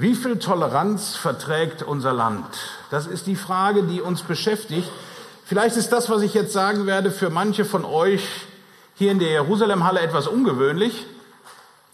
Wie 0.00 0.14
viel 0.14 0.38
Toleranz 0.38 1.14
verträgt 1.14 1.82
unser 1.82 2.14
Land? 2.14 2.46
Das 2.90 3.06
ist 3.06 3.26
die 3.26 3.36
Frage, 3.36 3.82
die 3.82 4.00
uns 4.00 4.22
beschäftigt. 4.22 4.90
Vielleicht 5.44 5.76
ist 5.76 5.90
das, 5.90 6.08
was 6.08 6.22
ich 6.22 6.32
jetzt 6.32 6.54
sagen 6.54 6.86
werde, 6.86 7.10
für 7.10 7.28
manche 7.28 7.66
von 7.66 7.84
euch 7.84 8.26
hier 8.94 9.12
in 9.12 9.18
der 9.18 9.28
Jerusalemhalle 9.28 10.00
etwas 10.00 10.26
ungewöhnlich, 10.26 11.04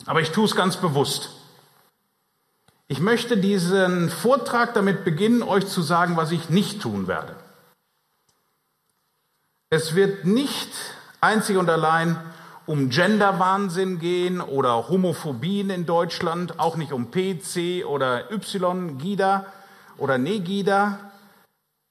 aber 0.04 0.20
ich 0.20 0.30
tue 0.30 0.44
es 0.44 0.54
ganz 0.54 0.76
bewusst. 0.76 1.30
Ich 2.86 3.00
möchte 3.00 3.38
diesen 3.38 4.08
Vortrag 4.08 4.72
damit 4.74 5.04
beginnen, 5.04 5.42
euch 5.42 5.66
zu 5.66 5.82
sagen, 5.82 6.16
was 6.16 6.30
ich 6.30 6.48
nicht 6.48 6.80
tun 6.80 7.08
werde. 7.08 7.34
Es 9.68 9.96
wird 9.96 10.24
nicht 10.24 10.70
einzig 11.20 11.56
und 11.56 11.68
allein 11.68 12.20
um 12.66 12.90
Genderwahnsinn 12.90 13.98
gehen 13.98 14.40
oder 14.40 14.88
Homophobien 14.88 15.70
in 15.70 15.86
Deutschland, 15.86 16.58
auch 16.58 16.76
nicht 16.76 16.92
um 16.92 17.10
PC 17.10 17.86
oder 17.86 18.30
Y, 18.30 18.98
GIDA 18.98 19.46
oder 19.98 20.18
Negida. 20.18 20.98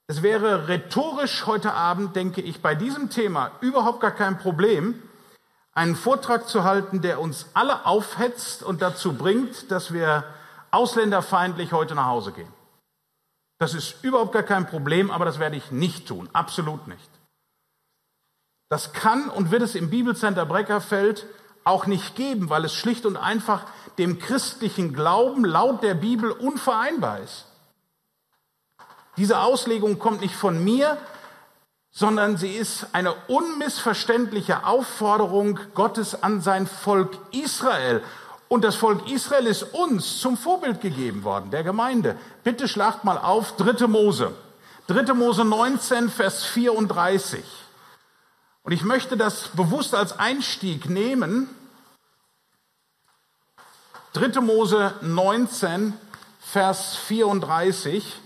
Es 0.07 0.21
wäre 0.21 0.67
rhetorisch 0.67 1.45
heute 1.45 1.73
Abend, 1.73 2.15
denke 2.15 2.41
ich, 2.41 2.61
bei 2.61 2.75
diesem 2.75 3.09
Thema 3.09 3.51
überhaupt 3.61 4.01
gar 4.01 4.11
kein 4.11 4.37
Problem, 4.37 5.01
einen 5.73 5.95
Vortrag 5.95 6.47
zu 6.47 6.63
halten, 6.63 7.01
der 7.01 7.19
uns 7.19 7.47
alle 7.53 7.85
aufhetzt 7.85 8.61
und 8.61 8.81
dazu 8.81 9.13
bringt, 9.13 9.71
dass 9.71 9.93
wir 9.93 10.25
ausländerfeindlich 10.71 11.71
heute 11.71 11.95
nach 11.95 12.07
Hause 12.07 12.33
gehen. 12.33 12.51
Das 13.57 13.73
ist 13.73 14.03
überhaupt 14.03 14.33
gar 14.33 14.43
kein 14.43 14.67
Problem, 14.67 15.09
aber 15.09 15.23
das 15.25 15.39
werde 15.39 15.55
ich 15.55 15.71
nicht 15.71 16.07
tun, 16.07 16.29
absolut 16.33 16.87
nicht. 16.87 17.14
Das 18.69 18.93
kann 18.93 19.29
und 19.29 19.51
wird 19.51 19.61
es 19.61 19.75
im 19.75 19.89
Bibelcenter 19.89 20.45
Breckerfeld 20.45 21.25
auch 21.63 21.87
nicht 21.87 22.15
geben, 22.15 22.49
weil 22.49 22.65
es 22.65 22.73
schlicht 22.73 23.05
und 23.05 23.17
einfach 23.17 23.65
dem 23.97 24.19
christlichen 24.19 24.93
Glauben 24.93 25.45
laut 25.45 25.83
der 25.83 25.95
Bibel 25.95 26.31
unvereinbar 26.31 27.19
ist. 27.19 27.45
Diese 29.17 29.39
Auslegung 29.39 29.97
kommt 29.99 30.21
nicht 30.21 30.35
von 30.35 30.63
mir, 30.63 30.97
sondern 31.91 32.35
sie 32.35 32.51
ist 32.51 32.87
eine 32.91 33.13
unmissverständliche 33.27 34.65
Aufforderung 34.65 35.59
Gottes 35.73 36.21
an 36.21 36.41
sein 36.41 36.67
Volk 36.67 37.17
Israel. 37.31 38.03
Und 38.49 38.63
das 38.63 38.75
Volk 38.75 39.09
Israel 39.09 39.47
ist 39.47 39.63
uns 39.63 40.19
zum 40.19 40.37
Vorbild 40.37 40.81
gegeben 40.81 41.23
worden, 41.23 41.51
der 41.51 41.63
Gemeinde. 41.63 42.17
Bitte 42.43 42.67
schlagt 42.67 43.05
mal 43.05 43.17
auf 43.17 43.55
3. 43.55 43.87
Mose. 43.87 44.33
3. 44.87 45.13
Mose 45.13 45.45
19, 45.45 46.09
Vers 46.09 46.43
34. 46.43 47.43
Und 48.65 48.71
ich 48.71 48.81
möchte 48.81 49.15
das 49.15 49.49
bewusst 49.49 49.93
als 49.93 50.17
Einstieg 50.17 50.89
nehmen. 50.89 51.47
3. 54.13 54.41
Mose 54.41 54.95
19, 55.01 55.93
Vers 56.39 56.95
34. 56.95 58.19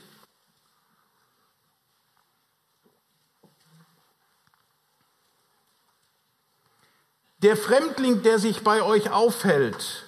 Der 7.39 7.57
Fremdling, 7.57 8.23
der 8.23 8.39
sich 8.39 8.63
bei 8.63 8.81
euch 8.81 9.11
aufhält, 9.11 10.05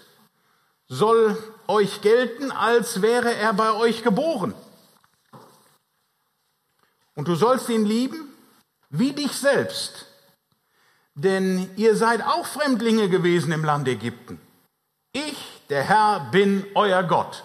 soll 0.87 1.37
euch 1.67 2.01
gelten, 2.01 2.51
als 2.51 3.01
wäre 3.01 3.35
er 3.35 3.51
bei 3.51 3.73
euch 3.73 4.01
geboren. 4.01 4.53
Und 7.15 7.27
du 7.27 7.35
sollst 7.35 7.67
ihn 7.67 7.83
lieben 7.83 8.33
wie 8.89 9.11
dich 9.11 9.33
selbst. 9.33 10.07
Denn 11.15 11.69
ihr 11.75 11.95
seid 11.95 12.25
auch 12.25 12.45
Fremdlinge 12.45 13.09
gewesen 13.09 13.51
im 13.51 13.65
Land 13.65 13.87
Ägypten. 13.87 14.39
Ich, 15.11 15.61
der 15.69 15.83
Herr, 15.83 16.29
bin 16.31 16.65
euer 16.75 17.03
Gott. 17.03 17.43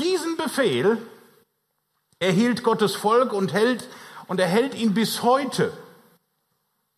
Diesen 0.00 0.36
Befehl 0.36 0.98
erhielt 2.18 2.62
Gottes 2.64 2.96
Volk 2.96 3.32
und 3.32 3.52
hält, 3.52 3.88
und 4.28 4.38
erhält 4.38 4.74
ihn 4.74 4.94
bis 4.94 5.22
heute. 5.22 5.72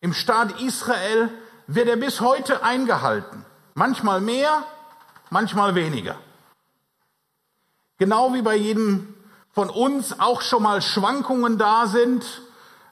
Im 0.01 0.13
Staat 0.13 0.61
Israel 0.61 1.29
wird 1.65 1.87
er 1.87 1.95
bis 1.95 2.21
heute 2.21 2.63
eingehalten. 2.63 3.45
Manchmal 3.73 4.21
mehr, 4.21 4.63
manchmal 5.29 5.73
weniger. 5.73 6.17
Genau 7.97 8.33
wie 8.33 8.41
bei 8.41 8.55
jedem 8.55 9.15
von 9.53 9.69
uns 9.69 10.19
auch 10.19 10.41
schon 10.41 10.63
mal 10.63 10.81
Schwankungen 10.81 11.57
da 11.57 11.87
sind 11.87 12.41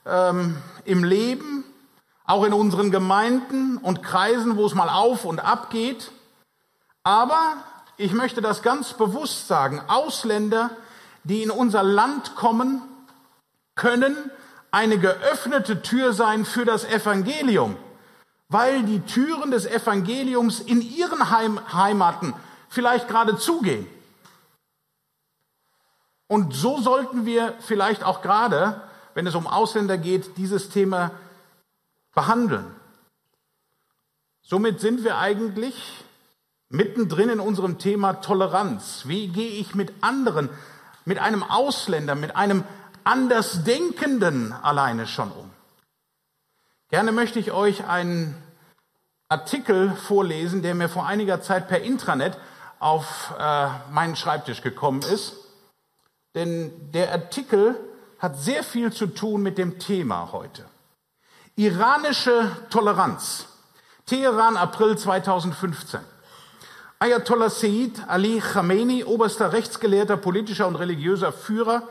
ähm, 0.06 0.56
im 0.84 1.04
Leben, 1.04 1.59
auch 2.30 2.44
in 2.44 2.52
unseren 2.52 2.92
Gemeinden 2.92 3.76
und 3.78 4.04
Kreisen, 4.04 4.56
wo 4.56 4.64
es 4.64 4.74
mal 4.74 4.88
auf 4.88 5.24
und 5.24 5.40
ab 5.40 5.68
geht. 5.70 6.12
Aber 7.02 7.56
ich 7.96 8.12
möchte 8.12 8.40
das 8.40 8.62
ganz 8.62 8.92
bewusst 8.92 9.48
sagen, 9.48 9.82
Ausländer, 9.88 10.70
die 11.24 11.42
in 11.42 11.50
unser 11.50 11.82
Land 11.82 12.36
kommen, 12.36 12.82
können 13.74 14.16
eine 14.70 14.98
geöffnete 14.98 15.82
Tür 15.82 16.12
sein 16.12 16.44
für 16.44 16.64
das 16.64 16.84
Evangelium, 16.84 17.76
weil 18.48 18.84
die 18.84 19.00
Türen 19.00 19.50
des 19.50 19.66
Evangeliums 19.66 20.60
in 20.60 20.82
ihren 20.82 21.30
Heim 21.30 21.60
Heimaten 21.72 22.32
vielleicht 22.68 23.08
gerade 23.08 23.38
zugehen. 23.38 23.88
Und 26.28 26.54
so 26.54 26.80
sollten 26.80 27.26
wir 27.26 27.54
vielleicht 27.58 28.04
auch 28.04 28.22
gerade, 28.22 28.82
wenn 29.14 29.26
es 29.26 29.34
um 29.34 29.48
Ausländer 29.48 29.98
geht, 29.98 30.36
dieses 30.36 30.70
Thema 30.70 31.10
behandeln. 32.20 32.66
Somit 34.42 34.78
sind 34.80 35.04
wir 35.04 35.16
eigentlich 35.16 35.74
mittendrin 36.68 37.30
in 37.30 37.40
unserem 37.40 37.78
Thema 37.78 38.20
Toleranz. 38.20 39.04
Wie 39.06 39.28
gehe 39.28 39.52
ich 39.52 39.74
mit 39.74 39.90
anderen, 40.02 40.50
mit 41.06 41.18
einem 41.18 41.42
Ausländer, 41.42 42.14
mit 42.14 42.36
einem 42.36 42.64
Andersdenkenden 43.04 44.52
alleine 44.52 45.06
schon 45.06 45.32
um? 45.32 45.50
Gerne 46.90 47.12
möchte 47.12 47.38
ich 47.38 47.52
euch 47.52 47.86
einen 47.86 48.34
Artikel 49.30 49.92
vorlesen, 49.92 50.60
der 50.60 50.74
mir 50.74 50.90
vor 50.90 51.06
einiger 51.06 51.40
Zeit 51.40 51.68
per 51.68 51.80
Intranet 51.80 52.36
auf 52.80 53.32
äh, 53.38 53.68
meinen 53.92 54.16
Schreibtisch 54.16 54.60
gekommen 54.60 55.00
ist. 55.02 55.36
Denn 56.34 56.92
der 56.92 57.12
Artikel 57.12 57.76
hat 58.18 58.36
sehr 58.36 58.62
viel 58.62 58.92
zu 58.92 59.06
tun 59.06 59.42
mit 59.42 59.56
dem 59.56 59.78
Thema 59.78 60.32
heute. 60.32 60.66
Iranische 61.56 62.50
Toleranz. 62.70 63.46
Teheran, 64.06 64.56
April 64.56 64.96
2015. 64.96 66.00
Ayatollah 66.98 67.50
Sayyid 67.50 68.02
Ali 68.08 68.40
Khamenei, 68.40 69.04
oberster 69.04 69.52
Rechtsgelehrter, 69.52 70.16
politischer 70.16 70.66
und 70.66 70.76
religiöser 70.76 71.32
Führer, 71.32 71.82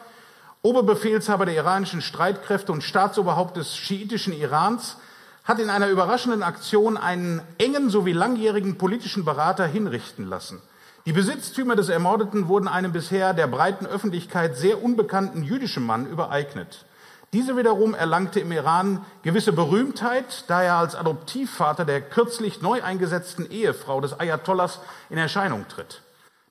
Oberbefehlshaber 0.61 1.45
der 1.45 1.55
iranischen 1.55 2.01
Streitkräfte 2.01 2.73
und 2.73 2.83
Staatsoberhaupt 2.83 3.55
des 3.55 3.77
schiitischen 3.77 4.33
Irans, 4.33 4.97
hat 5.45 5.59
in 5.59 5.69
einer 5.69 5.87
überraschenden 5.87 6.43
Aktion 6.43 6.97
einen 6.97 7.41
engen 7.57 7.89
sowie 7.89 8.11
langjährigen 8.11 8.77
politischen 8.77 9.23
Berater 9.23 9.65
hinrichten 9.65 10.27
lassen. 10.27 10.61
Die 11.05 11.13
Besitztümer 11.13 11.75
des 11.75 11.89
Ermordeten 11.89 12.49
wurden 12.49 12.67
einem 12.67 12.91
bisher 12.91 13.33
der 13.33 13.47
breiten 13.47 13.85
Öffentlichkeit 13.85 14.57
sehr 14.57 14.83
unbekannten 14.83 15.43
jüdischen 15.43 15.83
Mann 15.83 16.05
übereignet. 16.05 16.85
Diese 17.31 17.55
wiederum 17.55 17.93
erlangte 17.93 18.39
im 18.39 18.51
Iran 18.51 19.05
gewisse 19.21 19.53
Berühmtheit, 19.53 20.45
da 20.47 20.63
er 20.63 20.75
als 20.75 20.95
Adoptivvater 20.95 21.85
der 21.85 22.01
kürzlich 22.01 22.61
neu 22.61 22.81
eingesetzten 22.81 23.49
Ehefrau 23.51 24.01
des 24.01 24.19
Ayatollahs 24.19 24.79
in 25.11 25.19
Erscheinung 25.19 25.67
tritt. 25.67 26.01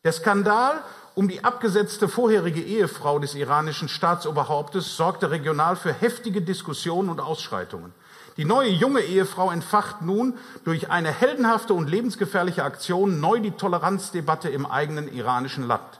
Der 0.05 0.12
Skandal 0.12 0.81
um 1.16 1.27
die 1.27 1.43
abgesetzte 1.43 2.06
vorherige 2.06 2.61
Ehefrau 2.61 3.19
des 3.19 3.34
iranischen 3.34 3.89
Staatsoberhauptes 3.89 4.97
sorgte 4.97 5.33
regional 5.33 5.75
für 5.75 5.93
heftige 5.93 6.43
Diskussionen 6.43 7.09
und 7.09 7.19
Ausschreitungen. 7.19 7.93
Die 8.37 8.45
neue 8.45 8.69
junge 8.69 9.00
Ehefrau 9.00 9.50
entfacht 9.50 10.00
nun 10.00 10.39
durch 10.62 10.93
eine 10.93 11.10
heldenhafte 11.10 11.74
und 11.74 11.91
lebensgefährliche 11.91 12.63
Aktion 12.63 13.19
neu 13.19 13.41
die 13.41 13.51
Toleranzdebatte 13.51 14.48
im 14.48 14.65
eigenen 14.65 15.13
iranischen 15.13 15.66
Land. 15.66 15.98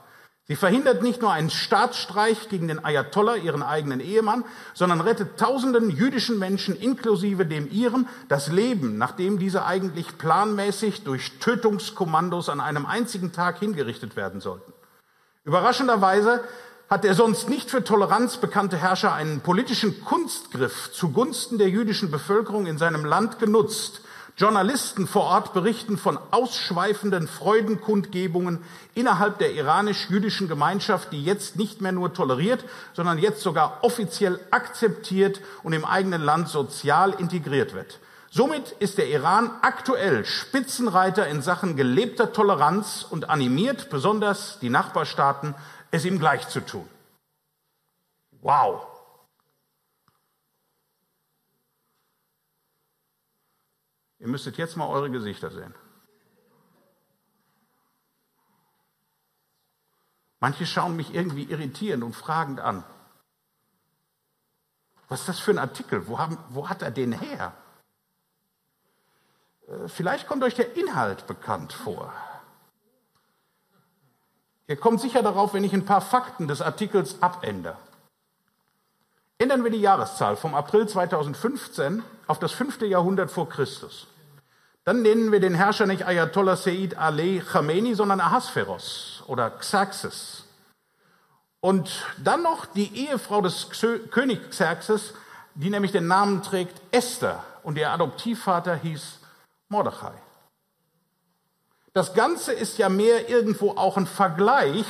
Sie 0.49 0.55
verhindert 0.55 1.03
nicht 1.03 1.21
nur 1.21 1.31
einen 1.31 1.51
Staatsstreich 1.51 2.49
gegen 2.49 2.67
den 2.67 2.83
Ayatollah, 2.83 3.35
ihren 3.35 3.61
eigenen 3.61 3.99
Ehemann, 3.99 4.43
sondern 4.73 4.99
rettet 4.99 5.37
tausenden 5.37 5.91
jüdischen 5.91 6.39
Menschen 6.39 6.75
inklusive 6.75 7.45
dem 7.45 7.69
ihren 7.69 8.09
das 8.29 8.47
Leben, 8.47 8.97
nachdem 8.97 9.37
diese 9.37 9.63
eigentlich 9.63 10.17
planmäßig 10.17 11.03
durch 11.03 11.37
Tötungskommandos 11.37 12.49
an 12.49 12.61
einem 12.61 12.87
einzigen 12.87 13.31
Tag 13.31 13.59
hingerichtet 13.59 14.15
werden 14.15 14.41
sollten. 14.41 14.73
Überraschenderweise 15.45 16.43
hat 16.89 17.03
der 17.03 17.13
sonst 17.13 17.47
nicht 17.47 17.69
für 17.69 17.83
Toleranz 17.83 18.37
bekannte 18.37 18.77
Herrscher 18.77 19.13
einen 19.13 19.41
politischen 19.41 20.03
Kunstgriff 20.03 20.91
zugunsten 20.91 21.59
der 21.59 21.69
jüdischen 21.69 22.09
Bevölkerung 22.09 22.65
in 22.65 22.79
seinem 22.79 23.05
Land 23.05 23.37
genutzt, 23.37 24.01
Journalisten 24.39 25.05
vor 25.05 25.23
Ort 25.23 25.53
berichten 25.53 25.97
von 25.97 26.17
ausschweifenden 26.31 27.27
Freudenkundgebungen 27.27 28.63
innerhalb 28.95 29.37
der 29.37 29.51
iranisch-jüdischen 29.51 30.47
Gemeinschaft, 30.47 31.11
die 31.11 31.25
jetzt 31.25 31.57
nicht 31.57 31.81
mehr 31.81 31.91
nur 31.91 32.13
toleriert, 32.13 32.63
sondern 32.93 33.17
jetzt 33.17 33.41
sogar 33.41 33.79
offiziell 33.81 34.39
akzeptiert 34.49 35.41
und 35.61 35.73
im 35.73 35.83
eigenen 35.83 36.21
Land 36.21 36.47
sozial 36.47 37.11
integriert 37.19 37.73
wird. 37.73 37.99
Somit 38.31 38.71
ist 38.79 38.97
der 38.97 39.09
Iran 39.09 39.51
aktuell 39.61 40.23
Spitzenreiter 40.23 41.27
in 41.27 41.41
Sachen 41.41 41.75
gelebter 41.75 42.31
Toleranz 42.31 43.05
und 43.09 43.29
animiert 43.29 43.89
besonders 43.89 44.57
die 44.61 44.69
Nachbarstaaten, 44.69 45.53
es 45.91 46.05
ihm 46.05 46.17
gleich 46.17 46.47
zu 46.47 46.61
tun. 46.61 46.87
Wow. 48.41 48.88
Ihr 54.19 54.27
müsstet 54.27 54.57
jetzt 54.57 54.75
mal 54.75 54.87
eure 54.87 55.09
Gesichter 55.09 55.49
sehen. 55.49 55.73
Manche 60.41 60.65
schauen 60.65 60.95
mich 60.95 61.13
irgendwie 61.13 61.43
irritierend 61.43 62.03
und 62.03 62.15
fragend 62.15 62.59
an. 62.59 62.83
Was 65.09 65.21
ist 65.21 65.29
das 65.29 65.39
für 65.39 65.51
ein 65.51 65.59
Artikel? 65.59 66.07
Wo, 66.07 66.19
haben, 66.19 66.37
wo 66.49 66.69
hat 66.69 66.81
er 66.81 66.91
den 66.91 67.13
her? 67.13 67.53
Äh, 69.67 69.87
vielleicht 69.87 70.27
kommt 70.27 70.43
euch 70.43 70.55
der 70.55 70.77
Inhalt 70.77 71.27
bekannt 71.27 71.73
vor. 71.73 72.13
Ihr 74.67 74.77
kommt 74.77 75.01
sicher 75.01 75.23
darauf, 75.23 75.53
wenn 75.53 75.63
ich 75.63 75.73
ein 75.73 75.85
paar 75.85 76.01
Fakten 76.01 76.47
des 76.47 76.61
Artikels 76.61 77.21
abändere. 77.23 77.77
Ändern 79.39 79.63
wir 79.63 79.71
die 79.71 79.81
Jahreszahl 79.81 80.35
vom 80.35 80.53
April 80.53 80.87
2015 80.87 82.03
auf 82.27 82.39
das 82.39 82.51
fünfte 82.51 82.85
Jahrhundert 82.85 83.31
vor 83.31 83.49
Christus. 83.49 84.08
Dann 84.89 85.03
nennen 85.03 85.31
wir 85.31 85.39
den 85.39 85.53
Herrscher 85.53 85.85
nicht 85.85 86.07
Ayatollah 86.07 86.55
Seyyid 86.55 86.97
Ali 86.97 87.43
Khamenei, 87.47 87.93
sondern 87.93 88.19
Ahasveros 88.19 89.21
oder 89.27 89.51
Xerxes. 89.51 90.45
Und 91.59 92.07
dann 92.17 92.41
noch 92.41 92.65
die 92.65 93.05
Ehefrau 93.05 93.41
des 93.41 93.67
Königs 94.09 94.49
Xerxes, 94.49 95.13
die 95.53 95.69
nämlich 95.69 95.91
den 95.91 96.07
Namen 96.07 96.41
trägt 96.41 96.81
Esther 96.89 97.43
und 97.61 97.77
ihr 97.77 97.91
Adoptivvater 97.91 98.77
hieß 98.77 99.19
Mordechai. 99.67 100.13
Das 101.93 102.15
Ganze 102.15 102.53
ist 102.53 102.79
ja 102.79 102.89
mehr 102.89 103.29
irgendwo 103.29 103.73
auch 103.73 103.95
ein 103.95 104.07
Vergleich 104.07 104.87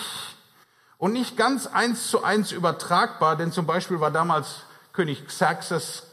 und 0.97 1.11
nicht 1.11 1.35
ganz 1.35 1.67
eins 1.67 2.09
zu 2.09 2.23
eins 2.23 2.53
übertragbar, 2.53 3.35
denn 3.35 3.51
zum 3.51 3.65
Beispiel 3.65 3.99
war 3.99 4.11
damals 4.11 4.61
König 4.93 5.27
Xerxes 5.27 6.03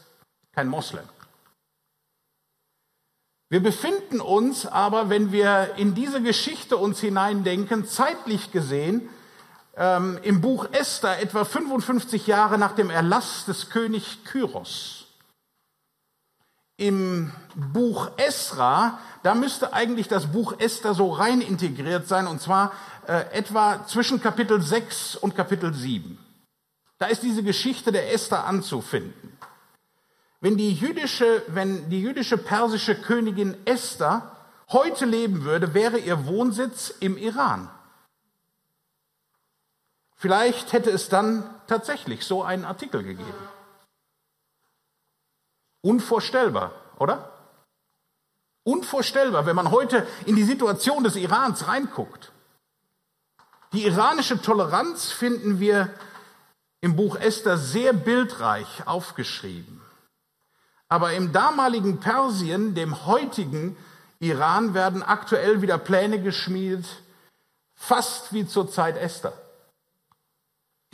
kein 0.51 0.67
Moslem. 0.67 1.07
Wir 3.49 3.63
befinden 3.63 4.19
uns 4.19 4.65
aber, 4.65 5.09
wenn 5.09 5.31
wir 5.31 5.75
in 5.77 5.95
diese 5.95 6.21
Geschichte 6.21 6.75
uns 6.75 6.99
hineindenken, 6.99 7.87
zeitlich 7.87 8.51
gesehen 8.51 9.07
ähm, 9.77 10.19
im 10.23 10.41
Buch 10.41 10.67
Esther 10.73 11.21
etwa 11.21 11.45
55 11.45 12.27
Jahre 12.27 12.57
nach 12.57 12.73
dem 12.73 12.89
Erlass 12.89 13.45
des 13.45 13.69
König 13.69 14.25
Kyros. 14.25 15.05
Im 16.75 17.31
Buch 17.55 18.11
Esra, 18.17 18.99
da 19.23 19.33
müsste 19.33 19.71
eigentlich 19.71 20.09
das 20.09 20.27
Buch 20.27 20.59
Esther 20.59 20.93
so 20.93 21.11
rein 21.11 21.39
integriert 21.39 22.07
sein, 22.07 22.27
und 22.27 22.41
zwar 22.41 22.73
äh, 23.07 23.31
etwa 23.31 23.87
zwischen 23.87 24.21
Kapitel 24.21 24.61
6 24.61 25.15
und 25.15 25.35
Kapitel 25.35 25.73
7. 25.73 26.19
Da 26.97 27.05
ist 27.05 27.23
diese 27.23 27.43
Geschichte 27.43 27.93
der 27.93 28.13
Esther 28.13 28.45
anzufinden. 28.45 29.36
Wenn 30.39 30.57
die 30.57 30.73
jüdische, 30.73 31.43
wenn 31.47 31.89
die 31.89 32.01
jüdische 32.01 32.37
persische 32.37 32.95
Königin 32.95 33.57
Esther 33.65 34.31
heute 34.69 35.05
leben 35.05 35.43
würde, 35.43 35.73
wäre 35.73 35.97
ihr 35.97 36.27
Wohnsitz 36.27 36.89
im 36.99 37.17
Iran. 37.17 37.69
Vielleicht 40.15 40.73
hätte 40.73 40.89
es 40.91 41.09
dann 41.09 41.47
tatsächlich 41.67 42.25
so 42.25 42.43
einen 42.43 42.65
Artikel 42.65 43.03
gegeben. 43.03 43.49
Unvorstellbar, 45.81 46.71
oder? 46.97 47.31
Unvorstellbar, 48.63 49.45
wenn 49.45 49.55
man 49.55 49.71
heute 49.71 50.05
in 50.25 50.35
die 50.35 50.43
Situation 50.43 51.03
des 51.03 51.15
Irans 51.15 51.67
reinguckt. 51.67 52.31
Die 53.73 53.85
iranische 53.85 54.41
Toleranz 54.41 55.11
finden 55.11 55.59
wir 55.59 55.93
im 56.81 56.95
Buch 56.95 57.15
Esther 57.15 57.57
sehr 57.57 57.93
bildreich 57.93 58.87
aufgeschrieben. 58.87 59.76
Aber 60.89 61.13
im 61.13 61.33
damaligen 61.33 61.99
Persien, 61.99 62.75
dem 62.75 63.05
heutigen 63.05 63.75
Iran, 64.19 64.73
werden 64.73 65.03
aktuell 65.03 65.61
wieder 65.61 65.77
Pläne 65.77 66.21
geschmiedet, 66.21 66.85
fast 67.75 68.33
wie 68.33 68.47
zur 68.47 68.69
Zeit 68.69 68.97
Esther. 68.97 69.33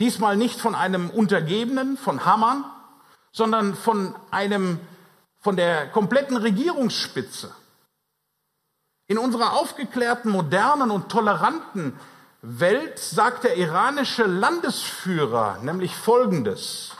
Diesmal 0.00 0.36
nicht 0.36 0.60
von 0.60 0.74
einem 0.74 1.10
Untergebenen, 1.10 1.96
von 1.96 2.24
Hammern, 2.24 2.64
sondern 3.30 3.74
von 3.74 4.16
einem, 4.30 4.80
von 5.40 5.56
der 5.56 5.88
kompletten 5.88 6.36
Regierungsspitze. 6.36 7.54
In 9.06 9.18
unserer 9.18 9.52
aufgeklärten, 9.52 10.30
modernen 10.30 10.90
und 10.90 11.08
toleranten 11.10 11.98
Welt 12.42 12.98
sagt 12.98 13.44
der 13.44 13.56
iranische 13.56 14.24
Landesführer 14.24 15.58
nämlich 15.62 15.94
Folgendes. 15.94 16.93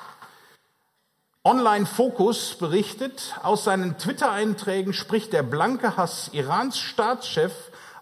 Online 1.46 1.84
Focus 1.84 2.54
berichtet, 2.54 3.38
aus 3.42 3.64
seinen 3.64 3.98
Twitter-Einträgen 3.98 4.94
spricht 4.94 5.34
der 5.34 5.42
blanke 5.42 5.94
Hass 5.94 6.30
Irans 6.32 6.78
Staatschef 6.78 7.52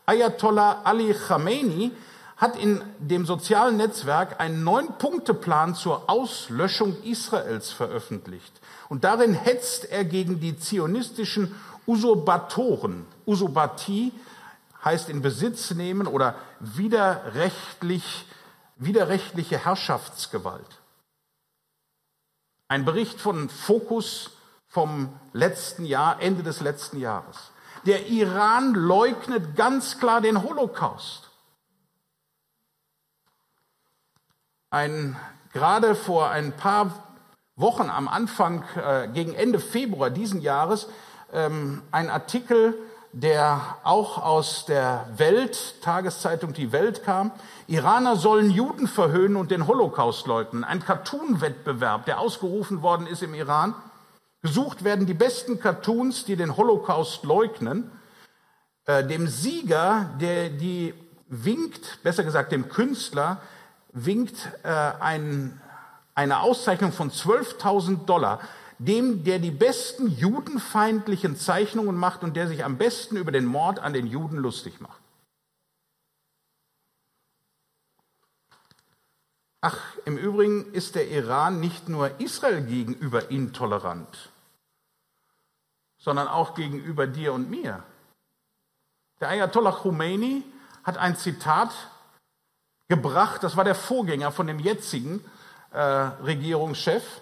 Ayatollah 0.07 0.83
Ali 0.85 1.13
Khamenei 1.13 1.91
hat 2.37 2.57
in 2.57 2.81
dem 3.01 3.27
sozialen 3.27 3.79
Netzwerk 3.79 4.39
einen 4.39 4.63
Neun-Punkte-Plan 4.63 5.75
zur 5.75 6.09
Auslöschung 6.09 7.03
Israels 7.03 7.73
veröffentlicht. 7.73 8.53
Und 8.89 9.03
darin 9.03 9.35
hetzt 9.35 9.91
er 9.91 10.05
gegen 10.05 10.39
die 10.39 10.57
zionistischen 10.57 11.53
Usurpatoren. 11.85 13.07
Usurpatie 13.27 14.13
heißt 14.85 15.09
in 15.09 15.21
Besitz 15.21 15.73
nehmen 15.73 16.07
oder 16.07 16.37
widerrechtlich, 16.61 18.25
widerrechtliche 18.77 19.59
Herrschaftsgewalt. 19.59 20.82
Ein 22.73 22.87
Bericht 22.87 23.21
von 23.21 23.51
Focus 23.51 24.31
vom 24.67 25.13
letzten 25.35 25.85
Jahr, 25.85 26.23
Ende 26.23 26.43
des 26.43 26.61
letzten 26.61 26.99
Jahres. 26.99 27.51
Der 27.85 28.07
Iran 28.09 28.73
leugnet 28.73 29.57
ganz 29.57 29.99
klar 29.99 30.23
den 30.23 30.43
Holocaust. 30.43 31.33
ein, 34.73 35.17
gerade 35.53 35.95
vor 35.95 36.31
ein 36.31 36.57
paar 36.57 37.05
Wochen 37.57 37.91
am 37.91 38.09
Anfang, 38.09 38.65
äh, 38.75 39.09
gegen 39.09 39.35
Ende 39.35 39.61
Februar 39.61 40.09
diesen 40.09 40.41
Jahres, 40.41 40.89
ähm, 41.33 41.83
ein 41.93 42.09
Artikel, 42.09 42.75
der 43.13 43.77
auch 43.85 44.19
aus 44.19 44.65
der 44.65 45.07
Welt, 45.17 45.83
Tageszeitung 45.83 46.55
Die 46.55 46.73
Welt 46.73 47.05
kam. 47.05 47.31
Iraner 47.67 48.17
sollen 48.17 48.51
Juden 48.51 48.89
verhöhnen 48.89 49.37
und 49.37 49.51
den 49.51 49.67
Holocaust 49.67 50.27
leugnen. 50.27 50.65
Ein 50.65 50.85
Cartoon-Wettbewerb, 50.85 52.07
der 52.07 52.19
ausgerufen 52.19 52.83
worden 52.83 53.07
ist 53.07 53.23
im 53.23 53.35
Iran. 53.35 53.75
Gesucht 54.41 54.83
werden 54.83 55.07
die 55.07 55.15
besten 55.15 55.61
Cartoons, 55.61 56.25
die 56.25 56.37
den 56.37 56.57
Holocaust 56.57 57.23
leugnen. 57.25 57.91
Äh, 58.87 59.07
dem 59.07 59.29
Sieger, 59.29 60.11
der 60.21 60.49
die 60.49 60.95
winkt, 61.29 62.03
besser 62.03 62.25
gesagt 62.25 62.51
dem 62.51 62.69
Künstler, 62.69 63.41
winkt 63.93 64.49
äh, 64.65 64.69
ein, 64.69 65.61
eine 66.15 66.41
Auszeichnung 66.41 66.93
von 66.93 67.11
12.000 67.11 68.07
Dollar 68.07 68.41
dem, 68.85 69.25
der 69.25 69.39
die 69.39 69.51
besten 69.51 70.09
judenfeindlichen 70.09 71.37
Zeichnungen 71.37 71.97
macht 71.97 72.23
und 72.23 72.37
der 72.37 72.49
sich 72.49 72.65
am 72.65 72.79
besten 72.79 73.17
über 73.17 73.33
den 73.33 73.45
Mord 73.45 73.79
an 73.79 73.93
den 73.93 74.07
Juden 74.07 74.37
lustig 74.37 74.81
macht. 74.81 75.01
Ach, 79.61 79.79
im 80.05 80.19
Übrigen 80.19 80.73
ist 80.73 80.97
der 80.97 81.09
Iran 81.09 81.61
nicht 81.61 81.89
nur 81.89 82.21
Israel 82.21 82.63
gegenüber 82.63 83.31
intolerant, 83.31 84.31
sondern 85.99 86.27
auch 86.27 86.55
gegenüber 86.55 87.07
dir 87.07 87.33
und 87.33 87.49
mir. 87.49 87.85
Der 89.21 89.29
Ayatollah 89.29 89.71
Khomeini 89.71 90.43
hat 90.83 90.99
ein 90.99 91.17
Zitat 91.17 91.71
gebracht. 92.89 93.45
Das 93.45 93.57
war 93.57 93.63
der 93.63 93.77
Vorgänger 93.77 94.33
von 94.33 94.49
dem 94.49 94.59
jetzigen 94.59 95.25
äh, 95.71 95.81
Regierungschef. 95.81 97.22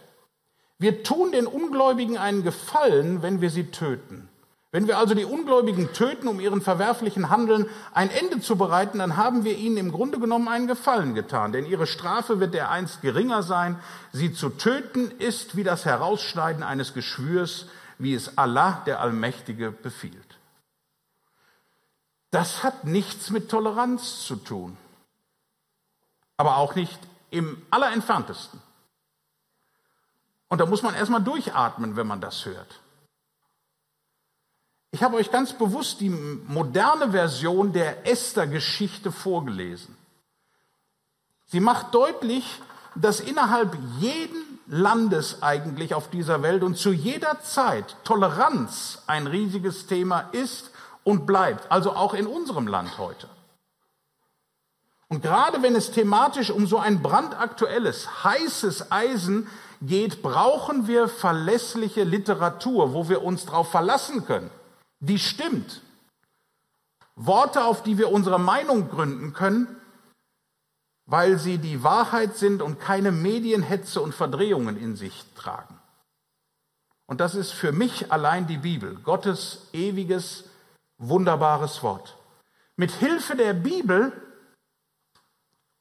Wir 0.81 1.05
tun 1.05 1.31
den 1.31 1.47
Ungläubigen 1.47 2.19
einen 2.19 2.43
Gefallen, 2.43 3.23
wenn 3.23 3.41
wir 3.41 3.51
sie 3.51 3.71
töten. 3.71 4.29
Wenn 4.73 4.89
wir 4.89 4.99
also 4.99 5.15
die 5.15 5.25
Ungläubigen 5.25 5.93
töten, 5.93 6.27
um 6.27 6.41
ihren 6.41 6.61
verwerflichen 6.61 7.31
Handeln 7.31 7.67
ein 7.93 8.11
Ende 8.11 8.41
zu 8.41 8.57
bereiten, 8.57 8.99
dann 8.99 9.17
haben 9.17 9.45
wir 9.45 9.57
ihnen 9.57 9.77
im 9.77 9.93
Grunde 9.93 10.19
genommen 10.19 10.49
einen 10.49 10.67
Gefallen 10.67 11.15
getan, 11.15 11.53
denn 11.53 11.67
ihre 11.67 11.87
Strafe 11.87 12.41
wird 12.41 12.55
dereinst 12.55 13.03
geringer 13.03 13.45
sein. 13.45 13.79
Sie 14.13 14.33
zu 14.33 14.49
töten 14.49 15.13
ist 15.13 15.57
wie 15.57 15.65
das 15.65 15.85
Herausschneiden 15.85 16.65
eines 16.65 16.95
Geschwürs, 16.95 17.67
wie 17.99 18.15
es 18.15 18.37
Allah, 18.37 18.83
der 18.87 19.01
Allmächtige, 19.01 19.71
befiehlt. 19.71 20.39
Das 22.33 22.65
hat 22.65 22.85
nichts 22.85 23.31
mit 23.31 23.49
Toleranz 23.49 24.25
zu 24.25 24.35
tun 24.35 24.77
aber 26.41 26.57
auch 26.57 26.75
nicht 26.75 26.99
im 27.31 27.61
allerentferntesten. 27.69 28.63
Und 30.51 30.59
da 30.59 30.67
muss 30.67 30.83
man 30.83 30.95
erstmal 30.95 31.23
durchatmen, 31.23 31.97
wenn 31.97 32.07
man 32.07 32.21
das 32.21 32.45
hört. 32.45 32.81
Ich 34.91 35.03
habe 35.03 35.17
euch 35.17 35.31
ganz 35.31 35.53
bewusst 35.53 36.01
die 36.01 36.11
moderne 36.11 37.13
Version 37.13 37.73
der 37.73 38.07
Esther-Geschichte 38.07 39.13
vorgelesen. 39.13 39.97
Sie 41.47 41.61
macht 41.61 41.95
deutlich, 41.95 42.61
dass 42.97 43.21
innerhalb 43.21 43.77
jeden 44.01 44.59
Landes 44.67 45.43
eigentlich 45.43 45.95
auf 45.95 46.11
dieser 46.11 46.43
Welt 46.43 46.65
und 46.65 46.77
zu 46.77 46.93
jeder 46.93 47.41
Zeit 47.43 47.97
Toleranz 48.03 49.03
ein 49.07 49.29
riesiges 49.29 49.87
Thema 49.87 50.29
ist 50.33 50.71
und 51.05 51.27
bleibt, 51.27 51.71
also 51.71 51.93
auch 51.93 52.15
in 52.15 52.27
unserem 52.27 52.67
Land 52.67 52.99
heute. 52.99 53.29
Und 55.09 55.23
gerade 55.23 55.63
wenn 55.63 55.77
es 55.77 55.93
thematisch 55.93 56.51
um 56.51 56.67
so 56.67 56.79
ein 56.79 57.03
brandaktuelles, 57.03 58.25
heißes 58.25 58.91
Eisen 58.91 59.49
geht, 59.81 60.23
brauchen 60.23 60.87
wir 60.87 61.09
verlässliche 61.09 62.05
Literatur, 62.05 62.93
wo 62.93 63.09
wir 63.09 63.23
uns 63.23 63.47
darauf 63.47 63.71
verlassen 63.71 64.25
können. 64.25 64.51
Die 65.01 65.19
stimmt. 65.19 65.83
Worte, 67.17 67.65
auf 67.65 67.83
die 67.83 67.99
wir 67.99 68.13
unsere 68.13 68.39
Meinung 68.39 68.89
gründen 68.89 69.33
können, 69.33 69.77
weil 71.07 71.39
sie 71.39 71.59
die 71.59 71.83
Wahrheit 71.83 72.37
sind 72.37 72.63
und 72.63 72.79
keine 72.79 73.13
Medienhetze 73.13 74.01
und 74.01 74.15
Verdrehungen 74.15 74.77
in 74.77 74.97
sich 74.97 75.25
tragen. 75.35 75.79
Und 77.07 77.21
das 77.21 77.35
ist 77.35 77.51
für 77.51 77.73
mich 77.73 78.13
allein 78.13 78.47
die 78.47 78.59
Bibel, 78.59 78.95
Gottes 78.97 79.67
ewiges, 79.73 80.45
wunderbares 80.99 81.83
Wort. 81.83 82.17
Mit 82.77 82.93
Hilfe 82.93 83.35
der 83.35 83.53
Bibel, 83.53 84.13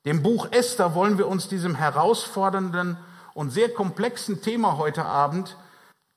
dem 0.06 0.24
Buch 0.24 0.48
Esther, 0.52 0.96
wollen 0.96 1.18
wir 1.18 1.28
uns 1.28 1.48
diesem 1.48 1.76
herausfordernden 1.76 2.98
und 3.34 3.52
sehr 3.52 3.74
komplexen 3.74 4.42
Thema 4.42 4.78
heute 4.78 5.06
Abend 5.06 5.56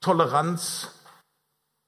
Toleranz 0.00 0.90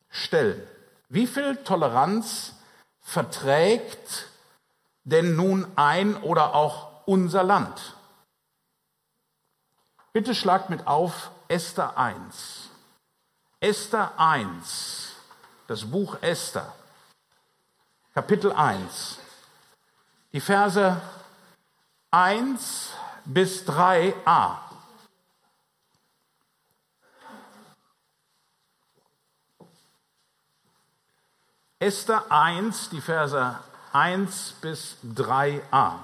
stellen. 0.08 0.62
Wie 1.08 1.26
viel 1.26 1.56
Toleranz 1.64 2.54
verträgt 3.00 4.28
denn 5.04 5.36
nun 5.36 5.66
ein 5.76 6.16
oder 6.16 6.54
auch 6.54 7.06
unser 7.06 7.42
Land. 7.42 7.94
Bitte 10.12 10.34
schlagt 10.34 10.70
mit 10.70 10.86
auf 10.86 11.30
Esther 11.48 11.98
1. 11.98 12.70
Esther 13.60 14.18
1, 14.18 15.12
das 15.66 15.90
Buch 15.90 16.18
Esther, 16.20 16.74
Kapitel 18.14 18.52
1, 18.52 19.18
die 20.32 20.40
Verse 20.40 21.00
1 22.10 22.90
bis 23.24 23.66
3a. 23.66 24.63
Esther 31.84 32.24
1, 32.30 32.88
die 32.88 33.02
Verse 33.02 33.58
1 33.92 34.54
bis 34.62 34.96
3a. 35.14 35.96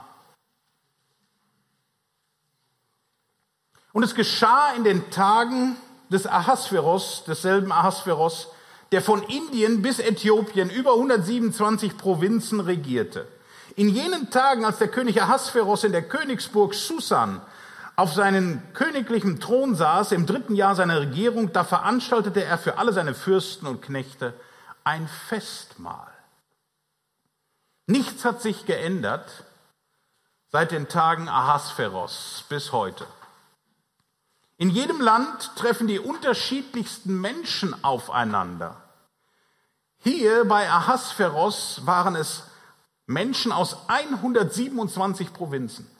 Und 3.94 4.02
es 4.02 4.14
geschah 4.14 4.74
in 4.76 4.84
den 4.84 5.10
Tagen 5.10 5.76
des 6.10 6.26
Ahasveros, 6.26 7.24
desselben 7.26 7.72
Ahasveros, 7.72 8.48
der 8.92 9.00
von 9.00 9.22
Indien 9.22 9.80
bis 9.80 10.00
Äthiopien 10.00 10.68
über 10.68 10.92
127 10.92 11.96
Provinzen 11.96 12.60
regierte. 12.60 13.26
In 13.74 13.88
jenen 13.88 14.28
Tagen, 14.28 14.66
als 14.66 14.76
der 14.76 14.88
König 14.88 15.22
Ahasveros 15.22 15.84
in 15.84 15.92
der 15.92 16.02
Königsburg 16.02 16.74
Susan 16.74 17.40
auf 17.96 18.12
seinen 18.12 18.62
königlichen 18.74 19.40
Thron 19.40 19.74
saß, 19.74 20.12
im 20.12 20.26
dritten 20.26 20.56
Jahr 20.56 20.74
seiner 20.74 21.00
Regierung, 21.00 21.54
da 21.54 21.64
veranstaltete 21.64 22.44
er 22.44 22.58
für 22.58 22.76
alle 22.76 22.92
seine 22.92 23.14
Fürsten 23.14 23.66
und 23.66 23.80
Knechte 23.80 24.34
ein 24.84 25.08
Festmahl. 25.28 26.12
Nichts 27.86 28.24
hat 28.24 28.40
sich 28.40 28.66
geändert 28.66 29.44
seit 30.48 30.70
den 30.70 30.88
Tagen 30.88 31.28
Ahasveros 31.28 32.44
bis 32.48 32.72
heute. 32.72 33.06
In 34.56 34.70
jedem 34.70 35.00
Land 35.00 35.56
treffen 35.56 35.86
die 35.86 35.98
unterschiedlichsten 35.98 37.20
Menschen 37.20 37.82
aufeinander. 37.82 38.76
Hier 39.98 40.44
bei 40.44 40.70
Ahasveros 40.70 41.86
waren 41.86 42.14
es 42.14 42.44
Menschen 43.06 43.52
aus 43.52 43.88
127 43.88 45.32
Provinzen. 45.32 45.90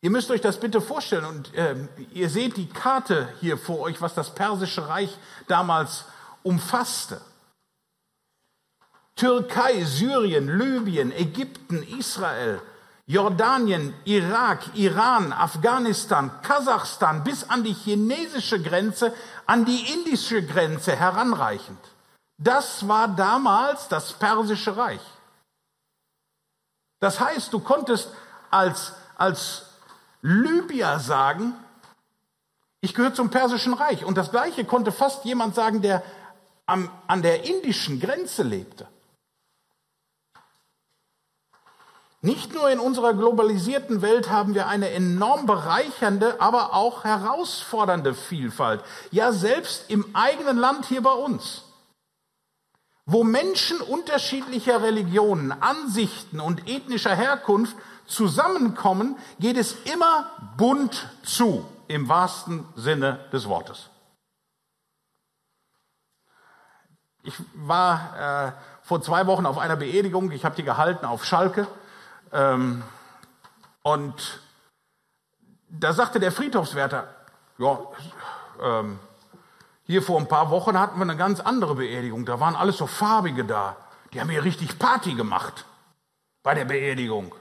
Ihr 0.00 0.10
müsst 0.10 0.30
euch 0.30 0.42
das 0.42 0.60
bitte 0.60 0.82
vorstellen 0.82 1.24
und 1.24 1.54
äh, 1.54 1.76
ihr 2.12 2.28
seht 2.28 2.58
die 2.58 2.68
Karte 2.68 3.32
hier 3.40 3.56
vor 3.56 3.80
euch, 3.80 4.02
was 4.02 4.14
das 4.14 4.34
persische 4.34 4.86
Reich 4.86 5.16
damals 5.48 6.04
umfasste. 6.44 7.20
Türkei, 9.16 9.84
Syrien, 9.84 10.58
Libyen, 10.58 11.12
Ägypten, 11.12 11.82
Israel, 11.98 12.60
Jordanien, 13.06 13.94
Irak, 14.04 14.74
Iran, 14.74 15.32
Afghanistan, 15.32 16.30
Kasachstan 16.42 17.22
bis 17.22 17.48
an 17.48 17.62
die 17.62 17.74
chinesische 17.74 18.62
Grenze, 18.62 19.12
an 19.46 19.64
die 19.64 19.92
indische 19.92 20.44
Grenze 20.44 20.96
heranreichend. 20.96 21.78
Das 22.38 22.88
war 22.88 23.08
damals 23.08 23.88
das 23.88 24.12
persische 24.14 24.76
Reich. 24.76 25.02
Das 26.98 27.20
heißt, 27.20 27.52
du 27.52 27.60
konntest 27.60 28.08
als, 28.50 28.92
als 29.16 29.66
Libyer 30.22 30.98
sagen, 30.98 31.54
ich 32.80 32.94
gehöre 32.94 33.14
zum 33.14 33.30
persischen 33.30 33.74
Reich. 33.74 34.04
Und 34.04 34.16
das 34.16 34.30
Gleiche 34.30 34.64
konnte 34.64 34.92
fast 34.92 35.24
jemand 35.24 35.54
sagen, 35.54 35.82
der 35.82 36.02
am, 36.66 36.90
an 37.06 37.22
der 37.22 37.44
indischen 37.44 38.00
Grenze 38.00 38.42
lebte. 38.42 38.88
Nicht 42.24 42.54
nur 42.54 42.70
in 42.70 42.78
unserer 42.78 43.12
globalisierten 43.12 44.00
Welt 44.00 44.30
haben 44.30 44.54
wir 44.54 44.66
eine 44.66 44.88
enorm 44.88 45.44
bereichernde, 45.44 46.40
aber 46.40 46.72
auch 46.72 47.04
herausfordernde 47.04 48.14
Vielfalt. 48.14 48.82
Ja, 49.10 49.30
selbst 49.30 49.90
im 49.90 50.16
eigenen 50.16 50.56
Land 50.56 50.86
hier 50.86 51.02
bei 51.02 51.12
uns. 51.12 51.64
Wo 53.04 53.24
Menschen 53.24 53.78
unterschiedlicher 53.82 54.82
Religionen, 54.82 55.52
Ansichten 55.52 56.40
und 56.40 56.66
ethnischer 56.66 57.14
Herkunft 57.14 57.76
zusammenkommen, 58.06 59.18
geht 59.38 59.58
es 59.58 59.76
immer 59.84 60.30
bunt 60.56 61.06
zu, 61.24 61.66
im 61.88 62.08
wahrsten 62.08 62.64
Sinne 62.74 63.22
des 63.34 63.46
Wortes. 63.50 63.90
Ich 67.24 67.34
war 67.54 68.48
äh, 68.48 68.52
vor 68.82 69.00
zwei 69.00 69.26
Wochen 69.26 69.46
auf 69.46 69.56
einer 69.56 69.76
Beerdigung, 69.76 70.30
ich 70.30 70.44
habe 70.44 70.56
die 70.56 70.62
gehalten 70.62 71.06
auf 71.06 71.24
Schalke. 71.24 71.66
Ähm, 72.32 72.82
und 73.82 74.40
da 75.70 75.94
sagte 75.94 76.20
der 76.20 76.30
Friedhofswärter, 76.30 77.08
ja, 77.56 77.78
ähm, 78.62 78.98
hier 79.86 80.02
vor 80.02 80.20
ein 80.20 80.28
paar 80.28 80.50
Wochen 80.50 80.78
hatten 80.78 80.98
wir 80.98 81.02
eine 81.02 81.16
ganz 81.16 81.40
andere 81.40 81.76
Beerdigung. 81.76 82.26
Da 82.26 82.40
waren 82.40 82.56
alles 82.56 82.76
so 82.76 82.86
farbige 82.86 83.44
da. 83.44 83.76
Die 84.12 84.20
haben 84.20 84.28
hier 84.28 84.44
richtig 84.44 84.78
Party 84.78 85.14
gemacht 85.14 85.64
bei 86.42 86.54
der 86.54 86.66
Beerdigung. 86.66 87.34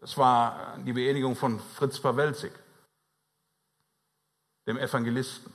Das 0.00 0.16
war 0.16 0.76
die 0.78 0.92
Beerdigung 0.92 1.34
von 1.34 1.58
Fritz 1.58 1.98
Pawelzig, 1.98 2.52
dem 4.68 4.78
Evangelisten. 4.78 5.52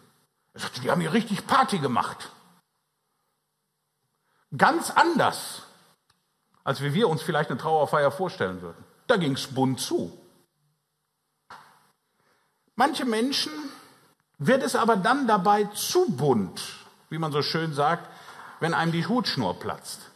Er 0.54 0.60
sagte, 0.60 0.82
die 0.82 0.92
haben 0.92 1.00
hier 1.00 1.14
richtig 1.14 1.48
Party 1.48 1.80
gemacht. 1.80 2.30
Ganz 4.58 4.90
anders 4.92 5.64
als 6.70 6.84
wie 6.84 6.94
wir 6.94 7.10
uns 7.10 7.24
vielleicht 7.24 7.50
eine 7.50 7.60
Trauerfeier 7.60 8.12
vorstellen 8.12 8.62
würden. 8.62 8.86
Da 9.08 9.18
ging 9.18 9.34
es 9.34 9.48
bunt 9.48 9.80
zu. 9.80 10.16
Manche 12.76 13.06
Menschen 13.06 13.52
wird 14.38 14.62
es 14.62 14.76
aber 14.76 14.96
dann 14.96 15.26
dabei 15.26 15.64
zu 15.74 16.06
bunt, 16.12 16.62
wie 17.10 17.18
man 17.18 17.32
so 17.32 17.42
schön 17.42 17.74
sagt, 17.74 18.08
wenn 18.60 18.76
einem 18.76 18.92
die 18.92 19.08
Hutschnur 19.08 19.60
platzt. 19.60 20.12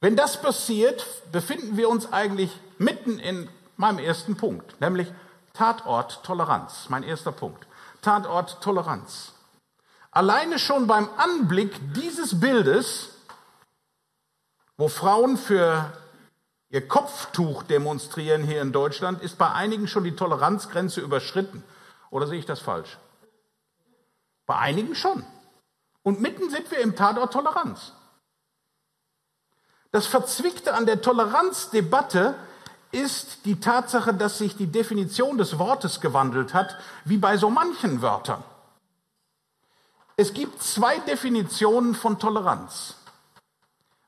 Wenn 0.00 0.14
das 0.14 0.40
passiert, 0.40 1.04
befinden 1.32 1.76
wir 1.76 1.88
uns 1.88 2.12
eigentlich 2.12 2.56
mitten 2.78 3.18
in 3.18 3.48
meinem 3.76 3.98
ersten 3.98 4.36
Punkt, 4.36 4.80
nämlich 4.80 5.12
Tatort 5.54 6.22
Toleranz. 6.22 6.86
Mein 6.88 7.02
erster 7.02 7.32
Punkt. 7.32 7.66
Tatort 8.00 8.62
Toleranz. 8.62 9.32
Alleine 10.16 10.58
schon 10.58 10.86
beim 10.86 11.10
Anblick 11.18 11.92
dieses 11.92 12.40
Bildes 12.40 13.10
wo 14.76 14.88
Frauen 14.88 15.36
für 15.36 15.92
ihr 16.68 16.86
Kopftuch 16.86 17.62
demonstrieren 17.62 18.42
hier 18.42 18.60
in 18.60 18.72
Deutschland, 18.72 19.22
ist 19.22 19.38
bei 19.38 19.50
einigen 19.50 19.88
schon 19.88 20.04
die 20.04 20.16
Toleranzgrenze 20.16 21.00
überschritten. 21.00 21.64
Oder 22.10 22.26
sehe 22.26 22.38
ich 22.38 22.46
das 22.46 22.60
falsch? 22.60 22.98
Bei 24.44 24.56
einigen 24.56 24.94
schon. 24.94 25.24
Und 26.02 26.20
mitten 26.20 26.50
sind 26.50 26.70
wir 26.70 26.78
im 26.80 26.94
Tatort 26.94 27.32
Toleranz. 27.32 27.92
Das 29.92 30.06
Verzwickte 30.06 30.74
an 30.74 30.84
der 30.84 31.00
Toleranzdebatte 31.00 32.34
ist 32.92 33.44
die 33.44 33.58
Tatsache, 33.58 34.12
dass 34.12 34.38
sich 34.38 34.56
die 34.56 34.70
Definition 34.70 35.38
des 35.38 35.58
Wortes 35.58 36.00
gewandelt 36.00 36.54
hat, 36.54 36.76
wie 37.04 37.16
bei 37.16 37.38
so 37.38 37.48
manchen 37.48 38.02
Wörtern. 38.02 38.44
Es 40.16 40.32
gibt 40.32 40.62
zwei 40.62 40.98
Definitionen 41.00 41.94
von 41.94 42.18
Toleranz. 42.18 42.94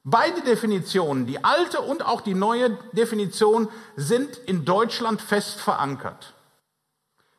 Beide 0.04 0.40
Definitionen, 0.40 1.26
die 1.26 1.44
alte 1.44 1.82
und 1.82 2.04
auch 2.06 2.22
die 2.22 2.34
neue 2.34 2.70
Definition, 2.92 3.68
sind 3.94 4.38
in 4.46 4.64
Deutschland 4.64 5.20
fest 5.20 5.60
verankert. 5.60 6.32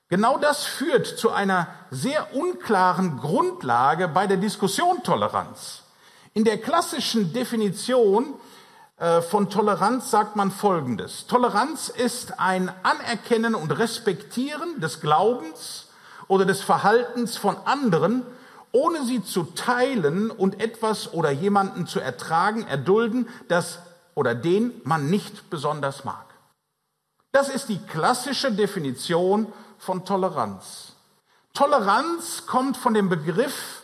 Genau 0.08 0.38
das 0.38 0.66
führt 0.66 1.08
zu 1.08 1.32
einer 1.32 1.68
sehr 1.90 2.36
unklaren 2.36 3.18
Grundlage 3.18 4.08
bei 4.08 4.28
der 4.28 4.38
Diskussion 4.38 5.02
Toleranz. 5.02 5.82
In 6.36 6.44
der 6.44 6.60
klassischen 6.60 7.34
Definition 7.34 8.36
äh, 8.98 9.22
von 9.22 9.50
Toleranz 9.50 10.12
sagt 10.12 10.36
man 10.36 10.52
Folgendes. 10.52 11.26
Toleranz 11.26 11.90
ist 11.90 12.40
ein 12.40 12.72
Anerkennen 12.84 13.56
und 13.56 13.72
Respektieren 13.72 14.80
des 14.80 15.02
Glaubens 15.02 15.88
oder 16.28 16.46
des 16.46 16.62
Verhaltens 16.62 17.36
von 17.36 17.58
anderen 17.66 18.24
ohne 18.72 19.06
sie 19.06 19.24
zu 19.24 19.44
teilen 19.44 20.32
und 20.32 20.62
etwas 20.62 21.14
oder 21.14 21.32
jemanden 21.32 21.88
zu 21.88 22.00
ertragen, 22.00 22.68
erdulden, 22.68 23.28
das 23.48 23.80
oder 24.16 24.36
den 24.36 24.82
man 24.84 25.10
nicht 25.10 25.50
besonders 25.50 26.04
mag. 26.04 26.26
Das 27.32 27.50
ist 27.50 27.70
die 27.70 27.80
klassische 27.80 28.52
Definition 28.52 29.52
von 29.78 30.06
Toleranz. 30.06 30.94
Toleranz 31.54 32.46
kommt 32.46 32.78
von 32.78 32.94
dem 32.94 33.10
Begriff 33.10 33.84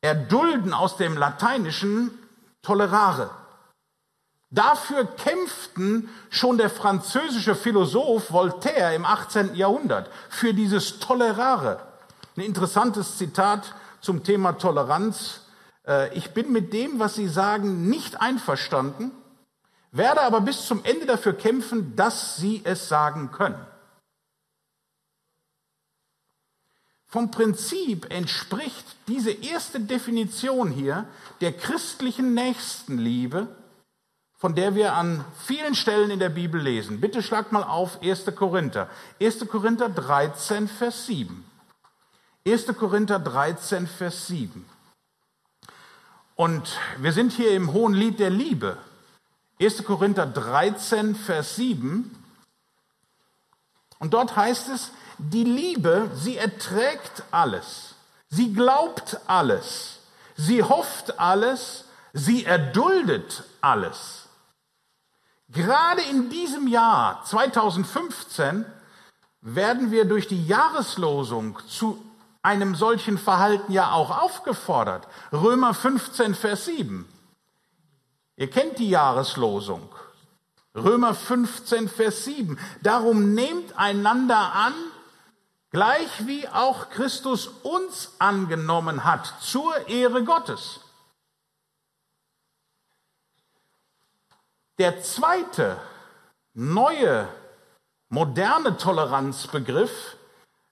erdulden 0.00 0.72
aus 0.72 0.96
dem 0.96 1.16
lateinischen 1.16 2.10
tolerare. 2.62 3.30
Dafür 4.50 5.04
kämpften 5.04 6.08
schon 6.30 6.56
der 6.56 6.70
französische 6.70 7.54
Philosoph 7.54 8.32
Voltaire 8.32 8.94
im 8.94 9.04
18. 9.04 9.54
Jahrhundert 9.54 10.10
für 10.30 10.54
dieses 10.54 11.00
Tolerare. 11.00 11.80
Ein 12.36 12.42
interessantes 12.42 13.18
Zitat 13.18 13.74
zum 14.00 14.24
Thema 14.24 14.52
Toleranz. 14.52 15.42
Äh, 15.86 16.14
ich 16.16 16.30
bin 16.32 16.52
mit 16.52 16.72
dem, 16.72 16.98
was 16.98 17.14
Sie 17.14 17.28
sagen, 17.28 17.88
nicht 17.88 18.20
einverstanden, 18.20 19.10
werde 19.90 20.22
aber 20.22 20.40
bis 20.40 20.66
zum 20.66 20.84
Ende 20.84 21.06
dafür 21.06 21.32
kämpfen, 21.32 21.96
dass 21.96 22.36
Sie 22.36 22.60
es 22.64 22.88
sagen 22.88 23.30
können. 23.30 23.66
Vom 27.10 27.30
Prinzip 27.30 28.12
entspricht 28.12 28.84
diese 29.06 29.30
erste 29.30 29.80
Definition 29.80 30.70
hier 30.70 31.06
der 31.40 31.54
christlichen 31.54 32.34
Nächstenliebe, 32.34 33.48
von 34.34 34.54
der 34.54 34.74
wir 34.74 34.92
an 34.92 35.24
vielen 35.46 35.74
Stellen 35.74 36.10
in 36.10 36.18
der 36.18 36.28
Bibel 36.28 36.60
lesen. 36.60 37.00
Bitte 37.00 37.22
schlagt 37.22 37.50
mal 37.50 37.62
auf 37.62 38.02
1. 38.02 38.26
Korinther. 38.36 38.90
1. 39.22 39.48
Korinther 39.48 39.88
13, 39.88 40.68
Vers 40.68 41.06
7. 41.06 41.47
1. 42.52 42.66
Korinther 42.78 43.18
13, 43.18 43.86
Vers 43.86 44.26
7. 44.28 44.64
Und 46.34 46.78
wir 46.96 47.12
sind 47.12 47.32
hier 47.32 47.50
im 47.50 47.74
Hohen 47.74 47.92
Lied 47.92 48.18
der 48.20 48.30
Liebe. 48.30 48.78
1. 49.60 49.84
Korinther 49.84 50.24
13, 50.24 51.14
Vers 51.14 51.56
7. 51.56 52.10
Und 53.98 54.14
dort 54.14 54.34
heißt 54.34 54.68
es, 54.68 54.92
die 55.18 55.44
Liebe, 55.44 56.10
sie 56.14 56.38
erträgt 56.38 57.22
alles. 57.32 57.96
Sie 58.30 58.54
glaubt 58.54 59.18
alles. 59.26 59.98
Sie 60.36 60.62
hofft 60.62 61.20
alles. 61.20 61.84
Sie 62.14 62.46
erduldet 62.46 63.44
alles. 63.60 64.26
Gerade 65.50 66.00
in 66.00 66.30
diesem 66.30 66.66
Jahr 66.66 67.22
2015 67.24 68.64
werden 69.42 69.90
wir 69.90 70.06
durch 70.06 70.28
die 70.28 70.46
Jahreslosung 70.46 71.58
zu 71.68 72.02
einem 72.48 72.74
solchen 72.74 73.18
Verhalten 73.18 73.72
ja 73.72 73.92
auch 73.92 74.22
aufgefordert. 74.22 75.06
Römer 75.32 75.74
15, 75.74 76.34
Vers 76.34 76.64
7. 76.64 77.06
Ihr 78.36 78.48
kennt 78.48 78.78
die 78.78 78.88
Jahreslosung. 78.88 79.86
Römer 80.74 81.14
15, 81.14 81.90
Vers 81.90 82.24
7. 82.24 82.58
Darum 82.82 83.34
nehmt 83.34 83.78
einander 83.78 84.54
an, 84.54 84.72
gleich 85.72 86.26
wie 86.26 86.48
auch 86.48 86.88
Christus 86.88 87.48
uns 87.48 88.14
angenommen 88.18 89.04
hat, 89.04 89.30
zur 89.42 89.86
Ehre 89.86 90.24
Gottes. 90.24 90.80
Der 94.78 95.02
zweite, 95.02 95.76
neue, 96.54 97.28
moderne 98.08 98.78
Toleranzbegriff 98.78 100.16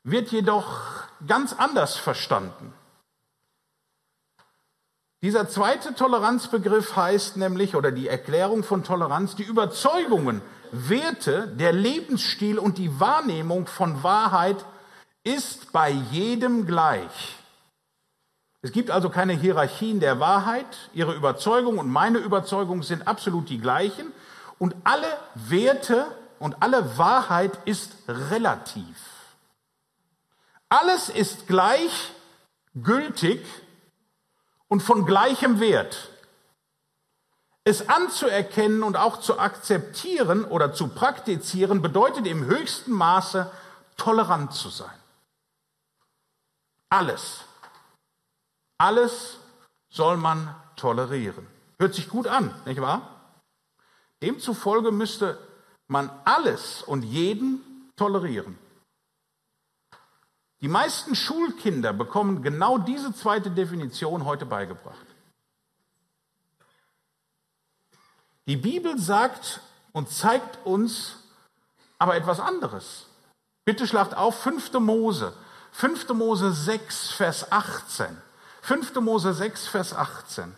wird 0.05 0.31
jedoch 0.31 0.96
ganz 1.27 1.53
anders 1.53 1.97
verstanden. 1.97 2.73
Dieser 5.23 5.49
zweite 5.49 5.95
Toleranzbegriff 5.95 6.95
heißt 6.95 7.37
nämlich, 7.37 7.75
oder 7.75 7.91
die 7.91 8.09
Erklärung 8.09 8.63
von 8.63 8.85
Toleranz, 8.85 9.35
die 9.35 9.45
Überzeugungen, 9.45 10.43
Werte, 10.73 11.49
der 11.49 11.73
Lebensstil 11.73 12.59
und 12.59 12.79
die 12.79 13.01
Wahrnehmung 13.01 13.67
von 13.67 14.03
Wahrheit 14.03 14.65
ist 15.25 15.73
bei 15.73 15.91
jedem 15.91 16.67
gleich. 16.67 17.37
Es 18.63 18.73
gibt 18.73 18.91
also 18.91 19.11
keine 19.11 19.33
Hierarchien 19.33 20.01
der 20.01 20.21
Wahrheit. 20.21 20.91
Ihre 20.93 21.15
Überzeugung 21.15 21.79
und 21.79 21.89
meine 21.89 22.19
Überzeugung 22.19 22.83
sind 22.83 23.07
absolut 23.07 23.49
die 23.49 23.61
gleichen. 23.61 24.13
Und 24.59 24.75
alle 24.85 25.07
Werte 25.35 26.07
und 26.39 26.63
alle 26.63 26.99
Wahrheit 26.99 27.59
ist 27.65 27.93
relativ. 28.09 29.16
Alles 30.69 31.09
ist 31.09 31.47
gleich 31.47 32.13
gültig 32.75 33.47
und 34.69 34.83
von 34.83 35.07
gleichem 35.07 35.61
Wert. 35.61 36.11
Es 37.65 37.89
anzuerkennen 37.89 38.83
und 38.83 38.97
auch 38.97 39.21
zu 39.21 39.39
akzeptieren 39.39 40.45
oder 40.45 40.73
zu 40.73 40.89
praktizieren 40.89 41.83
bedeutet 41.83 42.27
im 42.27 42.45
höchsten 42.45 42.93
Maße 42.93 43.51
tolerant 43.97 44.53
zu 44.55 44.69
sein. 44.69 44.95
Alles, 46.89 47.41
alles 48.79 49.39
soll 49.89 50.17
man 50.17 50.55
tolerieren. 50.77 51.47
Hört 51.79 51.95
sich 51.95 52.09
gut 52.09 52.27
an, 52.27 52.55
nicht 52.65 52.81
wahr? 52.81 53.33
Demzufolge 54.23 54.93
müsste 54.93 55.39
man 55.89 56.11
alles 56.25 56.83
und 56.83 57.03
jeden 57.03 57.91
tolerieren. 57.97 58.59
Die 60.67 60.73
meisten 60.73 61.15
Schulkinder 61.15 61.93
bekommen 61.93 62.43
genau 62.43 62.77
diese 62.77 63.15
zweite 63.15 63.53
Definition 63.53 64.25
heute 64.25 64.47
beigebracht. 64.47 65.07
Die 68.47 68.57
Bibel 68.57 68.99
sagt 68.99 69.61
und 69.93 70.11
zeigt 70.11 70.59
uns 70.67 71.19
aber 72.01 72.17
etwas 72.17 72.41
anderes. 72.41 73.07
Bitte 73.65 73.87
schlagt 73.87 74.17
auf 74.17 74.43
5. 74.43 74.73
Mose, 74.81 75.33
5. 75.71 76.09
Mose 76.09 76.53
6, 76.53 77.13
Vers 77.13 77.53
18. 77.53 78.21
5. 78.63 78.93
Mose 78.97 79.35
6, 79.35 79.69
Vers 79.69 79.95
18. 79.95 80.53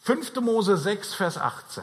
5. 0.00 0.34
Mose 0.42 0.76
6, 0.76 1.14
Vers 1.14 1.38
18. 1.38 1.82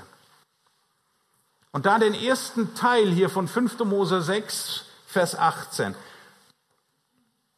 Und 1.71 1.85
da 1.85 1.99
den 1.99 2.13
ersten 2.13 2.75
Teil 2.75 3.11
hier 3.11 3.29
von 3.29 3.47
5. 3.47 3.79
Mose 3.79 4.21
6, 4.21 4.85
Vers 5.07 5.35
18. 5.35 5.95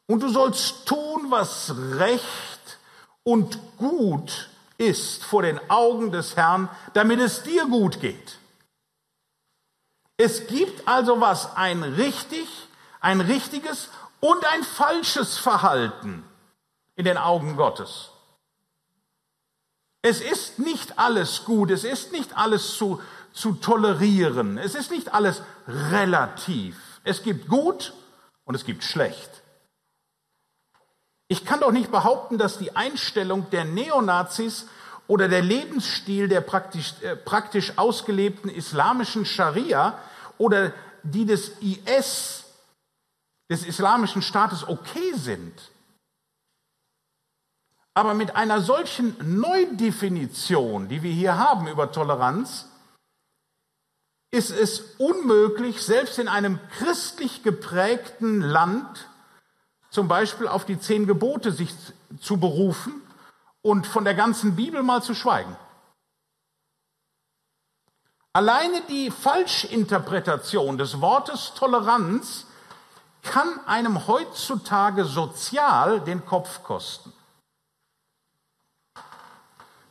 Und 0.07 0.21
du 0.21 0.29
sollst 0.29 0.85
tun, 0.85 1.27
was 1.29 1.73
recht 1.97 2.77
und 3.23 3.59
gut 3.77 4.49
ist 4.77 5.23
vor 5.23 5.41
den 5.41 5.59
Augen 5.69 6.11
des 6.11 6.35
Herrn, 6.35 6.69
damit 6.93 7.19
es 7.19 7.43
dir 7.43 7.65
gut 7.65 7.99
geht. 8.01 8.37
Es 10.17 10.47
gibt 10.47 10.87
also 10.87 11.19
was, 11.21 11.55
ein 11.55 11.83
richtig, 11.83 12.47
ein 12.99 13.21
richtiges 13.21 13.89
und 14.19 14.45
ein 14.45 14.63
falsches 14.63 15.37
Verhalten 15.37 16.23
in 16.95 17.05
den 17.05 17.17
Augen 17.17 17.55
Gottes. 17.55 18.09
Es 20.01 20.21
ist 20.21 20.59
nicht 20.59 20.99
alles 20.99 21.45
gut, 21.45 21.71
es 21.71 21.83
ist 21.83 22.11
nicht 22.11 22.37
alles 22.37 22.77
zu, 22.77 23.01
zu 23.33 23.53
tolerieren. 23.53 24.57
Es 24.57 24.75
ist 24.75 24.91
nicht 24.91 25.13
alles 25.13 25.41
relativ. 25.67 26.77
Es 27.03 27.23
gibt 27.23 27.47
gut 27.47 27.93
und 28.45 28.55
es 28.55 28.65
gibt 28.65 28.83
schlecht. 28.83 29.29
Ich 31.27 31.45
kann 31.45 31.59
doch 31.59 31.71
nicht 31.71 31.91
behaupten, 31.91 32.37
dass 32.37 32.59
die 32.59 32.75
Einstellung 32.75 33.49
der 33.49 33.65
Neonazis 33.65 34.67
oder 35.07 35.27
der 35.27 35.41
Lebensstil 35.41 36.27
der 36.27 36.41
praktisch, 36.41 36.93
äh, 37.01 37.15
praktisch 37.15 37.77
ausgelebten 37.77 38.49
islamischen 38.49 39.25
Scharia 39.25 39.97
oder 40.37 40.73
die 41.01 41.25
des 41.25 41.53
IS, 41.59 42.45
des 43.49 43.65
islamischen 43.65 44.21
Staates, 44.21 44.67
okay 44.67 45.13
sind. 45.15 45.71
Aber 47.95 48.13
mit 48.13 48.35
einer 48.35 48.61
solchen 48.61 49.15
Neudefinition, 49.39 50.87
die 50.87 51.03
wir 51.03 51.11
hier 51.11 51.37
haben 51.37 51.67
über 51.67 51.91
Toleranz, 51.91 52.67
ist 54.33 54.49
es 54.49 54.95
unmöglich, 54.97 55.83
selbst 55.83 56.17
in 56.17 56.27
einem 56.27 56.59
christlich 56.79 57.43
geprägten 57.43 58.41
Land 58.41 59.07
zum 59.91 60.07
Beispiel 60.07 60.47
auf 60.47 60.65
die 60.65 60.79
zehn 60.79 61.05
Gebote 61.05 61.51
sich 61.51 61.71
zu 62.19 62.37
berufen 62.37 62.99
und 63.61 63.85
von 63.85 64.05
der 64.05 64.15
ganzen 64.15 64.55
Bibel 64.55 64.81
mal 64.81 65.03
zu 65.03 65.13
schweigen. 65.13 65.55
Alleine 68.33 68.81
die 68.89 69.11
Falschinterpretation 69.11 70.79
des 70.79 70.99
Wortes 70.99 71.53
Toleranz 71.53 72.47
kann 73.21 73.59
einem 73.67 74.07
heutzutage 74.07 75.05
sozial 75.05 76.01
den 76.01 76.25
Kopf 76.25 76.63
kosten. 76.63 77.13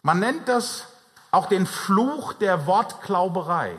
Man 0.03 0.19
nennt 0.19 0.49
das 0.49 0.89
auch 1.31 1.47
den 1.47 1.65
Fluch 1.65 2.33
der 2.33 2.67
Wortklauberei. 2.67 3.79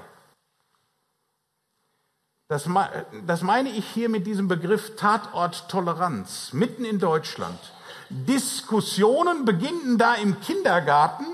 Das, 2.54 2.70
das 3.26 3.42
meine 3.42 3.70
ich 3.70 3.84
hier 3.84 4.10
mit 4.10 4.28
diesem 4.28 4.48
Begriff 4.48 4.96
Tatort 4.96 5.70
Toleranz, 5.70 6.54
mitten 6.54 6.86
in 6.86 7.00
Deutschland. 7.00 7.58
Diskussionen 8.12 9.44
beginnen 9.44 9.98
da 9.98 10.14
im 10.14 10.40
Kindergarten 10.40 11.26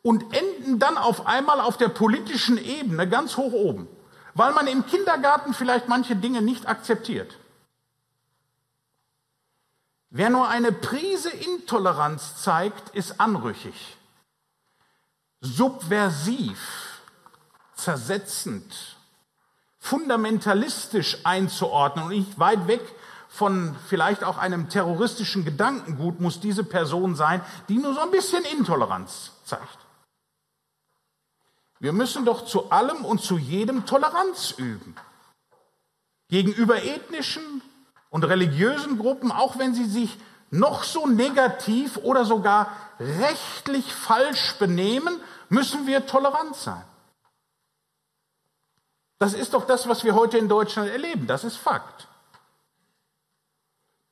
und 0.00 0.24
enden 0.34 0.78
dann 0.78 0.96
auf 0.96 1.26
einmal 1.26 1.60
auf 1.60 1.76
der 1.76 1.90
politischen 1.90 2.56
Ebene 2.56 3.06
ganz 3.06 3.36
hoch 3.36 3.52
oben, 3.52 3.88
weil 4.32 4.54
man 4.54 4.66
im 4.68 4.86
Kindergarten 4.86 5.52
vielleicht 5.52 5.86
manche 5.86 6.16
Dinge 6.16 6.40
nicht 6.40 6.66
akzeptiert. 6.66 7.36
Wer 10.08 10.30
nur 10.30 10.48
eine 10.48 10.72
Prise 10.72 11.28
Intoleranz 11.28 12.42
zeigt, 12.42 12.96
ist 12.96 13.20
anrüchig, 13.20 13.98
subversiv, 15.42 17.02
zersetzend, 17.74 18.97
fundamentalistisch 19.78 21.18
einzuordnen 21.24 22.06
und 22.06 22.10
nicht 22.10 22.38
weit 22.38 22.66
weg 22.66 22.82
von 23.28 23.76
vielleicht 23.86 24.24
auch 24.24 24.38
einem 24.38 24.68
terroristischen 24.68 25.44
Gedankengut 25.44 26.20
muss 26.20 26.40
diese 26.40 26.64
Person 26.64 27.14
sein, 27.14 27.42
die 27.68 27.78
nur 27.78 27.94
so 27.94 28.00
ein 28.00 28.10
bisschen 28.10 28.44
Intoleranz 28.44 29.32
zeigt. 29.44 29.78
Wir 31.78 31.92
müssen 31.92 32.24
doch 32.24 32.44
zu 32.44 32.70
allem 32.70 33.04
und 33.04 33.20
zu 33.20 33.38
jedem 33.38 33.86
Toleranz 33.86 34.52
üben. 34.56 34.96
Gegenüber 36.28 36.82
ethnischen 36.82 37.62
und 38.10 38.24
religiösen 38.24 38.98
Gruppen, 38.98 39.30
auch 39.30 39.58
wenn 39.58 39.74
sie 39.74 39.84
sich 39.84 40.18
noch 40.50 40.82
so 40.82 41.06
negativ 41.06 41.98
oder 41.98 42.24
sogar 42.24 42.72
rechtlich 42.98 43.92
falsch 43.92 44.56
benehmen, 44.58 45.20
müssen 45.48 45.86
wir 45.86 46.06
tolerant 46.06 46.56
sein. 46.56 46.84
Das 49.18 49.34
ist 49.34 49.54
doch 49.54 49.66
das, 49.66 49.88
was 49.88 50.04
wir 50.04 50.14
heute 50.14 50.38
in 50.38 50.48
Deutschland 50.48 50.90
erleben. 50.90 51.26
Das 51.26 51.44
ist 51.44 51.56
Fakt. 51.56 52.06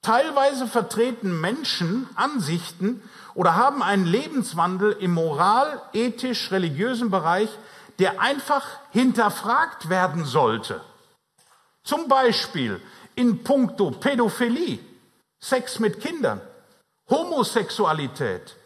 Teilweise 0.03 0.67
vertreten 0.67 1.41
Menschen 1.41 2.09
Ansichten 2.15 3.03
oder 3.35 3.57
haben 3.57 3.83
einen 3.83 4.07
Lebenswandel 4.07 4.93
im 4.93 5.13
moral, 5.13 5.83
ethisch, 5.93 6.51
religiösen 6.53 7.11
Bereich, 7.11 7.49
der 7.99 8.21
einfach 8.21 8.65
hinterfragt 8.91 9.89
werden 9.89 10.25
sollte. 10.25 10.81
Zum 11.83 12.09
Beispiel 12.09 12.81
in 13.15 13.43
puncto 13.43 13.91
Pädophilie, 13.91 14.79
Sex 15.41 15.79
mit 15.79 16.01
Kindern, 16.01 16.41
Homosexualität, 17.09 18.57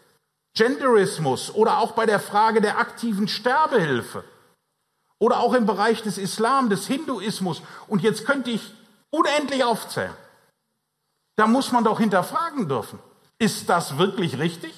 Genderismus 0.53 1.53
oder 1.53 1.77
auch 1.77 1.93
bei 1.93 2.05
der 2.05 2.19
Frage 2.19 2.61
der 2.61 2.77
aktiven 2.77 3.27
Sterbehilfe 3.27 4.23
oder 5.21 5.39
auch 5.39 5.53
im 5.53 5.67
Bereich 5.67 6.01
des 6.01 6.17
Islam, 6.17 6.71
des 6.71 6.87
Hinduismus. 6.87 7.61
Und 7.87 8.01
jetzt 8.01 8.25
könnte 8.25 8.49
ich 8.49 8.73
unendlich 9.11 9.63
aufzählen. 9.63 10.15
Da 11.35 11.45
muss 11.45 11.71
man 11.71 11.83
doch 11.83 11.99
hinterfragen 11.99 12.67
dürfen. 12.67 12.97
Ist 13.37 13.69
das 13.69 13.99
wirklich 13.99 14.39
richtig? 14.39 14.73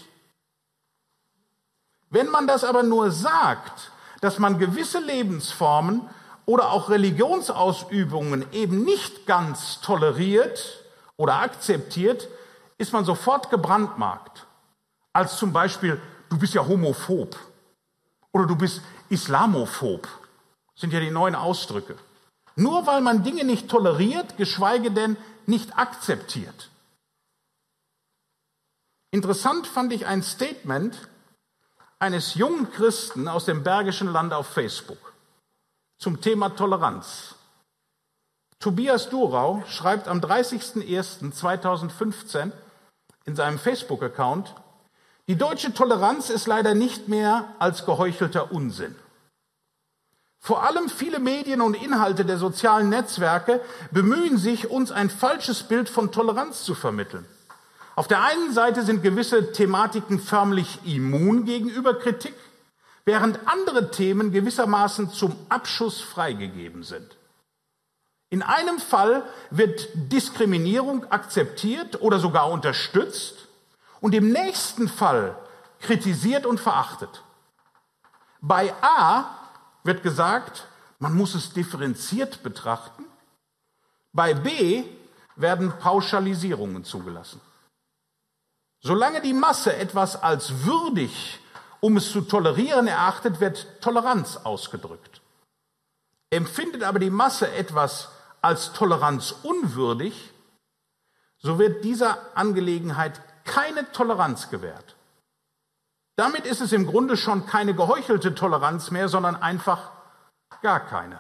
Wenn 2.09 2.27
man 2.27 2.45
das 2.45 2.65
aber 2.65 2.83
nur 2.83 3.09
sagt, 3.09 3.91
dass 4.19 4.37
man 4.37 4.59
gewisse 4.59 4.99
Lebensformen 4.99 6.01
oder 6.45 6.71
auch 6.71 6.89
Religionsausübungen 6.89 8.45
eben 8.51 8.83
nicht 8.83 9.25
ganz 9.25 9.79
toleriert 9.79 10.83
oder 11.15 11.35
akzeptiert, 11.35 12.27
ist 12.77 12.91
man 12.91 13.05
sofort 13.05 13.49
gebrandmarkt. 13.49 14.45
Als 15.13 15.37
zum 15.37 15.53
Beispiel, 15.53 16.01
du 16.27 16.37
bist 16.37 16.53
ja 16.53 16.67
homophob 16.67 17.33
oder 18.33 18.45
du 18.45 18.57
bist 18.57 18.81
islamophob. 19.07 20.05
Das 20.83 20.89
sind 20.89 20.99
ja 20.99 20.99
die 20.99 21.11
neuen 21.11 21.35
Ausdrücke. 21.35 21.95
Nur 22.57 22.85
weil 22.85 22.99
man 22.99 23.23
Dinge 23.23 23.45
nicht 23.45 23.69
toleriert, 23.69 24.35
geschweige 24.35 24.91
denn 24.91 25.15
nicht 25.45 25.77
akzeptiert. 25.77 26.69
Interessant 29.09 29.65
fand 29.65 29.93
ich 29.93 30.07
ein 30.07 30.23
Statement 30.23 31.07
eines 31.99 32.35
jungen 32.35 32.69
Christen 32.69 33.29
aus 33.29 33.45
dem 33.45 33.63
Bergischen 33.63 34.09
Land 34.09 34.33
auf 34.33 34.47
Facebook 34.47 35.13
zum 35.99 36.19
Thema 36.19 36.49
Toleranz. 36.49 37.35
Tobias 38.59 39.07
Durau 39.07 39.63
schreibt 39.69 40.09
am 40.09 40.19
30.01.2015 40.19 42.51
in 43.23 43.37
seinem 43.37 43.57
Facebook-Account, 43.57 44.53
die 45.29 45.37
deutsche 45.37 45.73
Toleranz 45.73 46.29
ist 46.29 46.45
leider 46.45 46.75
nicht 46.75 47.07
mehr 47.07 47.55
als 47.57 47.85
geheuchelter 47.85 48.51
Unsinn. 48.51 48.97
Vor 50.45 50.63
allem 50.63 50.89
viele 50.89 51.19
Medien 51.19 51.61
und 51.61 51.73
Inhalte 51.73 52.25
der 52.25 52.37
sozialen 52.37 52.89
Netzwerke 52.89 53.61
bemühen 53.91 54.37
sich, 54.37 54.69
uns 54.69 54.91
ein 54.91 55.09
falsches 55.09 55.63
Bild 55.63 55.87
von 55.87 56.11
Toleranz 56.11 56.65
zu 56.65 56.75
vermitteln. 56.75 57.25
Auf 57.95 58.09
der 58.09 58.21
einen 58.21 58.51
Seite 58.51 58.83
sind 58.83 59.03
gewisse 59.03 59.53
Thematiken 59.53 60.19
förmlich 60.19 60.79
immun 60.83 61.45
gegenüber 61.45 61.97
Kritik, 61.97 62.35
während 63.05 63.39
andere 63.47 63.89
Themen 63.89 64.33
gewissermaßen 64.33 65.11
zum 65.11 65.33
Abschuss 65.47 66.01
freigegeben 66.01 66.83
sind. 66.83 67.15
In 68.29 68.41
einem 68.41 68.79
Fall 68.79 69.23
wird 69.49 69.87
Diskriminierung 69.93 71.09
akzeptiert 71.09 72.01
oder 72.01 72.19
sogar 72.19 72.51
unterstützt 72.51 73.47
und 74.01 74.13
im 74.13 74.33
nächsten 74.33 74.89
Fall 74.89 75.37
kritisiert 75.79 76.45
und 76.45 76.59
verachtet. 76.59 77.23
Bei 78.41 78.73
A 78.81 79.39
wird 79.83 80.03
gesagt, 80.03 80.67
man 80.99 81.15
muss 81.15 81.35
es 81.35 81.53
differenziert 81.53 82.43
betrachten. 82.43 83.05
Bei 84.11 84.33
B 84.33 84.83
werden 85.35 85.73
Pauschalisierungen 85.79 86.83
zugelassen. 86.83 87.41
Solange 88.81 89.21
die 89.21 89.33
Masse 89.33 89.75
etwas 89.75 90.21
als 90.21 90.65
würdig, 90.65 91.39
um 91.79 91.97
es 91.97 92.11
zu 92.11 92.21
tolerieren 92.21 92.87
erachtet, 92.87 93.39
wird 93.39 93.81
Toleranz 93.81 94.37
ausgedrückt. 94.37 95.21
Empfindet 96.29 96.83
aber 96.83 96.99
die 96.99 97.09
Masse 97.09 97.51
etwas 97.53 98.09
als 98.41 98.73
Toleranz 98.73 99.35
unwürdig, 99.43 100.33
so 101.37 101.59
wird 101.59 101.83
dieser 101.83 102.35
Angelegenheit 102.35 103.21
keine 103.45 103.91
Toleranz 103.91 104.49
gewährt. 104.49 104.92
Damit 106.15 106.45
ist 106.45 106.61
es 106.61 106.71
im 106.71 106.85
Grunde 106.85 107.17
schon 107.17 107.45
keine 107.45 107.73
geheuchelte 107.73 108.35
Toleranz 108.35 108.91
mehr, 108.91 109.09
sondern 109.09 109.35
einfach 109.35 109.91
gar 110.61 110.79
keine. 110.81 111.19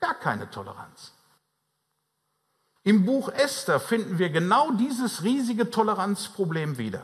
Gar 0.00 0.14
keine 0.14 0.50
Toleranz. 0.50 1.12
Im 2.82 3.06
Buch 3.06 3.30
Esther 3.30 3.80
finden 3.80 4.18
wir 4.18 4.30
genau 4.30 4.72
dieses 4.72 5.22
riesige 5.22 5.70
Toleranzproblem 5.70 6.76
wieder. 6.76 7.02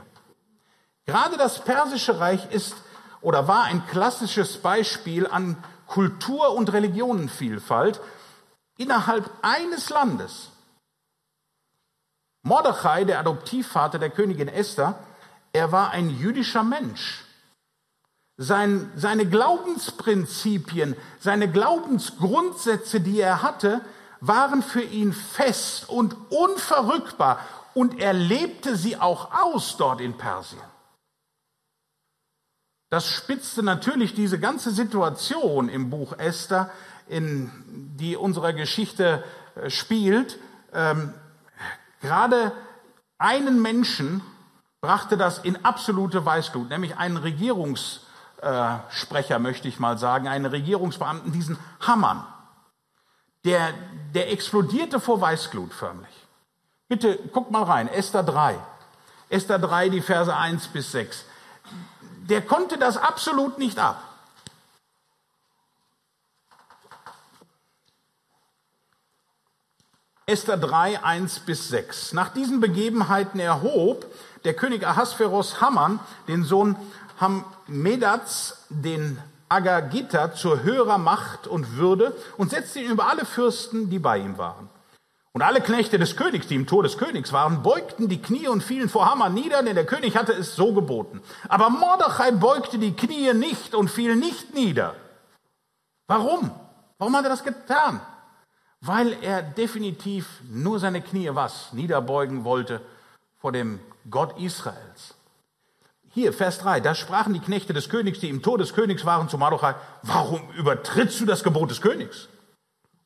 Gerade 1.07 1.39
das 1.39 1.65
persische 1.65 2.21
Reich 2.21 2.51
ist 2.53 2.77
oder 3.23 3.49
war 3.49 3.65
ein 3.65 3.87
klassisches 3.87 4.59
Beispiel 4.59 5.27
an 5.27 5.57
Kultur- 5.87 6.55
und 6.55 6.73
Religionenvielfalt 6.73 8.01
innerhalb 8.77 9.31
eines 9.43 9.91
Landes. 9.91 10.51
Mordechai, 12.43 13.05
der 13.05 13.19
Adoptivvater 13.19 13.99
der 13.99 14.11
Königin 14.11 14.49
Esther, 14.49 14.99
er 15.53 15.73
war 15.73 15.91
ein 15.91 16.11
jüdischer 16.11 16.63
Mensch. 16.63 17.25
Sein, 18.37 18.91
seine 18.97 19.27
Glaubensprinzipien, 19.27 20.97
seine 21.19 21.51
Glaubensgrundsätze, 21.51 23.01
die 23.01 23.21
er 23.21 23.43
hatte, 23.43 23.83
waren 24.21 24.63
für 24.63 24.83
ihn 24.83 25.13
fest 25.13 25.89
und 25.89 26.17
unverrückbar 26.31 27.41
und 27.75 28.01
er 28.01 28.13
lebte 28.13 28.77
sie 28.77 28.97
auch 28.97 29.31
aus 29.33 29.77
dort 29.77 30.01
in 30.01 30.17
Persien. 30.17 30.63
Das 32.91 33.07
spitzte 33.07 33.63
natürlich 33.63 34.15
diese 34.15 34.41
ganze 34.41 34.73
Situation 34.73 35.69
im 35.69 35.91
Buch 35.91 36.19
Esther, 36.19 36.71
in 37.09 37.51
die 37.97 38.17
unserer 38.17 38.53
Geschichte 38.53 39.23
äh, 39.55 39.71
spielt, 39.71 40.39
ähm, 40.73 41.15
gerade 42.01 42.53
einen 43.19 43.63
Menschen 43.63 44.23
brachte 44.81 45.17
das 45.17 45.39
in 45.39 45.65
absolute 45.65 46.25
Weißglut, 46.25 46.71
nämlich 46.71 46.97
einen 46.97 47.19
Regierungssprecher, 47.19 49.39
möchte 49.39 49.69
ich 49.69 49.79
mal 49.79 49.99
sagen, 49.99 50.27
einen 50.29 50.47
Regierungsbeamten, 50.47 51.33
diesen 51.33 51.59
Hammann. 51.81 52.27
Der, 53.45 53.73
der 54.15 54.33
explodierte 54.33 55.01
vor 55.01 55.21
Weißglut 55.21 55.73
förmlich. 55.73 56.15
Bitte 56.89 57.19
guck 57.33 57.51
mal 57.51 57.63
rein, 57.63 57.89
Esther 57.89 58.23
3. 58.23 58.59
Esther 59.29 59.59
3, 59.59 59.91
die 59.91 60.03
Verse 60.03 60.35
1 60.35 60.69
bis 60.69 60.93
6. 60.93 61.25
Der 62.29 62.43
konnte 62.43 62.79
das 62.79 62.97
absolut 62.97 63.59
nicht 63.59 63.79
ab. 63.79 64.03
Esther 70.27 70.57
3, 70.57 71.03
1 71.03 71.41
bis 71.41 71.69
6. 71.69 72.13
Nach 72.13 72.29
diesen 72.29 72.61
Begebenheiten 72.61 73.41
erhob 73.41 74.07
der 74.45 74.55
König 74.55 74.87
Ahasveros 74.87 75.61
Haman, 75.61 76.01
den 76.29 76.45
Sohn 76.45 76.77
Hammedats, 77.21 78.67
den 78.69 79.19
Agagita, 79.49 80.35
zur 80.35 80.63
höherer 80.63 80.99
Macht 80.99 81.47
und 81.47 81.77
Würde 81.77 82.17
und 82.37 82.51
setzte 82.51 82.81
ihn 82.81 82.91
über 82.91 83.09
alle 83.09 83.25
Fürsten, 83.25 83.91
die 83.91 83.99
bei 83.99 84.19
ihm 84.19 84.39
waren. 84.39 84.69
Und 85.33 85.43
alle 85.43 85.61
Knechte 85.61 85.99
des 85.99 86.17
Königs, 86.17 86.49
die 86.49 86.57
im 86.57 86.67
Tor 86.67 86.83
des 86.83 86.99
Königs 86.99 87.33
waren, 87.33 87.63
beugten 87.63 88.09
die 88.09 88.21
Knie 88.21 88.49
und 88.49 88.63
fielen 88.63 88.89
vor 88.89 89.09
Haman 89.09 89.33
nieder, 89.33 89.63
denn 89.63 89.77
der 89.77 89.87
König 89.87 90.17
hatte 90.17 90.33
es 90.33 90.57
so 90.57 90.73
geboten. 90.73 91.23
Aber 91.49 91.71
Mordechai 91.71 92.33
beugte 92.33 92.79
die 92.79 92.95
Knie 92.95 93.33
nicht 93.35 93.75
und 93.75 93.89
fiel 93.89 94.17
nicht 94.17 94.55
nieder. 94.55 94.95
Warum? 96.09 96.51
Warum 96.99 97.17
hat 97.17 97.25
er 97.25 97.31
das 97.31 97.45
getan? 97.45 98.01
weil 98.81 99.23
er 99.23 99.43
definitiv 99.43 100.41
nur 100.49 100.79
seine 100.79 101.03
Knie 101.03 101.31
was 101.33 101.73
niederbeugen 101.73 102.45
wollte 102.45 102.81
vor 103.39 103.53
dem 103.53 103.79
Gott 104.11 104.39
Israels. 104.39 105.15
Hier, 106.13 106.33
Vers 106.33 106.59
3, 106.59 106.81
da 106.81 106.95
sprachen 106.95 107.35
die 107.35 107.41
Knechte 107.41 107.73
des 107.73 107.89
Königs, 107.89 108.19
die 108.19 108.29
im 108.29 108.43
Tor 108.43 108.59
des 108.59 108.75
Königs 108.75 109.05
waren, 109.05 109.29
zu 109.29 109.39
Mardochai, 109.39 109.75
warum 110.03 110.43
übertrittst 110.57 111.21
du 111.21 111.27
das 111.27 111.45
Gebot 111.45 111.71
des 111.71 111.81
Königs? 111.81 112.29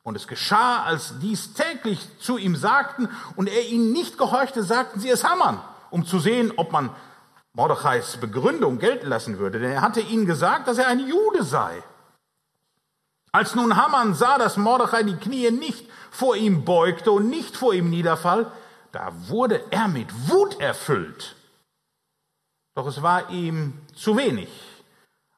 Und 0.02 0.16
es 0.16 0.26
geschah, 0.26 0.82
als 0.82 1.18
dies 1.18 1.52
täglich 1.54 1.98
zu 2.18 2.38
ihm 2.38 2.56
sagten 2.56 3.08
und 3.36 3.48
er 3.48 3.66
ihnen 3.66 3.92
nicht 3.92 4.16
gehorchte, 4.16 4.62
sagten 4.62 5.00
sie 5.00 5.10
es 5.10 5.24
Hammern, 5.24 5.60
um 5.90 6.06
zu 6.06 6.18
sehen, 6.18 6.52
ob 6.56 6.72
man 6.72 6.90
Mordechais 7.52 8.16
Begründung 8.16 8.78
gelten 8.78 9.06
lassen 9.06 9.38
würde. 9.38 9.60
Denn 9.60 9.70
er 9.70 9.82
hatte 9.82 10.00
ihnen 10.00 10.26
gesagt, 10.26 10.66
dass 10.66 10.78
er 10.78 10.88
ein 10.88 11.06
Jude 11.06 11.44
sei. 11.44 11.82
Als 13.32 13.54
nun 13.54 13.76
Haman 13.76 14.14
sah, 14.14 14.38
dass 14.38 14.56
Mordechai 14.56 15.02
die 15.02 15.16
Knie 15.16 15.50
nicht 15.50 15.88
vor 16.10 16.36
ihm 16.36 16.64
beugte 16.64 17.10
und 17.10 17.28
nicht 17.28 17.56
vor 17.56 17.74
ihm 17.74 17.90
niederfall, 17.90 18.50
da 18.94 19.12
wurde 19.28 19.64
er 19.70 19.88
mit 19.88 20.28
Wut 20.28 20.60
erfüllt. 20.60 21.34
Doch 22.74 22.86
es 22.86 23.02
war 23.02 23.30
ihm 23.30 23.80
zu 23.94 24.16
wenig, 24.16 24.48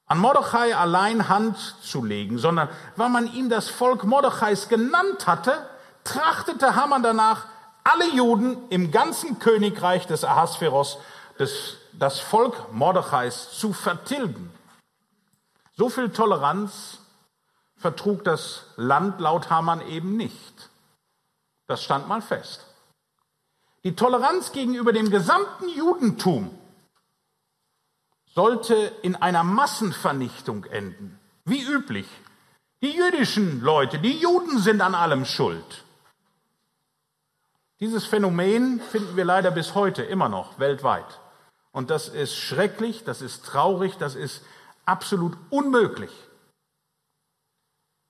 an 0.07 0.19
Mordechai 0.19 0.77
allein 0.77 1.29
Hand 1.29 1.59
zu 1.83 2.05
legen, 2.05 2.39
sondern 2.39 2.69
weil 2.97 3.09
man 3.09 3.33
ihm 3.33 3.49
das 3.49 3.69
Volk 3.69 4.05
Mordechais 4.05 4.69
genannt 4.69 5.27
hatte, 5.27 5.67
trachtete 6.05 6.77
Haman 6.77 7.03
danach, 7.03 7.47
alle 7.83 8.09
Juden 8.15 8.69
im 8.69 8.91
ganzen 8.91 9.39
Königreich 9.39 10.07
des 10.07 10.25
Ahasveros, 10.25 10.99
des, 11.39 11.77
das 11.93 12.21
Volk 12.21 12.73
Mordechais 12.73 13.53
zu 13.53 13.73
vertilgen. 13.73 14.53
So 15.77 15.89
viel 15.89 16.11
Toleranz 16.11 16.99
vertrug 17.77 18.25
das 18.25 18.65
Land 18.77 19.21
laut 19.21 19.51
Hamann 19.51 19.81
eben 19.89 20.17
nicht. 20.17 20.71
Das 21.67 21.83
stand 21.83 22.09
mal 22.09 22.23
fest. 22.23 22.66
Die 23.87 23.95
Toleranz 23.95 24.51
gegenüber 24.51 24.93
dem 24.93 25.11
gesamten 25.11 25.69
Judentum 25.69 26.51
sollte 28.35 28.75
in 29.03 29.15
einer 29.15 29.45
Massenvernichtung 29.45 30.65
enden. 30.65 31.21
Wie 31.45 31.63
üblich. 31.63 32.09
Die 32.83 32.91
jüdischen 32.91 33.61
Leute, 33.61 34.01
die 34.01 34.19
Juden 34.19 34.59
sind 34.59 34.81
an 34.81 34.97
allem 34.97 35.25
schuld. 35.25 35.85
Dieses 37.79 38.05
Phänomen 38.05 38.81
finden 38.81 39.17
wir 39.17 39.25
leider 39.25 39.53
bis 39.53 39.77
heute 39.77 40.03
immer 40.03 40.29
noch 40.29 40.59
weltweit. 40.59 41.21
Und 41.71 41.89
das 41.89 42.09
ist 42.09 42.35
schrecklich, 42.35 43.05
das 43.05 43.23
ist 43.23 43.45
traurig, 43.45 43.99
das 43.99 44.17
ist 44.17 44.43
absolut 44.85 45.39
unmöglich. 45.51 46.11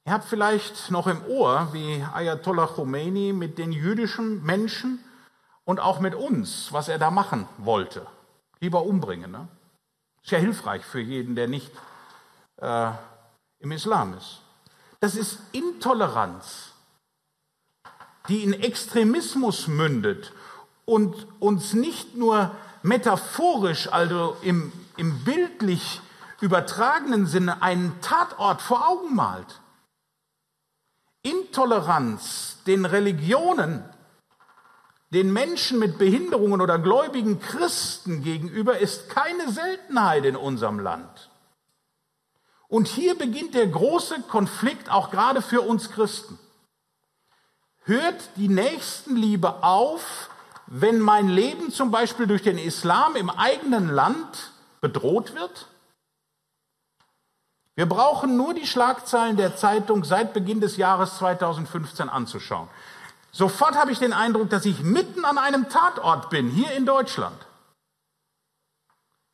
Ihr 0.07 0.15
habt 0.15 0.25
vielleicht 0.25 0.91
noch 0.91 1.07
im 1.07 1.23
Ohr, 1.27 1.69
wie 1.73 2.03
Ayatollah 2.15 2.67
Khomeini 2.67 3.35
mit 3.35 3.59
den 3.59 3.73
jüdischen 3.73 4.43
Menschen 4.43 5.01
und 5.67 5.81
auch 5.81 6.01
mit 6.01 6.15
uns, 6.15 6.73
was 6.73 6.89
er 6.89 6.99
da 6.99 7.11
machen 7.11 7.47
wollte. 7.59 8.07
Lieber 8.61 8.85
umbringen. 8.85 9.31
Ne? 9.31 9.49
Ist 10.23 10.31
ja 10.31 10.39
hilfreich 10.39 10.83
für 10.85 11.01
jeden, 11.01 11.35
der 11.35 11.49
nicht 11.49 11.71
äh, 12.57 12.93
im 13.59 13.73
Islam 13.73 14.15
ist. 14.17 14.41
Das 15.01 15.15
ist 15.15 15.41
Intoleranz, 15.53 16.73
die 18.29 18.43
in 18.43 18.55
Extremismus 18.55 19.67
mündet 19.67 20.33
und 20.85 21.27
uns 21.41 21.75
nicht 21.75 22.17
nur 22.17 22.53
metaphorisch, 22.83 23.93
also 23.93 24.37
im, 24.43 24.73
im 24.97 25.25
bildlich 25.25 26.01
übertragenen 26.41 27.27
Sinne, 27.27 27.63
einen 27.63 28.01
Tatort 28.01 28.63
vor 28.63 28.89
Augen 28.89 29.15
malt. 29.15 29.61
Intoleranz 31.23 32.59
den 32.67 32.85
Religionen, 32.85 33.85
den 35.17 35.33
Menschen 35.33 35.79
mit 35.79 35.97
Behinderungen 35.97 36.61
oder 36.61 36.79
gläubigen 36.79 37.41
Christen 37.41 38.23
gegenüber 38.23 38.77
ist 38.77 39.09
keine 39.09 39.51
Seltenheit 39.51 40.27
in 40.27 40.37
unserem 40.37 40.79
Land. 40.79 41.31
Und 42.69 42.87
hier 42.87 43.17
beginnt 43.17 43.55
der 43.55 43.67
große 43.67 44.25
Konflikt 44.29 44.91
auch 44.91 45.11
gerade 45.11 45.41
für 45.41 45.63
uns 45.63 45.91
Christen. 45.91 46.39
Hört 47.85 48.29
die 48.37 48.49
Nächstenliebe 48.49 49.63
auf, 49.63 50.29
wenn 50.67 51.01
mein 51.01 51.31
Leben 51.31 51.73
zum 51.73 51.91
Beispiel 51.91 52.27
durch 52.27 52.43
den 52.43 52.59
Islam 52.59 53.17
im 53.17 53.31
eigenen 53.31 53.89
Land 53.89 54.53
bedroht 54.83 55.35
wird? 55.35 55.67
Wir 57.75 57.87
brauchen 57.87 58.37
nur 58.37 58.53
die 58.53 58.67
Schlagzeilen 58.67 59.39
der 59.39 59.57
Zeitung 59.57 60.05
seit 60.05 60.35
Beginn 60.35 60.61
des 60.61 60.77
Jahres 60.77 61.17
2015 61.17 62.11
anzuschauen. 62.11 62.69
Sofort 63.37 63.77
habe 63.77 63.93
ich 63.93 63.99
den 63.99 64.15
Eindruck, 64.15 64.49
dass 64.49 64.65
ich 64.65 64.83
mitten 64.83 65.27
an 65.27 65.37
einem 65.37 65.69
Tatort 65.69 66.31
bin, 66.31 66.49
hier 66.49 66.71
in 66.71 66.87
Deutschland. 66.87 67.37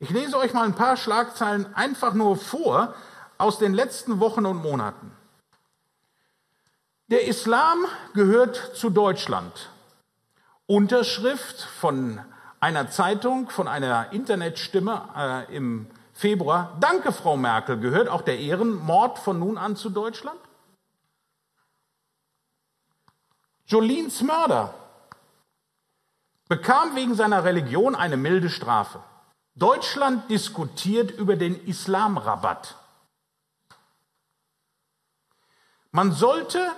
Ich 0.01 0.11
lese 0.11 0.37
euch 0.37 0.53
mal 0.53 0.65
ein 0.65 0.75
paar 0.75 0.97
Schlagzeilen 0.97 1.73
einfach 1.77 2.13
nur 2.13 2.37
vor 2.37 2.95
aus 3.39 3.61
den 3.61 3.73
letzten 3.73 4.19
Wochen 4.19 4.45
und 4.45 4.57
Monaten. 4.57 5.13
Der 7.13 7.29
Islam 7.29 7.79
gehört 8.13 8.73
zu 8.75 8.91
Deutschland. 8.91 9.71
Unterschrift 10.67 11.61
von 11.61 12.21
einer 12.59 12.91
Zeitung, 12.91 13.51
von 13.51 13.69
einer 13.69 14.13
Internetstimme 14.13 15.47
äh, 15.49 15.55
im 15.55 15.87
Februar. 16.13 16.77
Danke, 16.81 17.13
Frau 17.13 17.37
Merkel. 17.37 17.79
Gehört 17.79 18.09
auch 18.09 18.23
der 18.23 18.41
Ehrenmord 18.41 19.21
von 19.21 19.39
nun 19.39 19.59
an 19.59 19.77
zu 19.77 19.91
Deutschland? 19.91 20.41
Jolins 23.67 24.23
Mörder 24.23 24.75
bekam 26.49 26.95
wegen 26.95 27.15
seiner 27.15 27.45
Religion 27.45 27.95
eine 27.95 28.17
milde 28.17 28.51
Strafe. 28.51 29.03
Deutschland 29.55 30.31
diskutiert 30.31 31.11
über 31.11 31.37
den 31.37 31.67
Islamrabatt. 31.67 32.77
Man 35.91 36.13
sollte, 36.13 36.73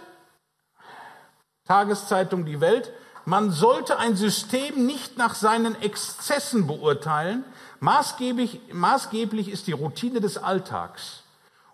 Tageszeitung 1.65 2.45
Die 2.45 2.61
Welt, 2.61 2.93
man 3.25 3.51
sollte 3.51 3.99
ein 3.99 4.17
System 4.17 4.87
nicht 4.87 5.17
nach 5.17 5.35
seinen 5.35 5.81
Exzessen 5.81 6.67
beurteilen, 6.67 7.45
Maßgeblich, 7.85 8.73
maßgeblich 8.73 9.51
ist 9.51 9.67
die 9.67 9.73
Routine 9.73 10.23
des 10.23 10.39
Alltags. 10.39 11.23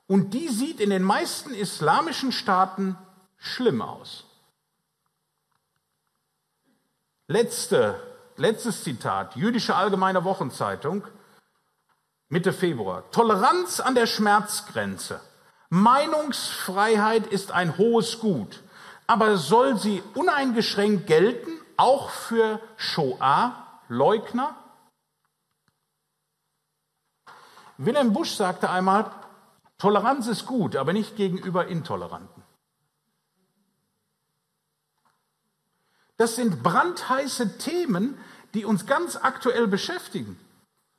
Und 0.09 0.35
die 0.35 0.49
sieht 0.49 0.81
in 0.81 0.90
den 0.90 1.05
meisten 1.05 1.55
islamischen 1.55 2.33
Staaten 2.33 2.99
schlimm 3.37 3.81
aus. 3.81 4.25
Letzte, 7.31 7.95
letztes 8.38 8.83
Zitat, 8.83 9.37
Jüdische 9.37 9.77
Allgemeine 9.77 10.25
Wochenzeitung, 10.25 11.05
Mitte 12.29 12.53
Februar. 12.53 13.09
Toleranz 13.12 13.79
an 13.79 13.95
der 13.95 14.09
Schmerzgrenze. 14.09 15.21
Meinungsfreiheit 15.69 17.29
ist 17.29 17.53
ein 17.53 17.79
hohes 17.79 18.19
Gut, 18.19 18.64
aber 19.07 19.37
soll 19.37 19.79
sie 19.79 20.03
uneingeschränkt 20.14 21.07
gelten, 21.07 21.53
auch 21.77 22.11
für 22.11 22.59
Shoah-Leugner? 22.77 24.57
Wilhelm 27.79 28.12
Busch 28.12 28.35
sagte 28.35 28.71
einmal, 28.71 29.09
Toleranz 29.79 30.27
ist 30.27 30.47
gut, 30.47 30.75
aber 30.75 30.93
nicht 30.93 31.14
gegenüber 31.14 31.69
Intoleranten. 31.69 32.39
Das 36.20 36.37
sind 36.37 36.62
brandheiße 36.62 37.56
Themen, 37.56 38.18
die 38.52 38.66
uns 38.66 38.85
ganz 38.85 39.16
aktuell 39.16 39.66
beschäftigen. 39.66 40.38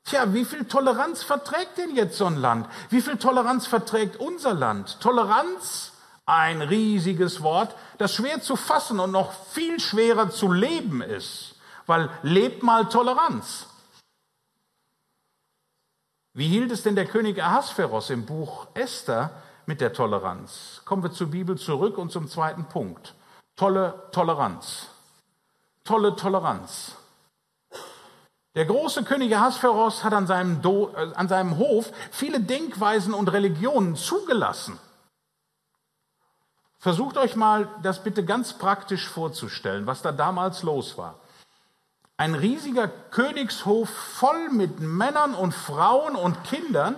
Tja, 0.04 0.34
wie 0.34 0.46
viel 0.46 0.66
Toleranz 0.66 1.22
verträgt 1.22 1.78
denn 1.78 1.96
jetzt 1.96 2.18
so 2.18 2.26
ein 2.26 2.38
Land? 2.38 2.68
Wie 2.90 3.02
viel 3.02 3.18
Toleranz 3.18 3.68
verträgt 3.68 4.16
unser 4.16 4.56
Land? 4.56 5.00
Toleranz 5.00 5.94
Ein 6.26 6.64
riesiges 6.64 7.44
Wort, 7.44 7.76
das 8.00 8.16
schwer 8.16 8.42
zu 8.42 8.56
fassen 8.56 9.00
und 9.00 9.12
noch 9.12 9.32
viel 9.50 9.80
schwerer 9.80 10.32
zu 10.32 10.52
leben 10.52 11.04
ist, 11.04 11.54
weil 11.86 12.10
lebt 12.24 12.64
mal 12.64 12.90
Toleranz. 12.90 13.68
Wie 16.34 16.48
hielt 16.48 16.72
es 16.72 16.82
denn 16.82 16.96
der 16.96 17.06
König 17.06 17.44
Ahasveros 17.44 18.10
im 18.10 18.26
Buch 18.26 18.66
Esther 18.74 19.30
mit 19.68 19.82
der 19.82 19.94
Toleranz? 19.94 20.82
Kommen 20.84 21.04
wir 21.04 21.12
zur 21.12 21.28
Bibel 21.28 21.60
zurück 21.60 22.00
und 22.00 22.12
zum 22.12 22.28
zweiten 22.28 22.66
Punkt. 22.66 23.14
Tolle 23.56 24.10
Toleranz. 24.12 24.88
Tolle 25.92 26.16
Toleranz. 26.16 26.96
Der 28.56 28.64
große 28.64 29.04
König 29.04 29.36
Ahasveros 29.36 30.06
hat 30.06 30.14
an 30.14 30.26
seinem, 30.26 30.62
Do, 30.62 30.94
äh, 30.96 31.14
an 31.16 31.28
seinem 31.28 31.58
Hof 31.58 31.92
viele 32.12 32.40
Denkweisen 32.40 33.14
und 33.14 33.28
Religionen 33.28 33.98
zugelassen. 33.98 34.80
Versucht 36.80 37.18
euch 37.18 37.36
mal 37.36 37.68
das 37.84 38.06
bitte 38.06 38.24
ganz 38.24 38.54
praktisch 38.54 39.06
vorzustellen, 39.06 39.86
was 39.86 40.02
da 40.02 40.14
damals 40.14 40.64
los 40.64 40.98
war. 40.98 41.16
Ein 42.16 42.36
riesiger 42.36 42.88
Königshof 42.88 43.90
voll 43.90 44.48
mit 44.48 44.80
Männern 44.80 45.36
und 45.36 45.54
Frauen 45.54 46.16
und 46.16 46.42
Kindern 46.46 46.96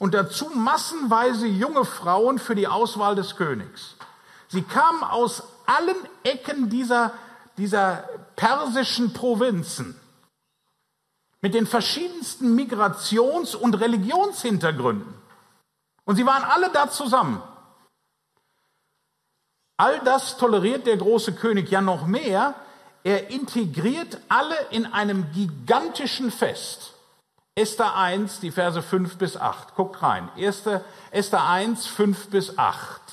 und 0.00 0.12
dazu 0.12 0.50
massenweise 0.50 1.46
junge 1.46 1.86
Frauen 1.86 2.38
für 2.38 2.54
die 2.54 2.68
Auswahl 2.68 3.14
des 3.14 3.36
Königs. 3.36 3.96
Sie 4.48 4.60
kamen 4.60 5.02
aus 5.02 5.44
allen 5.64 5.96
Ecken 6.24 6.68
dieser, 6.68 7.12
dieser 7.56 8.04
persischen 8.36 9.12
Provinzen 9.12 9.98
mit 11.40 11.54
den 11.54 11.66
verschiedensten 11.66 12.58
Migrations- 12.58 13.54
und 13.54 13.74
Religionshintergründen. 13.74 15.12
Und 16.04 16.16
sie 16.16 16.26
waren 16.26 16.42
alle 16.42 16.70
da 16.70 16.90
zusammen. 16.90 17.42
All 19.76 20.00
das 20.00 20.38
toleriert 20.38 20.86
der 20.86 20.96
große 20.96 21.34
König 21.34 21.70
ja 21.70 21.80
noch 21.80 22.06
mehr. 22.06 22.54
Er 23.02 23.30
integriert 23.30 24.18
alle 24.28 24.56
in 24.70 24.86
einem 24.86 25.30
gigantischen 25.32 26.30
Fest. 26.30 26.94
Esther 27.56 27.94
1, 27.94 28.40
die 28.40 28.50
Verse 28.50 28.80
5 28.82 29.16
bis 29.18 29.36
8. 29.36 29.74
Guckt 29.74 30.02
rein. 30.02 30.30
Erste, 30.36 30.84
Esther 31.10 31.46
1, 31.46 31.86
5 31.86 32.30
bis 32.30 32.58
8. 32.58 33.03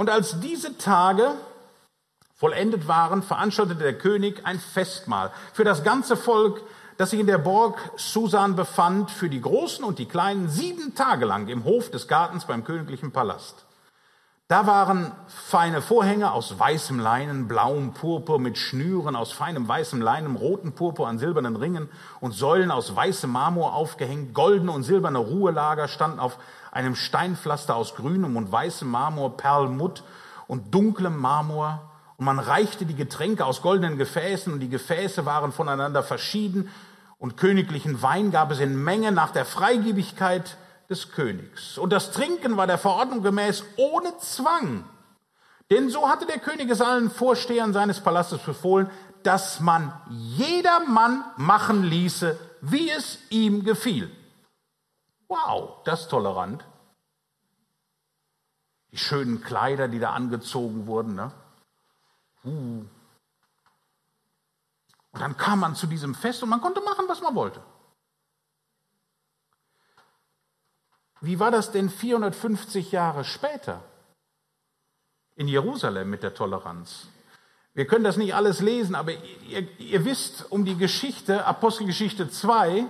Und 0.00 0.08
als 0.08 0.40
diese 0.40 0.78
Tage 0.78 1.34
vollendet 2.34 2.88
waren, 2.88 3.22
veranstaltete 3.22 3.82
der 3.82 3.98
König 3.98 4.46
ein 4.46 4.58
Festmahl 4.58 5.30
für 5.52 5.62
das 5.62 5.84
ganze 5.84 6.16
Volk 6.16 6.62
das 6.96 7.10
sich 7.10 7.20
in 7.20 7.26
der 7.26 7.36
Burg 7.36 7.78
Susan 7.96 8.56
befand, 8.56 9.10
für 9.10 9.28
die 9.28 9.42
Großen 9.42 9.84
und 9.84 9.98
die 9.98 10.06
Kleinen 10.06 10.48
sieben 10.48 10.94
Tage 10.94 11.26
lang 11.26 11.48
im 11.48 11.64
Hof 11.64 11.90
des 11.90 12.08
Gartens 12.08 12.46
beim 12.46 12.64
königlichen 12.64 13.12
Palast. 13.12 13.66
Da 14.48 14.66
waren 14.66 15.12
feine 15.28 15.82
Vorhänge 15.82 16.32
aus 16.32 16.58
weißem 16.58 16.98
Leinen, 16.98 17.46
blauem 17.46 17.92
Purpur 17.92 18.38
mit 18.38 18.56
Schnüren 18.56 19.16
aus 19.16 19.32
feinem 19.32 19.68
weißem 19.68 20.00
Leinen, 20.00 20.36
roten 20.36 20.72
Purpur 20.72 21.08
an 21.08 21.18
silbernen 21.18 21.56
Ringen 21.56 21.90
und 22.20 22.32
Säulen 22.32 22.70
aus 22.70 22.96
weißem 22.96 23.30
Marmor 23.30 23.74
aufgehängt. 23.74 24.34
Goldene 24.34 24.72
und 24.72 24.82
silberne 24.82 25.18
Ruhelager 25.18 25.88
standen 25.88 26.20
auf 26.20 26.38
einem 26.72 26.94
Steinpflaster 26.94 27.74
aus 27.74 27.94
grünem 27.94 28.36
und 28.36 28.50
weißem 28.50 28.88
Marmor, 28.88 29.36
Perlmutt 29.36 30.02
und 30.46 30.74
dunklem 30.74 31.16
Marmor. 31.16 31.90
Und 32.16 32.26
man 32.26 32.38
reichte 32.38 32.86
die 32.86 32.94
Getränke 32.94 33.44
aus 33.44 33.62
goldenen 33.62 33.98
Gefäßen 33.98 34.52
und 34.52 34.60
die 34.60 34.68
Gefäße 34.68 35.24
waren 35.26 35.52
voneinander 35.52 36.02
verschieden 36.02 36.68
und 37.18 37.36
königlichen 37.36 38.02
Wein 38.02 38.30
gab 38.30 38.50
es 38.50 38.60
in 38.60 38.82
Menge 38.82 39.12
nach 39.12 39.30
der 39.30 39.44
Freigebigkeit 39.44 40.56
des 40.88 41.12
Königs. 41.12 41.78
Und 41.78 41.92
das 41.92 42.12
Trinken 42.12 42.56
war 42.56 42.66
der 42.66 42.78
Verordnung 42.78 43.22
gemäß 43.22 43.62
ohne 43.76 44.16
Zwang. 44.18 44.84
Denn 45.70 45.88
so 45.88 46.08
hatte 46.08 46.26
der 46.26 46.38
König 46.38 46.68
es 46.68 46.80
allen 46.80 47.10
Vorstehern 47.10 47.72
seines 47.72 48.00
Palastes 48.00 48.40
befohlen, 48.40 48.90
dass 49.22 49.60
man 49.60 49.92
jedermann 50.08 51.24
machen 51.36 51.84
ließe, 51.84 52.38
wie 52.62 52.90
es 52.90 53.18
ihm 53.28 53.64
gefiel. 53.64 54.10
Wow, 55.30 55.84
das 55.84 56.02
ist 56.02 56.08
tolerant. 56.08 56.64
Die 58.90 58.98
schönen 58.98 59.42
Kleider, 59.42 59.86
die 59.86 60.00
da 60.00 60.12
angezogen 60.12 60.88
wurden. 60.88 61.14
Ne? 61.14 61.30
Uh, 62.44 62.84
und 65.12 65.20
dann 65.20 65.36
kam 65.36 65.60
man 65.60 65.76
zu 65.76 65.86
diesem 65.86 66.16
Fest 66.16 66.42
und 66.42 66.48
man 66.48 66.60
konnte 66.60 66.80
machen, 66.80 67.04
was 67.06 67.20
man 67.20 67.36
wollte. 67.36 67.62
Wie 71.20 71.38
war 71.38 71.52
das 71.52 71.70
denn 71.70 71.90
450 71.90 72.90
Jahre 72.90 73.24
später 73.24 73.84
in 75.36 75.46
Jerusalem 75.46 76.10
mit 76.10 76.24
der 76.24 76.34
Toleranz? 76.34 77.06
Wir 77.72 77.86
können 77.86 78.02
das 78.02 78.16
nicht 78.16 78.34
alles 78.34 78.60
lesen, 78.60 78.96
aber 78.96 79.12
ihr, 79.12 79.78
ihr 79.78 80.04
wisst 80.04 80.50
um 80.50 80.64
die 80.64 80.76
Geschichte, 80.76 81.46
Apostelgeschichte 81.46 82.28
2, 82.28 82.88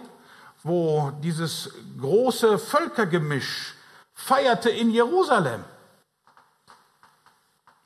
wo 0.62 1.10
dieses 1.22 1.70
große 1.98 2.58
Völkergemisch 2.58 3.74
feierte 4.14 4.70
in 4.70 4.90
Jerusalem. 4.90 5.64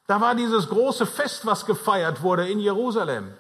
Da 0.07 0.21
war 0.21 0.35
dieses 0.35 0.69
große 0.69 1.07
Fest, 1.07 1.47
was 1.47 1.65
gefeiert 1.65 2.23
wurde 2.23 2.49
in 2.49 2.61
Jerusalem. 2.61 3.33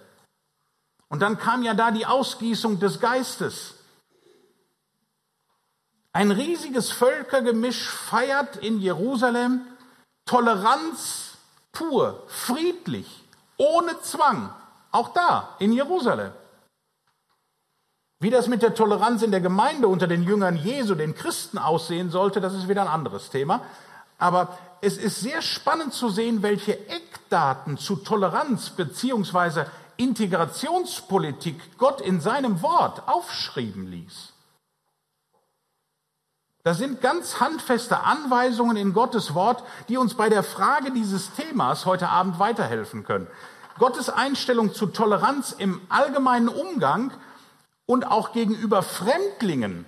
Und 1.08 1.20
dann 1.20 1.38
kam 1.38 1.62
ja 1.62 1.74
da 1.74 1.90
die 1.90 2.06
Ausgießung 2.06 2.80
des 2.80 3.00
Geistes. 3.00 3.74
Ein 6.12 6.30
riesiges 6.30 6.92
Völkergemisch 6.92 7.88
feiert 7.88 8.56
in 8.56 8.80
Jerusalem 8.80 9.66
Toleranz 10.24 11.36
pur, 11.72 12.22
friedlich, 12.28 13.24
ohne 13.56 14.00
Zwang. 14.00 14.54
Auch 14.90 15.08
da, 15.08 15.56
in 15.58 15.72
Jerusalem. 15.72 16.32
Wie 18.20 18.30
das 18.30 18.48
mit 18.48 18.62
der 18.62 18.74
Toleranz 18.74 19.22
in 19.22 19.30
der 19.30 19.40
Gemeinde 19.40 19.88
unter 19.88 20.06
den 20.06 20.22
Jüngern 20.22 20.56
Jesu, 20.56 20.94
den 20.94 21.14
Christen, 21.14 21.58
aussehen 21.58 22.10
sollte, 22.10 22.40
das 22.40 22.54
ist 22.54 22.68
wieder 22.68 22.82
ein 22.82 22.88
anderes 22.88 23.30
Thema. 23.30 23.62
Aber 24.18 24.56
es 24.80 24.96
ist 24.96 25.20
sehr 25.20 25.42
spannend 25.42 25.92
zu 25.92 26.08
sehen, 26.08 26.42
welche 26.42 26.88
Eckdaten 26.88 27.76
zu 27.78 27.96
Toleranz 27.96 28.70
beziehungsweise 28.70 29.66
Integrationspolitik 29.96 31.78
Gott 31.78 32.00
in 32.00 32.20
seinem 32.20 32.62
Wort 32.62 33.06
aufschreiben 33.08 33.86
ließ. 33.90 34.32
Das 36.62 36.78
sind 36.78 37.02
ganz 37.02 37.40
handfeste 37.40 38.04
Anweisungen 38.04 38.78
in 38.78 38.94
Gottes 38.94 39.34
Wort, 39.34 39.62
die 39.88 39.98
uns 39.98 40.14
bei 40.14 40.30
der 40.30 40.42
Frage 40.42 40.92
dieses 40.92 41.32
Themas 41.34 41.84
heute 41.84 42.08
Abend 42.08 42.38
weiterhelfen 42.38 43.04
können. 43.04 43.26
Gottes 43.78 44.08
Einstellung 44.08 44.72
zu 44.72 44.86
Toleranz 44.86 45.52
im 45.52 45.80
allgemeinen 45.90 46.48
Umgang 46.48 47.12
und 47.86 48.06
auch 48.06 48.32
gegenüber 48.32 48.82
Fremdlingen 48.82 49.86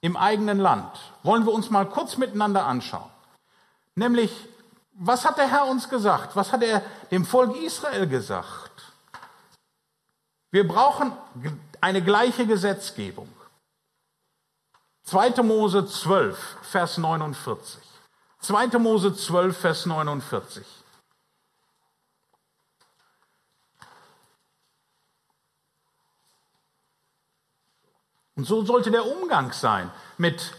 im 0.00 0.16
eigenen 0.16 0.58
Land 0.58 0.98
wollen 1.22 1.46
wir 1.46 1.52
uns 1.52 1.70
mal 1.70 1.88
kurz 1.88 2.16
miteinander 2.16 2.66
anschauen. 2.66 3.10
Nämlich, 3.94 4.30
was 4.94 5.24
hat 5.24 5.38
der 5.38 5.48
Herr 5.48 5.66
uns 5.66 5.88
gesagt? 5.88 6.34
Was 6.34 6.52
hat 6.52 6.62
er 6.62 6.82
dem 7.10 7.24
Volk 7.24 7.56
Israel 7.56 8.06
gesagt? 8.06 8.70
Wir 10.50 10.66
brauchen 10.66 11.12
eine 11.80 12.02
gleiche 12.02 12.46
Gesetzgebung. 12.46 13.28
2. 15.04 15.42
Mose 15.42 15.86
12, 15.86 16.38
Vers 16.62 16.98
49. 16.98 17.82
2. 18.40 18.78
Mose 18.78 19.14
12, 19.14 19.56
Vers 19.56 19.86
49. 19.86 20.81
Und 28.36 28.46
so 28.46 28.64
sollte 28.64 28.90
der 28.90 29.06
Umgang 29.06 29.52
sein 29.52 29.90
mit 30.16 30.52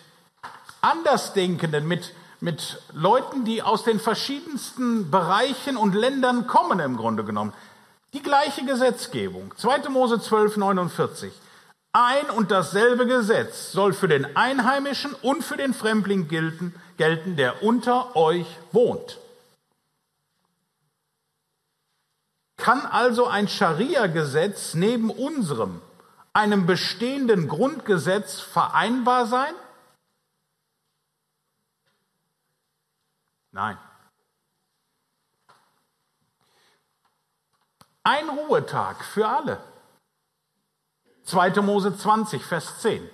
Andersdenkenden, 0.81 1.87
mit, 1.87 2.13
mit 2.39 2.81
Leuten, 2.93 3.45
die 3.45 3.61
aus 3.61 3.83
den 3.83 3.99
verschiedensten 3.99 5.09
Bereichen 5.09 5.77
und 5.77 5.95
Ländern 5.95 6.45
kommen 6.45 6.79
im 6.79 6.97
Grunde 6.97 7.23
genommen. 7.23 7.53
Die 8.13 8.21
gleiche 8.21 8.63
Gesetzgebung. 8.65 9.53
2. 9.57 9.89
Mose 9.89 10.19
12, 10.21 10.57
49. 10.57 11.33
Ein 11.93 12.29
und 12.31 12.51
dasselbe 12.51 13.05
Gesetz 13.05 13.71
soll 13.71 13.93
für 13.93 14.07
den 14.07 14.35
Einheimischen 14.35 15.13
und 15.21 15.43
für 15.43 15.57
den 15.57 15.73
Fremdling 15.73 16.27
gelten, 16.27 16.75
gelten, 16.97 17.35
der 17.35 17.63
unter 17.63 18.15
euch 18.15 18.47
wohnt. 18.71 19.19
Kann 22.57 22.81
also 22.85 23.27
ein 23.27 23.47
Scharia-Gesetz 23.47 24.73
neben 24.73 25.09
unserem, 25.09 25.81
einem 26.33 26.65
bestehenden 26.65 27.47
Grundgesetz 27.47 28.39
vereinbar 28.41 29.27
sein? 29.27 29.53
Nein. 33.51 33.77
Ein 38.03 38.27
Ruhetag 38.29 39.05
für 39.05 39.27
alle. 39.27 39.63
2. 41.25 41.61
Mose 41.61 41.95
20, 41.95 42.43
Vers 42.43 42.79
10. 42.81 43.09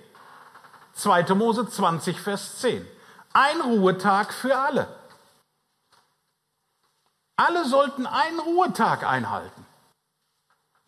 2. 0.94 1.34
Mose 1.34 1.68
20, 1.68 2.18
Vers 2.18 2.58
10. 2.58 2.86
Ein 3.32 3.60
Ruhetag 3.60 4.32
für 4.32 4.56
alle. 4.56 4.88
Alle 7.36 7.64
sollten 7.66 8.06
einen 8.06 8.40
Ruhetag 8.40 9.04
einhalten. 9.04 9.66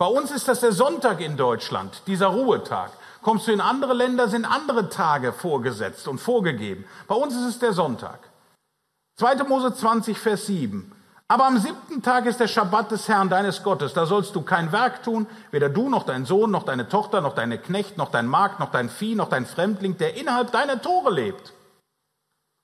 Bei 0.02 0.08
uns 0.08 0.32
ist 0.32 0.48
das 0.48 0.58
der 0.58 0.72
Sonntag 0.72 1.20
in 1.20 1.36
Deutschland, 1.36 2.02
dieser 2.08 2.26
Ruhetag. 2.26 2.90
Kommst 3.22 3.46
du 3.46 3.52
in 3.52 3.60
andere 3.60 3.92
Länder, 3.94 4.26
sind 4.26 4.44
andere 4.44 4.88
Tage 4.88 5.32
vorgesetzt 5.32 6.08
und 6.08 6.18
vorgegeben. 6.18 6.86
Bei 7.06 7.14
uns 7.14 7.36
ist 7.36 7.44
es 7.44 7.58
der 7.60 7.72
Sonntag. 7.72 8.18
2. 9.20 9.44
Mose 9.44 9.72
20, 9.72 10.18
Vers 10.18 10.46
7. 10.46 10.90
Aber 11.28 11.46
am 11.46 11.56
siebten 11.56 12.02
Tag 12.02 12.26
ist 12.26 12.40
der 12.40 12.48
Schabbat 12.48 12.90
des 12.90 13.06
Herrn 13.06 13.28
deines 13.28 13.62
Gottes. 13.62 13.94
Da 13.94 14.04
sollst 14.04 14.34
du 14.34 14.42
kein 14.42 14.72
Werk 14.72 15.04
tun, 15.04 15.28
weder 15.52 15.68
du 15.68 15.88
noch 15.88 16.02
dein 16.02 16.24
Sohn, 16.24 16.50
noch 16.50 16.64
deine 16.64 16.88
Tochter, 16.88 17.20
noch 17.20 17.36
deine 17.36 17.58
Knecht, 17.58 17.96
noch 17.96 18.10
dein 18.10 18.26
Magd, 18.26 18.58
noch 18.58 18.72
dein 18.72 18.88
Vieh, 18.88 19.14
noch 19.14 19.28
dein 19.28 19.46
Fremdling, 19.46 19.98
der 19.98 20.16
innerhalb 20.16 20.50
deiner 20.50 20.82
Tore 20.82 21.12
lebt. 21.12 21.52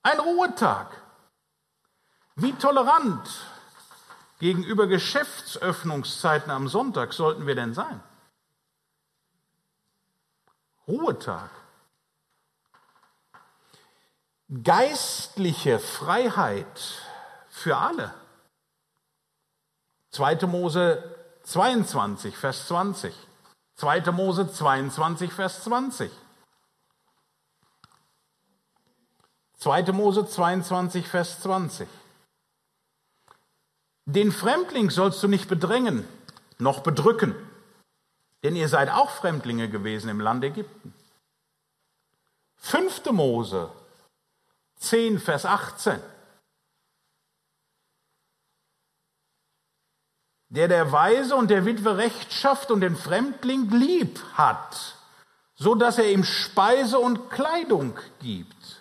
Ein 0.03 0.19
Ruhetag. 0.19 0.87
Wie 2.35 2.51
tolerant 2.51 3.29
gegenüber 4.39 4.87
Geschäftsöffnungszeiten 4.87 6.51
am 6.51 6.67
Sonntag 6.67 7.13
sollten 7.13 7.45
wir 7.45 7.55
denn 7.55 7.73
sein? 7.73 8.01
Ruhetag. 10.87 11.51
Geistliche 14.63 15.77
Freiheit 15.77 17.05
für 17.49 17.77
alle. 17.77 18.13
2. 20.11 20.47
Mose 20.47 21.15
22, 21.43 22.35
Vers 22.35 22.67
20. 22.67 23.13
2. 23.75 24.11
Mose 24.11 24.51
22, 24.51 25.31
Vers 25.31 25.63
20. 25.63 26.11
2. 29.57 29.91
Mose 29.91 30.27
22, 30.27 31.07
Vers 31.07 31.41
20. 31.41 31.87
Den 34.11 34.31
Fremdling 34.31 34.89
sollst 34.89 35.21
du 35.21 35.27
nicht 35.27 35.47
bedrängen, 35.47 36.07
noch 36.57 36.81
bedrücken, 36.81 37.35
denn 38.41 38.55
ihr 38.55 38.67
seid 38.67 38.89
auch 38.89 39.11
Fremdlinge 39.11 39.69
gewesen 39.69 40.09
im 40.09 40.19
Land 40.19 40.43
Ägypten. 40.43 40.95
5. 42.57 43.11
Mose 43.11 43.71
10, 44.77 45.19
Vers 45.19 45.45
18. 45.45 45.99
der 50.49 50.67
der 50.67 50.91
Weise 50.91 51.35
und 51.35 51.51
der 51.51 51.65
Witwe 51.65 51.97
Recht 51.97 52.33
schafft 52.33 52.71
und 52.71 52.81
den 52.81 52.95
Fremdling 52.95 53.69
lieb 53.69 54.19
hat, 54.33 54.95
so 55.53 55.75
dass 55.75 55.99
er 55.99 56.11
ihm 56.11 56.23
Speise 56.23 56.97
und 56.97 57.29
Kleidung 57.29 57.97
gibt. 58.19 58.78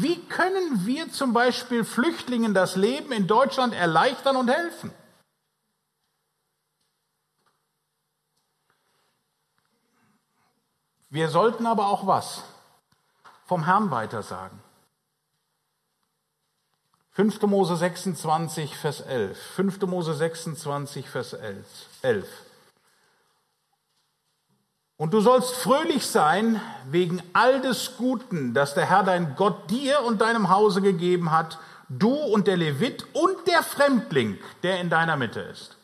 Wie 0.00 0.24
können 0.28 0.86
wir 0.86 1.10
zum 1.10 1.32
Beispiel 1.32 1.84
Flüchtlingen 1.84 2.54
das 2.54 2.76
Leben 2.76 3.10
in 3.10 3.26
Deutschland 3.26 3.74
erleichtern 3.74 4.36
und 4.36 4.48
helfen? 4.48 4.92
Wir 11.10 11.28
sollten 11.28 11.66
aber 11.66 11.88
auch 11.88 12.06
was 12.06 12.44
vom 13.46 13.64
Herrn 13.64 13.90
weitersagen. 13.90 14.60
5. 17.12 17.42
Mose 17.42 17.76
26, 17.76 18.76
Vers 18.76 19.00
11. 19.00 19.36
5. 19.56 19.80
Mose 19.80 20.14
26, 20.14 21.08
Vers 21.08 21.32
11. 21.32 22.47
Und 24.98 25.14
du 25.14 25.20
sollst 25.20 25.54
fröhlich 25.54 26.04
sein 26.06 26.60
wegen 26.90 27.22
all 27.32 27.60
des 27.60 27.96
Guten, 27.96 28.52
das 28.52 28.74
der 28.74 28.84
Herr 28.84 29.04
dein 29.04 29.36
Gott 29.36 29.70
dir 29.70 30.02
und 30.02 30.20
deinem 30.20 30.48
Hause 30.50 30.82
gegeben 30.82 31.30
hat, 31.30 31.60
du 31.88 32.12
und 32.12 32.48
der 32.48 32.56
Levit 32.56 33.06
und 33.14 33.46
der 33.46 33.62
Fremdling, 33.62 34.38
der 34.64 34.80
in 34.80 34.90
deiner 34.90 35.16
Mitte 35.16 35.38
ist. 35.40 35.76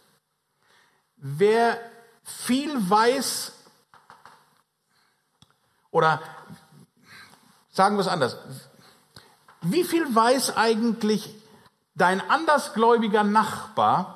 Wer 1.17 1.79
viel 2.25 2.73
weiß, 2.91 3.53
oder 5.93 6.21
sagen 7.71 7.97
wir 7.97 8.01
es 8.01 8.09
anders, 8.09 8.37
wie 9.61 9.85
viel 9.85 10.13
weiß 10.13 10.57
eigentlich 10.57 11.33
dein 11.95 12.21
andersgläubiger 12.29 13.23
Nachbar 13.23 14.14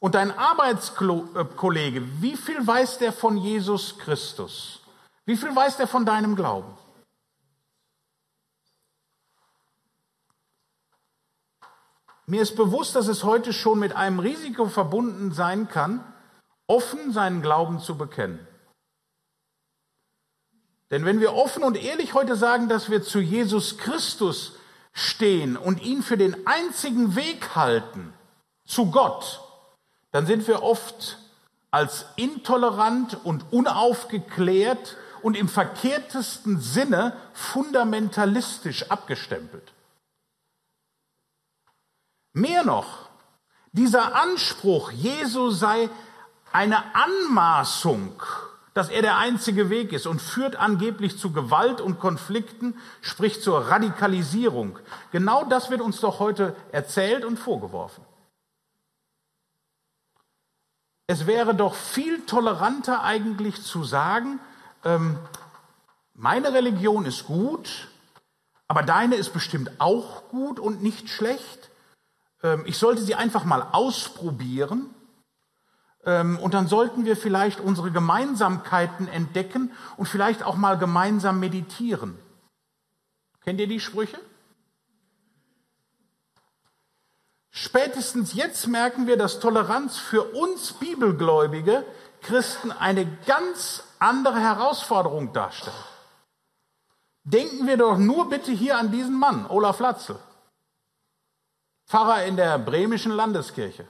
und 0.00 0.14
dein 0.14 0.30
Arbeitskollege, 0.30 2.22
wie 2.22 2.36
viel 2.36 2.64
weiß 2.64 2.98
der 2.98 3.12
von 3.12 3.36
Jesus 3.36 3.98
Christus? 3.98 4.80
Wie 5.24 5.36
viel 5.36 5.54
weiß 5.54 5.76
der 5.76 5.88
von 5.88 6.06
deinem 6.06 6.36
Glauben? 6.36 6.76
Mir 12.26 12.42
ist 12.42 12.56
bewusst, 12.56 12.94
dass 12.94 13.08
es 13.08 13.24
heute 13.24 13.52
schon 13.52 13.78
mit 13.78 13.96
einem 13.96 14.18
Risiko 14.18 14.68
verbunden 14.68 15.32
sein 15.32 15.68
kann, 15.68 16.04
offen 16.66 17.12
seinen 17.12 17.40
Glauben 17.40 17.80
zu 17.80 17.96
bekennen. 17.96 18.46
Denn 20.90 21.04
wenn 21.04 21.20
wir 21.20 21.34
offen 21.34 21.62
und 21.62 21.82
ehrlich 21.82 22.14
heute 22.14 22.36
sagen, 22.36 22.68
dass 22.68 22.90
wir 22.90 23.02
zu 23.02 23.18
Jesus 23.20 23.78
Christus 23.78 24.52
stehen 24.92 25.56
und 25.56 25.82
ihn 25.82 26.02
für 26.02 26.16
den 26.16 26.46
einzigen 26.46 27.16
Weg 27.16 27.54
halten 27.54 28.12
zu 28.66 28.90
Gott, 28.90 29.42
dann 30.10 30.26
sind 30.26 30.46
wir 30.46 30.62
oft 30.62 31.18
als 31.70 32.06
intolerant 32.16 33.24
und 33.24 33.52
unaufgeklärt 33.52 34.96
und 35.22 35.36
im 35.36 35.48
verkehrtesten 35.48 36.60
Sinne 36.60 37.16
fundamentalistisch 37.34 38.90
abgestempelt. 38.90 39.72
Mehr 42.32 42.64
noch, 42.64 43.08
dieser 43.72 44.14
Anspruch, 44.14 44.92
Jesu 44.92 45.50
sei 45.50 45.90
eine 46.52 46.82
Anmaßung 46.94 48.22
dass 48.78 48.90
er 48.90 49.02
der 49.02 49.18
einzige 49.18 49.70
Weg 49.70 49.92
ist 49.92 50.06
und 50.06 50.22
führt 50.22 50.54
angeblich 50.54 51.18
zu 51.18 51.32
Gewalt 51.32 51.80
und 51.80 51.98
Konflikten, 51.98 52.76
sprich 53.00 53.42
zur 53.42 53.72
Radikalisierung. 53.72 54.78
Genau 55.10 55.44
das 55.44 55.68
wird 55.68 55.80
uns 55.80 55.98
doch 56.00 56.20
heute 56.20 56.54
erzählt 56.70 57.24
und 57.24 57.40
vorgeworfen. 57.40 58.04
Es 61.10 61.26
wäre 61.26 61.54
doch 61.54 61.74
viel 61.74 62.26
toleranter 62.26 63.02
eigentlich 63.02 63.62
zu 63.62 63.82
sagen, 63.82 64.40
ähm, 64.84 65.18
meine 66.12 66.52
Religion 66.52 67.06
ist 67.06 67.26
gut, 67.26 67.88
aber 68.66 68.82
deine 68.82 69.16
ist 69.16 69.32
bestimmt 69.32 69.70
auch 69.78 70.28
gut 70.28 70.60
und 70.60 70.82
nicht 70.82 71.08
schlecht. 71.08 71.70
Ähm, 72.42 72.62
ich 72.66 72.76
sollte 72.76 73.00
sie 73.00 73.14
einfach 73.14 73.44
mal 73.44 73.62
ausprobieren 73.72 74.94
ähm, 76.04 76.38
und 76.40 76.52
dann 76.52 76.68
sollten 76.68 77.06
wir 77.06 77.16
vielleicht 77.16 77.60
unsere 77.60 77.90
Gemeinsamkeiten 77.90 79.08
entdecken 79.08 79.72
und 79.96 80.10
vielleicht 80.10 80.42
auch 80.42 80.56
mal 80.56 80.76
gemeinsam 80.76 81.40
meditieren. 81.40 82.18
Kennt 83.40 83.60
ihr 83.60 83.66
die 83.66 83.80
Sprüche? 83.80 84.20
Spätestens 87.60 88.34
jetzt 88.34 88.68
merken 88.68 89.08
wir, 89.08 89.16
dass 89.16 89.40
Toleranz 89.40 89.98
für 89.98 90.22
uns 90.22 90.74
Bibelgläubige 90.74 91.84
Christen 92.22 92.70
eine 92.70 93.04
ganz 93.26 93.82
andere 93.98 94.38
Herausforderung 94.38 95.32
darstellt. 95.32 95.74
Denken 97.24 97.66
wir 97.66 97.76
doch 97.76 97.98
nur 97.98 98.28
bitte 98.28 98.52
hier 98.52 98.78
an 98.78 98.92
diesen 98.92 99.18
Mann, 99.18 99.44
Olaf 99.48 99.80
Latzel, 99.80 100.20
Pfarrer 101.88 102.26
in 102.26 102.36
der 102.36 102.60
bremischen 102.60 103.10
Landeskirche. 103.10 103.88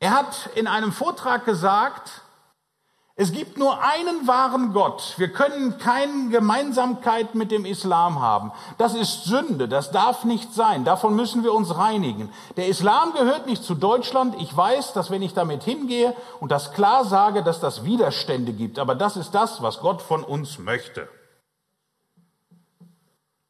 Er 0.00 0.10
hat 0.10 0.50
in 0.56 0.66
einem 0.66 0.90
Vortrag 0.90 1.44
gesagt, 1.44 2.20
es 3.20 3.32
gibt 3.32 3.58
nur 3.58 3.82
einen 3.82 4.28
wahren 4.28 4.72
Gott. 4.72 5.14
Wir 5.16 5.32
können 5.32 5.76
keine 5.78 6.28
Gemeinsamkeit 6.28 7.34
mit 7.34 7.50
dem 7.50 7.64
Islam 7.64 8.20
haben. 8.20 8.52
Das 8.78 8.94
ist 8.94 9.24
Sünde, 9.24 9.66
das 9.66 9.90
darf 9.90 10.22
nicht 10.22 10.54
sein. 10.54 10.84
Davon 10.84 11.16
müssen 11.16 11.42
wir 11.42 11.52
uns 11.52 11.76
reinigen. 11.76 12.32
Der 12.56 12.68
Islam 12.68 13.12
gehört 13.14 13.48
nicht 13.48 13.64
zu 13.64 13.74
Deutschland. 13.74 14.36
Ich 14.40 14.56
weiß, 14.56 14.92
dass 14.92 15.10
wenn 15.10 15.20
ich 15.20 15.34
damit 15.34 15.64
hingehe 15.64 16.14
und 16.38 16.52
das 16.52 16.72
klar 16.74 17.04
sage, 17.04 17.42
dass 17.42 17.58
das 17.58 17.84
Widerstände 17.84 18.52
gibt. 18.52 18.78
Aber 18.78 18.94
das 18.94 19.16
ist 19.16 19.32
das, 19.32 19.62
was 19.62 19.80
Gott 19.80 20.00
von 20.00 20.22
uns 20.22 20.60
möchte. 20.60 21.08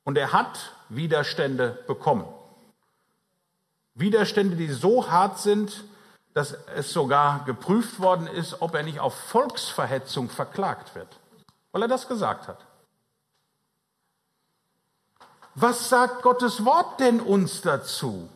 Und 0.02 0.16
er 0.16 0.32
hat 0.32 0.72
Widerstände 0.88 1.78
bekommen. 1.86 2.24
Widerstände, 3.92 4.56
die 4.56 4.68
so 4.68 5.10
hart 5.10 5.38
sind, 5.40 5.84
dass 6.34 6.52
es 6.74 6.92
sogar 6.92 7.44
geprüft 7.44 8.00
worden 8.00 8.26
ist, 8.26 8.60
ob 8.62 8.74
er 8.74 8.82
nicht 8.82 9.00
auf 9.00 9.14
Volksverhetzung 9.14 10.30
verklagt 10.30 10.94
wird, 10.94 11.08
weil 11.72 11.82
er 11.82 11.88
das 11.88 12.08
gesagt 12.08 12.48
hat. 12.48 12.58
Was 15.54 15.88
sagt 15.88 16.22
Gottes 16.22 16.64
Wort 16.64 17.00
denn 17.00 17.20
uns 17.20 17.62
dazu? 17.62 18.28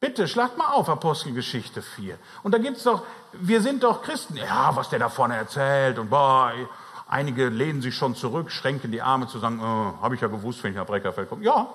Bitte, 0.00 0.28
schlagt 0.28 0.56
mal 0.56 0.72
auf, 0.72 0.88
Apostelgeschichte 0.88 1.82
4. 1.82 2.18
Und 2.42 2.52
da 2.52 2.58
gibt's 2.58 2.84
doch, 2.84 3.02
wir 3.32 3.60
sind 3.60 3.82
doch 3.82 4.02
Christen. 4.02 4.36
Ja, 4.36 4.74
was 4.74 4.88
der 4.88 4.98
da 4.98 5.08
vorne 5.08 5.36
erzählt 5.36 5.98
und 5.98 6.10
boah, 6.10 6.52
einige 7.08 7.48
lehnen 7.48 7.82
sich 7.82 7.94
schon 7.94 8.14
zurück, 8.14 8.50
schränken 8.50 8.92
die 8.92 9.02
Arme 9.02 9.26
zu 9.26 9.38
sagen, 9.38 9.60
oh, 9.60 10.00
habe 10.02 10.14
ich 10.14 10.20
ja 10.20 10.28
gewusst, 10.28 10.62
wenn 10.62 10.72
ich 10.72 10.76
nach 10.76 10.86
Breckerfeld 10.86 11.28
komme. 11.28 11.44
Ja, 11.44 11.68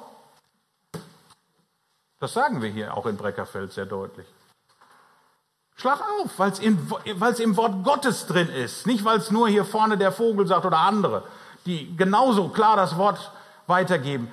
das 2.20 2.34
sagen 2.34 2.62
wir 2.62 2.70
hier 2.70 2.95
auch 2.95 3.08
in 3.08 3.18
Breckerfeld 3.18 3.74
sehr 3.74 3.88
deutlich. 3.88 4.28
Schlag 5.82 5.99
auf, 6.21 6.38
weil 6.38 6.51
es 6.51 7.39
im 7.39 7.57
Wort 7.57 7.84
Gottes 7.84 8.27
drin 8.27 8.49
ist, 8.49 8.86
nicht 8.86 9.03
weil 9.03 9.17
es 9.17 9.32
nur 9.32 9.49
hier 9.49 9.65
vorne 9.65 9.97
der 9.97 10.11
Vogel 10.11 10.45
sagt 10.45 10.63
oder 10.63 10.77
andere, 10.77 11.23
die 11.65 11.97
genauso 11.97 12.49
klar 12.49 12.75
das 12.75 12.97
Wort 12.97 13.32
weitergeben. 13.65 14.32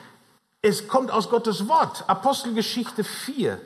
Es 0.61 0.89
kommt 0.89 1.11
aus 1.11 1.31
Gottes 1.31 1.67
Wort. 1.67 2.05
Apostelgeschichte 2.07 3.03
4, 3.03 3.59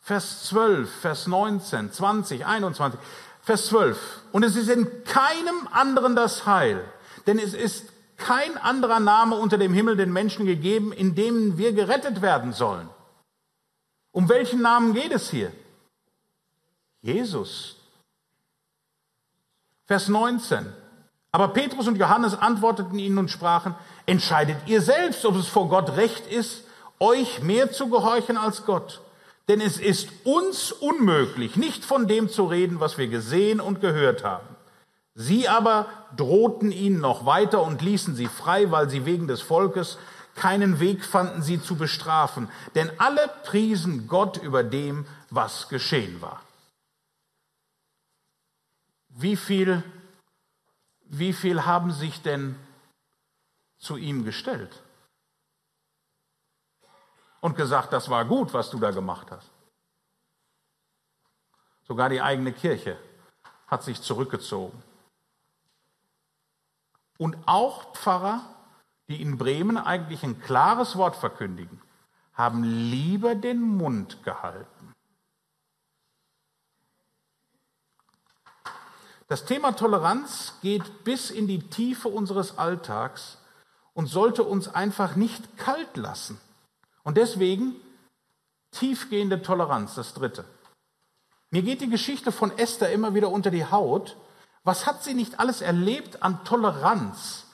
Vers 0.00 0.46
12, 0.46 0.92
Vers 1.02 1.28
19, 1.28 1.92
20, 1.92 2.44
21, 2.44 2.98
Vers 3.40 3.66
12. 3.66 3.96
Und 4.32 4.42
es 4.42 4.56
ist 4.56 4.68
in 4.68 5.04
keinem 5.04 5.68
anderen 5.70 6.16
das 6.16 6.46
Heil, 6.46 6.84
denn 7.28 7.38
es 7.38 7.54
ist 7.54 7.86
kein 8.16 8.58
anderer 8.58 8.98
Name 8.98 9.36
unter 9.36 9.56
dem 9.56 9.72
Himmel 9.72 9.96
den 9.96 10.12
Menschen 10.12 10.46
gegeben, 10.46 10.92
in 10.92 11.14
dem 11.14 11.58
wir 11.58 11.72
gerettet 11.74 12.22
werden 12.22 12.52
sollen. 12.52 12.88
Um 14.10 14.28
welchen 14.28 14.62
Namen 14.62 14.94
geht 14.94 15.12
es 15.12 15.30
hier? 15.30 15.52
Jesus. 17.04 17.76
Vers 19.86 20.08
19. 20.08 20.72
Aber 21.32 21.48
Petrus 21.48 21.86
und 21.86 21.98
Johannes 21.98 22.34
antworteten 22.34 22.98
ihnen 22.98 23.18
und 23.18 23.30
sprachen, 23.30 23.74
entscheidet 24.06 24.56
ihr 24.66 24.80
selbst, 24.80 25.26
ob 25.26 25.36
es 25.36 25.46
vor 25.46 25.68
Gott 25.68 25.96
recht 25.98 26.26
ist, 26.26 26.64
euch 26.98 27.42
mehr 27.42 27.70
zu 27.70 27.90
gehorchen 27.90 28.38
als 28.38 28.64
Gott. 28.64 29.02
Denn 29.48 29.60
es 29.60 29.76
ist 29.76 30.08
uns 30.24 30.72
unmöglich, 30.72 31.56
nicht 31.56 31.84
von 31.84 32.08
dem 32.08 32.30
zu 32.30 32.46
reden, 32.46 32.80
was 32.80 32.96
wir 32.96 33.08
gesehen 33.08 33.60
und 33.60 33.82
gehört 33.82 34.24
haben. 34.24 34.48
Sie 35.14 35.46
aber 35.46 35.86
drohten 36.16 36.72
ihnen 36.72 37.00
noch 37.00 37.26
weiter 37.26 37.62
und 37.62 37.82
ließen 37.82 38.14
sie 38.14 38.28
frei, 38.28 38.70
weil 38.70 38.88
sie 38.88 39.04
wegen 39.04 39.28
des 39.28 39.42
Volkes 39.42 39.98
keinen 40.36 40.80
Weg 40.80 41.04
fanden, 41.04 41.42
sie 41.42 41.60
zu 41.60 41.76
bestrafen. 41.76 42.48
Denn 42.74 42.90
alle 42.96 43.28
priesen 43.44 44.08
Gott 44.08 44.38
über 44.38 44.64
dem, 44.64 45.04
was 45.28 45.68
geschehen 45.68 46.22
war. 46.22 46.40
Wie 49.16 49.36
viel, 49.36 49.82
wie 51.04 51.32
viel 51.32 51.64
haben 51.64 51.92
sich 51.92 52.20
denn 52.20 52.56
zu 53.78 53.96
ihm 53.96 54.24
gestellt? 54.24 54.82
Und 57.40 57.56
gesagt, 57.56 57.92
das 57.92 58.10
war 58.10 58.24
gut, 58.24 58.52
was 58.52 58.70
du 58.70 58.78
da 58.80 58.90
gemacht 58.90 59.30
hast. 59.30 59.50
Sogar 61.84 62.08
die 62.08 62.22
eigene 62.22 62.52
Kirche 62.52 62.98
hat 63.68 63.84
sich 63.84 64.02
zurückgezogen. 64.02 64.82
Und 67.16 67.36
auch 67.46 67.94
Pfarrer, 67.94 68.42
die 69.08 69.22
in 69.22 69.38
Bremen 69.38 69.76
eigentlich 69.78 70.24
ein 70.24 70.40
klares 70.40 70.96
Wort 70.96 71.14
verkündigen, 71.14 71.80
haben 72.32 72.64
lieber 72.64 73.36
den 73.36 73.60
Mund 73.60 74.24
gehalten. 74.24 74.73
Das 79.34 79.46
Thema 79.46 79.72
Toleranz 79.72 80.52
geht 80.62 81.02
bis 81.02 81.32
in 81.32 81.48
die 81.48 81.68
Tiefe 81.68 82.08
unseres 82.08 82.56
Alltags 82.56 83.38
und 83.92 84.06
sollte 84.06 84.44
uns 84.44 84.68
einfach 84.68 85.16
nicht 85.16 85.58
kalt 85.58 85.96
lassen. 85.96 86.40
Und 87.02 87.16
deswegen 87.16 87.74
tiefgehende 88.70 89.42
Toleranz, 89.42 89.96
das 89.96 90.14
Dritte. 90.14 90.44
Mir 91.50 91.62
geht 91.62 91.80
die 91.80 91.90
Geschichte 91.90 92.30
von 92.30 92.56
Esther 92.56 92.92
immer 92.92 93.14
wieder 93.14 93.28
unter 93.28 93.50
die 93.50 93.64
Haut, 93.64 94.16
was 94.62 94.86
hat 94.86 95.02
sie 95.02 95.14
nicht 95.14 95.40
alles 95.40 95.62
erlebt 95.62 96.22
an 96.22 96.44
Toleranz 96.44 97.46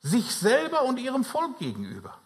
sich 0.00 0.34
selber 0.34 0.82
und 0.82 0.98
ihrem 0.98 1.24
Volk 1.24 1.58
gegenüber? 1.58 2.18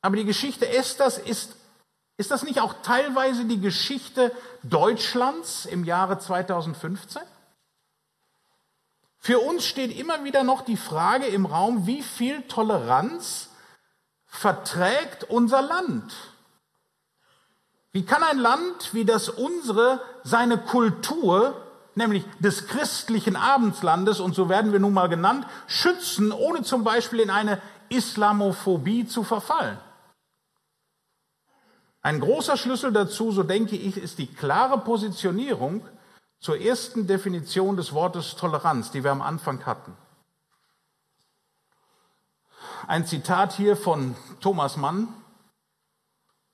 Aber 0.00 0.14
die 0.14 0.24
Geschichte 0.24 0.68
Esthers 0.68 1.18
ist, 1.18 1.56
ist 2.22 2.30
das 2.30 2.44
nicht 2.44 2.60
auch 2.60 2.74
teilweise 2.84 3.46
die 3.46 3.60
Geschichte 3.60 4.30
Deutschlands 4.62 5.66
im 5.66 5.82
Jahre 5.82 6.20
2015? 6.20 7.20
Für 9.18 9.40
uns 9.40 9.66
steht 9.66 9.98
immer 9.98 10.22
wieder 10.22 10.44
noch 10.44 10.60
die 10.60 10.76
Frage 10.76 11.26
im 11.26 11.46
Raum, 11.46 11.88
wie 11.88 12.00
viel 12.00 12.42
Toleranz 12.42 13.48
verträgt 14.24 15.24
unser 15.24 15.62
Land? 15.62 16.14
Wie 17.90 18.04
kann 18.04 18.22
ein 18.22 18.38
Land 18.38 18.94
wie 18.94 19.04
das 19.04 19.28
unsere 19.28 20.00
seine 20.22 20.58
Kultur 20.58 21.60
nämlich 21.96 22.24
des 22.38 22.68
christlichen 22.68 23.34
Abendslandes, 23.34 24.20
und 24.20 24.36
so 24.36 24.48
werden 24.48 24.70
wir 24.70 24.78
nun 24.78 24.94
mal 24.94 25.08
genannt, 25.08 25.44
schützen, 25.66 26.30
ohne 26.30 26.62
zum 26.62 26.84
Beispiel 26.84 27.18
in 27.18 27.30
eine 27.30 27.60
Islamophobie 27.88 29.08
zu 29.08 29.24
verfallen. 29.24 29.76
Ein 32.02 32.18
großer 32.18 32.56
Schlüssel 32.56 32.92
dazu, 32.92 33.30
so 33.30 33.44
denke 33.44 33.76
ich, 33.76 33.96
ist 33.96 34.18
die 34.18 34.26
klare 34.26 34.78
Positionierung 34.78 35.86
zur 36.40 36.60
ersten 36.60 37.06
Definition 37.06 37.76
des 37.76 37.92
Wortes 37.92 38.34
Toleranz, 38.34 38.90
die 38.90 39.04
wir 39.04 39.12
am 39.12 39.22
Anfang 39.22 39.64
hatten. 39.64 39.96
Ein 42.88 43.06
Zitat 43.06 43.52
hier 43.52 43.76
von 43.76 44.16
Thomas 44.40 44.76
Mann. 44.76 45.08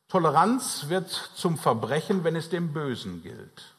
Toleranz 0.09 0.89
wird 0.89 1.11
zum 1.11 1.57
Verbrechen, 1.57 2.25
wenn 2.25 2.37
es 2.37 2.51
dem 2.51 2.75
Bösen 2.75 3.23
gilt. 3.23 3.75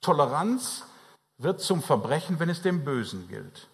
Toleranz 0.00 0.84
wird 1.38 1.60
zum 1.60 1.82
Verbrechen, 1.82 2.40
wenn 2.40 2.50
es 2.50 2.62
dem 2.62 2.84
Bösen 2.84 3.28
gilt. 3.28 3.68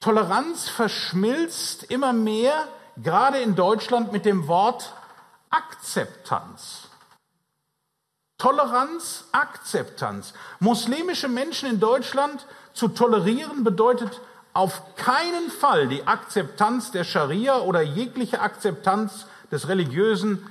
Toleranz 0.00 0.68
verschmilzt 0.70 1.84
immer 1.84 2.14
mehr, 2.14 2.66
gerade 2.96 3.38
in 3.38 3.54
Deutschland, 3.54 4.12
mit 4.12 4.24
dem 4.24 4.48
Wort 4.48 4.92
Akzeptanz. 5.50 6.88
Toleranz, 8.38 9.24
Akzeptanz. 9.32 10.34
Muslimische 10.58 11.28
Menschen 11.28 11.68
in 11.68 11.78
Deutschland 11.78 12.46
zu 12.74 12.88
tolerieren 12.88 13.62
bedeutet 13.62 14.20
auf 14.52 14.96
keinen 14.96 15.50
Fall 15.50 15.88
die 15.88 16.06
Akzeptanz 16.06 16.90
der 16.90 17.04
Scharia 17.04 17.60
oder 17.60 17.82
jegliche 17.82 18.40
Akzeptanz 18.40 19.26
des 19.50 19.68
religiösen 19.68 20.50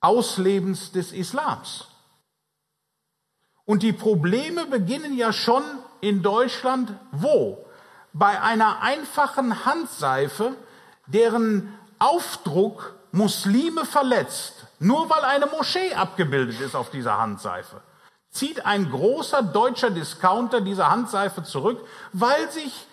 Auslebens 0.00 0.92
des 0.92 1.12
Islams. 1.12 1.88
Und 3.64 3.82
die 3.82 3.92
Probleme 3.92 4.66
beginnen 4.66 5.16
ja 5.16 5.32
schon 5.32 5.62
in 6.00 6.22
Deutschland 6.22 6.92
wo? 7.10 7.64
Bei 8.12 8.40
einer 8.42 8.82
einfachen 8.82 9.64
Handseife, 9.64 10.54
deren 11.06 11.72
Aufdruck 11.98 12.94
Muslime 13.12 13.84
verletzt, 13.84 14.66
nur 14.78 15.08
weil 15.08 15.24
eine 15.24 15.46
Moschee 15.46 15.94
abgebildet 15.94 16.60
ist 16.60 16.74
auf 16.74 16.90
dieser 16.90 17.18
Handseife. 17.18 17.80
Zieht 18.30 18.66
ein 18.66 18.90
großer 18.90 19.42
deutscher 19.42 19.90
Discounter 19.90 20.60
diese 20.60 20.90
Handseife 20.90 21.44
zurück, 21.44 21.86
weil 22.12 22.50
sich 22.50 22.86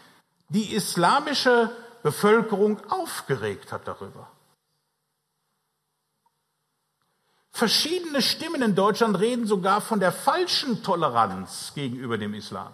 die 0.49 0.75
islamische 0.75 1.71
Bevölkerung 2.03 2.79
aufgeregt 2.89 3.71
hat 3.71 3.87
darüber. 3.87 4.27
Verschiedene 7.51 8.21
Stimmen 8.21 8.61
in 8.61 8.75
Deutschland 8.75 9.19
reden 9.19 9.45
sogar 9.45 9.81
von 9.81 9.99
der 9.99 10.11
falschen 10.11 10.83
Toleranz 10.83 11.73
gegenüber 11.75 12.17
dem 12.17 12.33
Islam. 12.33 12.73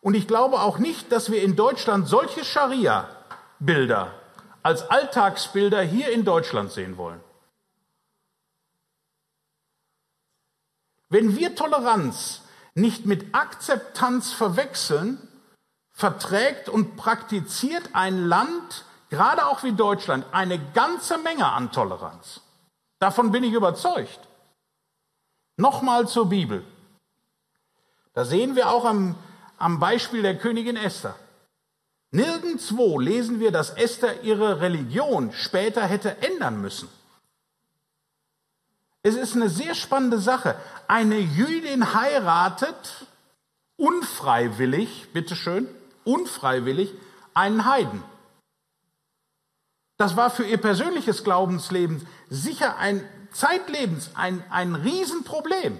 Und 0.00 0.14
ich 0.14 0.28
glaube 0.28 0.60
auch 0.60 0.78
nicht, 0.78 1.10
dass 1.12 1.30
wir 1.30 1.42
in 1.42 1.56
Deutschland 1.56 2.08
solche 2.08 2.44
Scharia-Bilder 3.60 4.14
als 4.62 4.90
Alltagsbilder 4.90 5.82
hier 5.82 6.10
in 6.12 6.24
Deutschland 6.24 6.70
sehen 6.70 6.96
wollen. 6.96 7.20
Wenn 11.08 11.36
wir 11.36 11.54
Toleranz 11.54 12.42
nicht 12.74 13.06
mit 13.06 13.34
Akzeptanz 13.34 14.32
verwechseln, 14.32 15.18
verträgt 15.92 16.68
und 16.68 16.96
praktiziert 16.96 17.90
ein 17.94 18.26
Land, 18.26 18.84
gerade 19.08 19.46
auch 19.46 19.62
wie 19.62 19.72
Deutschland, 19.72 20.24
eine 20.32 20.58
ganze 20.72 21.18
Menge 21.18 21.50
an 21.50 21.72
Toleranz. 21.72 22.42
Davon 22.98 23.32
bin 23.32 23.44
ich 23.44 23.52
überzeugt. 23.52 24.20
Nochmal 25.56 26.06
zur 26.06 26.28
Bibel. 26.28 26.64
Da 28.12 28.24
sehen 28.24 28.56
wir 28.56 28.70
auch 28.70 28.84
am, 28.84 29.16
am 29.58 29.80
Beispiel 29.80 30.22
der 30.22 30.38
Königin 30.38 30.76
Esther. 30.76 31.16
Nirgendwo 32.12 32.98
lesen 32.98 33.38
wir, 33.38 33.52
dass 33.52 33.70
Esther 33.70 34.22
ihre 34.22 34.60
Religion 34.60 35.32
später 35.32 35.86
hätte 35.86 36.22
ändern 36.22 36.60
müssen. 36.60 36.88
Es 39.02 39.14
ist 39.14 39.34
eine 39.34 39.48
sehr 39.48 39.74
spannende 39.74 40.18
Sache. 40.18 40.56
Eine 40.88 41.18
Jüdin 41.18 41.94
heiratet 41.94 43.06
unfreiwillig, 43.76 45.12
bitteschön, 45.12 45.66
unfreiwillig 46.04 46.92
einen 47.32 47.64
Heiden. 47.64 48.02
Das 49.96 50.16
war 50.16 50.30
für 50.30 50.44
ihr 50.44 50.58
persönliches 50.58 51.24
Glaubensleben 51.24 52.06
sicher 52.28 52.76
ein 52.76 53.06
zeitlebens 53.32 54.10
ein, 54.14 54.44
ein 54.50 54.74
Riesenproblem. 54.74 55.78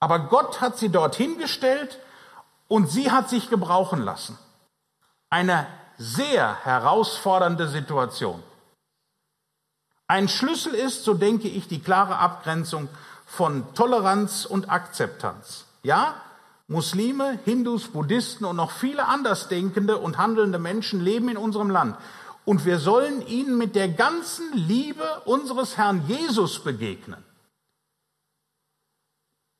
Aber 0.00 0.28
Gott 0.28 0.60
hat 0.60 0.78
sie 0.78 0.88
dorthin 0.88 1.38
gestellt 1.38 1.98
und 2.66 2.88
sie 2.90 3.10
hat 3.10 3.28
sich 3.28 3.50
gebrauchen 3.50 4.02
lassen. 4.02 4.38
Eine 5.30 5.66
sehr 5.98 6.64
herausfordernde 6.64 7.68
Situation. 7.68 8.42
Ein 10.06 10.28
Schlüssel 10.28 10.74
ist, 10.74 11.04
so 11.04 11.12
denke 11.12 11.48
ich, 11.48 11.68
die 11.68 11.80
klare 11.80 12.16
Abgrenzung 12.16 12.88
von 13.26 13.74
Toleranz 13.74 14.46
und 14.46 14.70
Akzeptanz. 14.70 15.66
Ja, 15.82 16.14
Muslime, 16.66 17.38
Hindus, 17.44 17.88
Buddhisten 17.88 18.44
und 18.44 18.56
noch 18.56 18.70
viele 18.70 19.06
andersdenkende 19.06 19.98
und 19.98 20.16
handelnde 20.16 20.58
Menschen 20.58 21.00
leben 21.00 21.28
in 21.28 21.36
unserem 21.36 21.70
Land. 21.70 21.96
Und 22.46 22.64
wir 22.64 22.78
sollen 22.78 23.26
ihnen 23.26 23.58
mit 23.58 23.74
der 23.74 23.88
ganzen 23.88 24.50
Liebe 24.54 25.22
unseres 25.26 25.76
Herrn 25.76 26.06
Jesus 26.06 26.64
begegnen. 26.64 27.22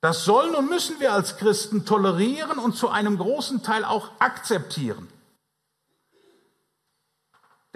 Das 0.01 0.25
sollen 0.25 0.55
und 0.55 0.71
müssen 0.71 1.01
wir 1.01 1.13
als 1.13 1.37
Christen 1.37 1.85
tolerieren 1.85 2.59
und 2.59 2.77
zu 2.77 2.89
einem 2.89 3.19
großen 3.19 3.63
Teil 3.63 3.85
auch 3.85 4.11
akzeptieren. 4.21 5.09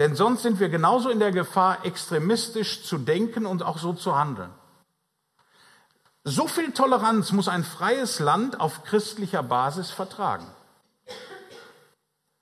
Denn 0.03 0.17
sonst 0.17 0.41
sind 0.41 0.59
wir 0.59 0.67
genauso 0.67 1.07
in 1.07 1.19
der 1.19 1.31
Gefahr, 1.31 1.85
extremistisch 1.85 2.83
zu 2.83 2.97
denken 2.97 3.45
und 3.45 3.63
auch 3.63 3.77
so 3.77 3.93
zu 3.93 4.17
handeln. 4.17 4.49
So 6.25 6.45
viel 6.45 6.73
Toleranz 6.73 7.31
muss 7.31 7.47
ein 7.47 7.63
freies 7.63 8.19
Land 8.19 8.59
auf 8.59 8.83
christlicher 8.83 9.43
Basis 9.43 9.91
vertragen. 9.91 10.45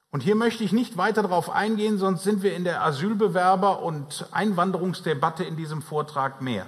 Und 0.09 0.22
hier 0.22 0.34
möchte 0.34 0.64
ich 0.64 0.72
nicht 0.72 0.97
weiter 0.97 1.22
darauf 1.22 1.51
eingehen, 1.51 1.99
sonst 1.99 2.24
sind 2.24 2.41
wir 2.41 2.55
in 2.55 2.64
der 2.64 2.82
Asylbewerber- 2.82 3.84
und 3.84 4.26
Einwanderungsdebatte 4.32 5.43
in 5.43 5.55
diesem 5.55 5.84
Vortrag 5.84 6.41
mehr. 6.41 6.66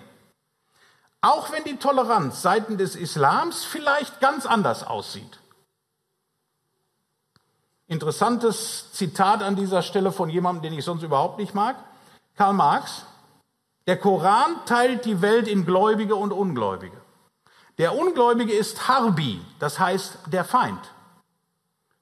Auch 1.21 1.51
wenn 1.51 1.63
die 1.63 1.77
Toleranz 1.77 2.43
seitens 2.43 2.77
des 2.77 2.95
Islams 2.95 3.63
vielleicht 3.63 4.21
ganz 4.21 4.45
anders 4.45 4.83
aussieht. 4.83 5.39
Interessantes 7.93 8.91
Zitat 8.91 9.43
an 9.43 9.55
dieser 9.55 9.83
Stelle 9.83 10.11
von 10.11 10.29
jemandem, 10.29 10.63
den 10.63 10.79
ich 10.79 10.83
sonst 10.83 11.03
überhaupt 11.03 11.37
nicht 11.37 11.53
mag. 11.53 11.75
Karl 12.35 12.53
Marx. 12.53 13.05
Der 13.85 13.99
Koran 13.99 14.55
teilt 14.65 15.05
die 15.05 15.21
Welt 15.21 15.47
in 15.47 15.65
Gläubige 15.65 16.15
und 16.15 16.31
Ungläubige. 16.31 16.97
Der 17.77 17.95
Ungläubige 17.95 18.53
ist 18.53 18.87
Harbi, 18.87 19.41
das 19.59 19.77
heißt 19.77 20.19
der 20.31 20.43
Feind. 20.43 20.79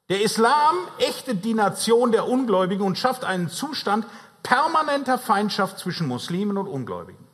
Der 0.10 0.22
Islam 0.22 0.76
ächtet 0.98 1.44
die 1.44 1.54
Nation 1.54 2.12
der 2.12 2.28
Ungläubigen 2.28 2.86
und 2.86 2.98
schafft 2.98 3.26
einen 3.26 3.50
Zustand 3.50 4.06
permanenter 4.44 5.18
Feindschaft 5.18 5.78
zwischen 5.80 6.08
Muslimen 6.08 6.58
und 6.58 6.68
Ungläubigen. 6.68 7.28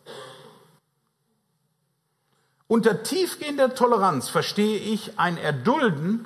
Unter 2.68 3.04
tiefgehender 3.04 3.76
Toleranz 3.76 4.30
verstehe 4.30 4.78
ich 4.80 5.20
ein 5.20 5.38
Erdulden, 5.38 6.26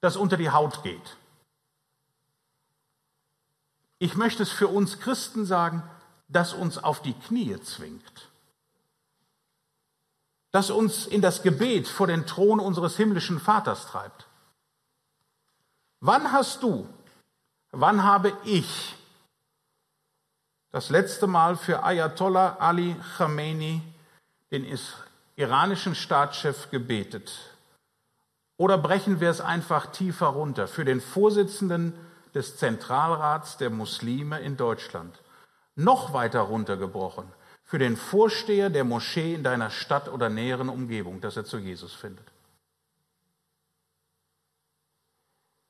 das 0.00 0.16
unter 0.16 0.36
die 0.36 0.50
Haut 0.50 0.82
geht. 0.82 1.16
Ich 4.02 4.16
möchte 4.16 4.42
es 4.42 4.50
für 4.50 4.66
uns 4.66 4.98
Christen 4.98 5.44
sagen, 5.44 5.82
das 6.26 6.54
uns 6.54 6.78
auf 6.78 7.02
die 7.02 7.12
Knie 7.12 7.60
zwingt, 7.60 8.30
das 10.52 10.70
uns 10.70 11.06
in 11.06 11.20
das 11.20 11.42
Gebet 11.42 11.86
vor 11.86 12.06
den 12.06 12.26
Thron 12.26 12.60
unseres 12.60 12.96
himmlischen 12.96 13.38
Vaters 13.38 13.86
treibt. 13.86 14.26
Wann 16.00 16.32
hast 16.32 16.62
du, 16.62 16.88
wann 17.72 18.02
habe 18.02 18.32
ich 18.44 18.96
das 20.70 20.88
letzte 20.88 21.26
Mal 21.26 21.56
für 21.56 21.82
Ayatollah 21.82 22.56
Ali 22.58 22.96
Khamenei, 23.18 23.82
den 24.50 24.64
iranischen 25.36 25.94
Staatschef, 25.94 26.70
gebetet? 26.70 27.32
Oder 28.56 28.78
brechen 28.78 29.20
wir 29.20 29.28
es 29.28 29.42
einfach 29.42 29.92
tiefer 29.92 30.28
runter 30.28 30.68
für 30.68 30.86
den 30.86 31.02
Vorsitzenden 31.02 31.92
des 32.34 32.56
Zentralrats 32.56 33.56
der 33.56 33.70
Muslime 33.70 34.40
in 34.40 34.56
Deutschland? 34.56 35.20
Noch 35.76 36.12
weiter 36.12 36.40
runtergebrochen 36.40 37.32
für 37.70 37.78
den 37.78 37.96
Vorsteher 37.96 38.68
der 38.68 38.82
Moschee 38.82 39.34
in 39.34 39.44
deiner 39.44 39.70
Stadt 39.70 40.08
oder 40.08 40.28
näheren 40.28 40.68
Umgebung, 40.68 41.20
dass 41.20 41.36
er 41.36 41.44
zu 41.44 41.56
Jesus 41.56 41.94
findet. 41.94 42.26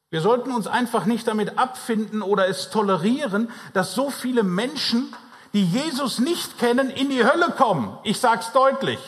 Wir 0.08 0.22
sollten 0.22 0.50
uns 0.50 0.66
einfach 0.66 1.04
nicht 1.04 1.28
damit 1.28 1.58
abfinden 1.58 2.22
oder 2.22 2.48
es 2.48 2.70
tolerieren, 2.70 3.50
dass 3.74 3.94
so 3.94 4.08
viele 4.08 4.42
Menschen, 4.42 5.14
die 5.52 5.64
Jesus 5.64 6.18
nicht 6.18 6.58
kennen, 6.58 6.88
in 6.88 7.10
die 7.10 7.24
Hölle 7.24 7.50
kommen. 7.50 7.98
Ich 8.02 8.18
sage 8.18 8.40
es 8.40 8.52
deutlich. 8.52 8.98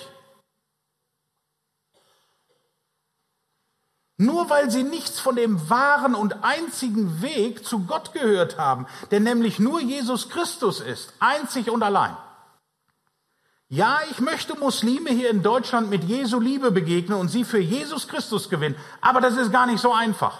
Nur 4.22 4.50
weil 4.50 4.70
sie 4.70 4.84
nichts 4.84 5.18
von 5.18 5.34
dem 5.34 5.68
wahren 5.68 6.14
und 6.14 6.44
einzigen 6.44 7.22
Weg 7.22 7.66
zu 7.66 7.80
Gott 7.86 8.12
gehört 8.12 8.56
haben, 8.56 8.86
der 9.10 9.18
nämlich 9.18 9.58
nur 9.58 9.80
Jesus 9.80 10.28
Christus 10.28 10.78
ist, 10.78 11.12
einzig 11.18 11.68
und 11.68 11.82
allein. 11.82 12.16
Ja, 13.68 13.98
ich 14.12 14.20
möchte 14.20 14.56
Muslime 14.56 15.10
hier 15.10 15.28
in 15.28 15.42
Deutschland 15.42 15.90
mit 15.90 16.04
Jesu 16.04 16.38
Liebe 16.38 16.70
begegnen 16.70 17.18
und 17.18 17.30
sie 17.30 17.42
für 17.42 17.58
Jesus 17.58 18.06
Christus 18.06 18.48
gewinnen, 18.48 18.76
aber 19.00 19.20
das 19.20 19.36
ist 19.36 19.50
gar 19.50 19.66
nicht 19.66 19.80
so 19.80 19.92
einfach. 19.92 20.38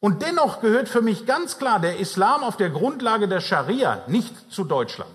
Und 0.00 0.22
dennoch 0.22 0.62
gehört 0.62 0.88
für 0.88 1.02
mich 1.02 1.26
ganz 1.26 1.58
klar 1.58 1.78
der 1.78 1.98
Islam 1.98 2.42
auf 2.42 2.56
der 2.56 2.70
Grundlage 2.70 3.28
der 3.28 3.42
Scharia 3.42 4.02
nicht 4.06 4.50
zu 4.50 4.64
Deutschland. 4.64 5.14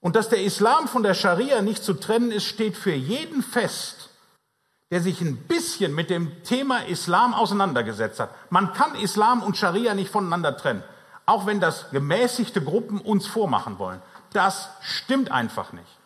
Und 0.00 0.16
dass 0.16 0.28
der 0.28 0.42
Islam 0.42 0.88
von 0.88 1.04
der 1.04 1.14
Scharia 1.14 1.62
nicht 1.62 1.84
zu 1.84 1.94
trennen 1.94 2.32
ist, 2.32 2.46
steht 2.46 2.76
für 2.76 2.94
jeden 2.94 3.44
fest, 3.44 4.07
der 4.90 5.02
sich 5.02 5.20
ein 5.20 5.36
bisschen 5.36 5.94
mit 5.94 6.10
dem 6.10 6.42
Thema 6.44 6.86
Islam 6.86 7.34
auseinandergesetzt 7.34 8.20
hat. 8.20 8.30
Man 8.50 8.72
kann 8.72 8.94
Islam 8.94 9.42
und 9.42 9.56
Scharia 9.56 9.94
nicht 9.94 10.10
voneinander 10.10 10.56
trennen, 10.56 10.84
auch 11.26 11.46
wenn 11.46 11.60
das 11.60 11.90
gemäßigte 11.90 12.62
Gruppen 12.62 13.00
uns 13.00 13.26
vormachen 13.26 13.78
wollen. 13.78 14.00
Das 14.32 14.70
stimmt 14.80 15.30
einfach 15.30 15.72
nicht. 15.72 15.98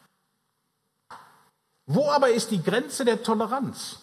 Wo 1.87 2.11
aber 2.11 2.31
ist 2.31 2.51
die 2.51 2.63
Grenze 2.63 3.05
der 3.05 3.23
Toleranz? 3.23 4.01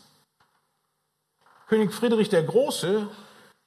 König 1.67 1.93
Friedrich 1.93 2.29
der 2.29 2.43
Große 2.43 3.07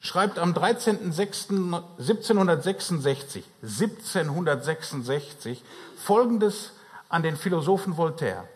schreibt 0.01 0.39
am 0.39 0.53
13.06.1766 0.53 3.43
1766 3.63 5.63
Folgendes 5.97 6.73
an 7.09 7.23
den 7.23 7.37
Philosophen 7.37 7.97
Voltaire. 7.97 8.47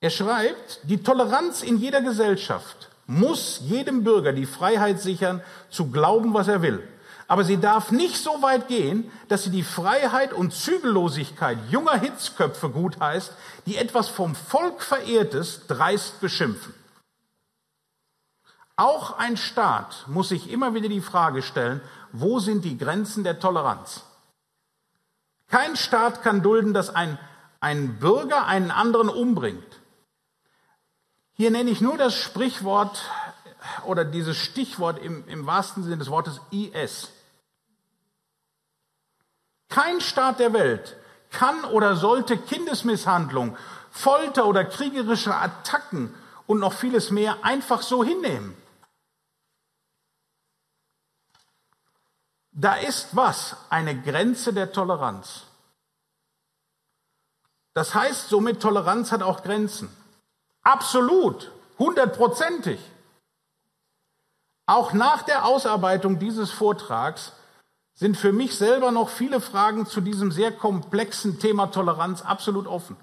Er 0.00 0.10
schreibt, 0.10 0.80
die 0.82 1.02
Toleranz 1.02 1.62
in 1.62 1.78
jeder 1.78 2.02
Gesellschaft 2.02 2.90
muss 3.06 3.60
jedem 3.62 4.04
Bürger 4.04 4.32
die 4.32 4.46
Freiheit 4.46 5.00
sichern, 5.00 5.42
zu 5.70 5.90
glauben, 5.90 6.34
was 6.34 6.48
er 6.48 6.62
will. 6.62 6.86
Aber 7.28 7.44
sie 7.44 7.56
darf 7.56 7.90
nicht 7.90 8.16
so 8.16 8.42
weit 8.42 8.68
gehen, 8.68 9.10
dass 9.28 9.44
sie 9.44 9.50
die 9.50 9.64
Freiheit 9.64 10.32
und 10.32 10.52
Zügellosigkeit 10.52 11.58
junger 11.70 11.98
Hitzköpfe 11.98 12.70
gutheißt, 12.70 13.32
die 13.66 13.76
etwas 13.76 14.08
vom 14.08 14.34
Volk 14.34 14.82
Verehrtes 14.82 15.66
dreist 15.66 16.20
beschimpfen. 16.20 16.74
Auch 18.76 19.18
ein 19.18 19.36
Staat 19.36 20.04
muss 20.06 20.28
sich 20.28 20.50
immer 20.50 20.74
wieder 20.74 20.88
die 20.88 21.00
Frage 21.00 21.42
stellen, 21.42 21.80
wo 22.12 22.38
sind 22.38 22.64
die 22.64 22.76
Grenzen 22.76 23.24
der 23.24 23.40
Toleranz? 23.40 24.02
Kein 25.48 25.76
Staat 25.76 26.22
kann 26.22 26.42
dulden, 26.42 26.74
dass 26.74 26.94
ein, 26.94 27.18
ein 27.60 27.98
Bürger 27.98 28.46
einen 28.46 28.70
anderen 28.70 29.08
umbringt. 29.08 29.80
Hier 31.36 31.50
nenne 31.50 31.70
ich 31.70 31.82
nur 31.82 31.98
das 31.98 32.14
Sprichwort 32.14 33.10
oder 33.84 34.06
dieses 34.06 34.38
Stichwort 34.38 34.98
im, 34.98 35.28
im 35.28 35.46
wahrsten 35.46 35.82
Sinne 35.82 35.98
des 35.98 36.10
Wortes 36.10 36.40
IS. 36.50 37.10
Kein 39.68 40.00
Staat 40.00 40.38
der 40.40 40.54
Welt 40.54 40.96
kann 41.30 41.64
oder 41.64 41.96
sollte 41.96 42.38
Kindesmisshandlung, 42.38 43.58
Folter 43.90 44.46
oder 44.46 44.64
kriegerische 44.64 45.34
Attacken 45.34 46.14
und 46.46 46.58
noch 46.58 46.72
vieles 46.72 47.10
mehr 47.10 47.44
einfach 47.44 47.82
so 47.82 48.02
hinnehmen. 48.02 48.56
Da 52.52 52.76
ist 52.76 53.14
was? 53.14 53.56
Eine 53.68 54.00
Grenze 54.00 54.54
der 54.54 54.72
Toleranz. 54.72 55.42
Das 57.74 57.94
heißt 57.94 58.30
somit, 58.30 58.62
Toleranz 58.62 59.12
hat 59.12 59.20
auch 59.20 59.42
Grenzen. 59.42 59.94
Absolut, 60.66 61.52
hundertprozentig. 61.78 62.80
Auch 64.66 64.92
nach 64.92 65.22
der 65.22 65.44
Ausarbeitung 65.44 66.18
dieses 66.18 66.50
Vortrags 66.50 67.34
sind 67.94 68.16
für 68.16 68.32
mich 68.32 68.58
selber 68.58 68.90
noch 68.90 69.08
viele 69.08 69.40
Fragen 69.40 69.86
zu 69.86 70.00
diesem 70.00 70.32
sehr 70.32 70.50
komplexen 70.50 71.38
Thema 71.38 71.68
Toleranz 71.68 72.22
absolut 72.22 72.66
offen. 72.66 72.96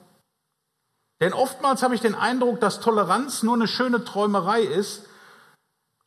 Denn 1.21 1.31
oftmals 1.31 1.83
habe 1.83 1.95
ich 1.95 2.01
den 2.01 2.15
Eindruck, 2.15 2.59
dass 2.59 2.81
Toleranz 2.81 3.43
nur 3.43 3.55
eine 3.55 3.69
schöne 3.69 4.03
Träumerei 4.03 4.59
ist 4.59 5.07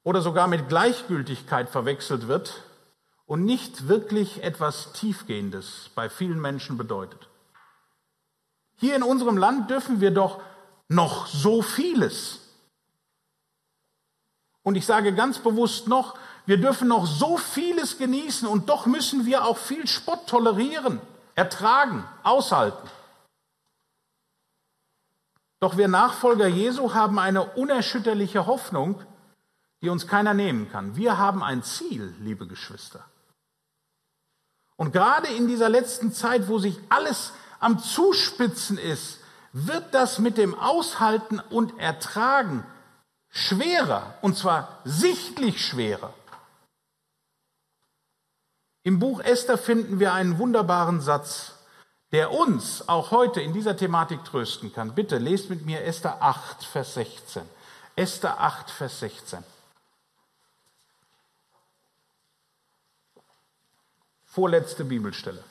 oder 0.03 0.21
sogar 0.21 0.49
mit 0.49 0.69
Gleichgültigkeit 0.69 1.71
verwechselt 1.71 2.29
wird 2.29 2.65
und 3.25 3.47
nicht 3.47 3.89
wirklich 3.89 4.43
etwas 4.43 4.93
Tiefgehendes 4.93 5.91
bei 5.95 6.11
vielen 6.11 6.39
Menschen 6.39 6.77
bedeutet. 6.77 7.31
Hier 8.77 8.95
in 8.95 9.03
unserem 9.03 9.39
Land 9.39 9.71
dürfen 9.71 10.03
wir 10.03 10.11
doch 10.11 10.43
noch 10.89 11.27
so 11.27 11.63
vieles. 11.63 12.41
Und 14.63 14.75
ich 14.77 14.87
sage 14.87 15.15
ganz 15.15 15.39
bewusst 15.39 15.87
noch, 15.87 16.19
wir 16.47 16.59
dürfen 16.59 16.89
noch 16.89 17.07
so 17.07 17.37
vieles 17.37 17.99
genießen 17.99 18.47
und 18.47 18.69
doch 18.69 18.87
müssen 18.87 19.27
wir 19.27 19.45
auch 19.45 19.59
viel 19.59 19.87
Spott 19.87 20.29
tolerieren, 20.29 21.01
ertragen, 21.35 22.05
aushalten. 22.23 22.89
Doch 25.61 25.77
wir 25.77 25.89
Nachfolger 25.89 26.47
Jesu 26.47 26.95
haben 26.95 27.19
eine 27.19 27.45
unerschütterliche 27.45 28.47
Hoffnung, 28.47 29.03
die 29.83 29.89
uns 29.89 30.07
keiner 30.07 30.35
nehmen 30.35 30.71
kann. 30.71 30.97
Wir 30.97 31.19
haben 31.19 31.43
ein 31.43 31.63
Ziel, 31.63 32.15
liebe 32.21 32.47
Geschwister. 32.47 33.05
Und 34.77 34.93
gerade 34.93 35.29
in 35.29 35.49
dieser 35.49 35.69
letzten 35.69 36.13
Zeit, 36.13 36.49
wo 36.49 36.59
sich 36.59 36.79
alles 36.89 37.33
am 37.61 37.79
Zuspitzen 37.79 38.79
ist, 38.79 39.21
wird 39.59 39.95
das 39.95 40.19
mit 40.19 40.37
dem 40.37 40.55
Aushalten 40.55 41.41
und 41.41 41.79
Ertragen 41.79 42.67
schwerer, 43.31 44.13
und 44.21 44.37
zwar 44.37 44.81
sichtlich 44.85 45.65
schwerer. 45.65 46.13
Im 48.83 48.99
Buch 48.99 49.21
Esther 49.21 49.57
finden 49.57 49.99
wir 49.99 50.13
einen 50.13 50.39
wunderbaren 50.39 51.01
Satz, 51.01 51.55
der 52.13 52.33
uns 52.33 52.87
auch 52.87 53.13
heute 53.13 53.41
in 53.41 53.55
dieser 53.55 53.79
Thematik 53.79 54.25
trösten 54.27 54.75
kann. 54.75 54.95
Bitte 54.95 55.17
lest 55.17 55.49
mit 55.49 55.65
mir 55.65 55.83
Esther 55.85 56.21
8, 56.21 56.63
Vers 56.63 56.93
16. 56.93 57.43
Esther 57.97 58.39
8, 58.39 58.71
Vers 58.71 59.01
16. 59.01 59.43
Vorletzte 64.27 64.85
Bibelstelle. 64.85 65.43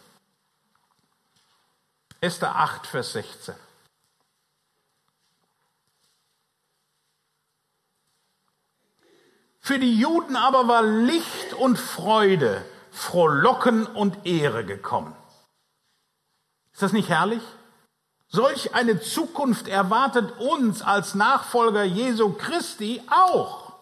Esther 2.21 2.55
8, 2.55 2.85
Vers 2.85 3.13
16. 3.13 3.55
Für 9.65 9.79
die 9.79 9.97
Juden 9.97 10.35
aber 10.35 10.67
war 10.67 10.83
Licht 10.83 11.55
und 11.55 11.79
Freude, 11.79 12.63
Frohlocken 12.91 13.87
und 13.87 14.23
Ehre 14.23 14.63
gekommen. 14.63 15.15
Ist 16.71 16.83
das 16.83 16.93
nicht 16.93 17.09
herrlich? 17.09 17.41
Solch 18.27 18.75
eine 18.75 19.01
Zukunft 19.01 19.67
erwartet 19.67 20.37
uns 20.37 20.83
als 20.83 21.15
Nachfolger 21.15 21.83
Jesu 21.83 22.33
Christi 22.33 23.01
auch. 23.09 23.73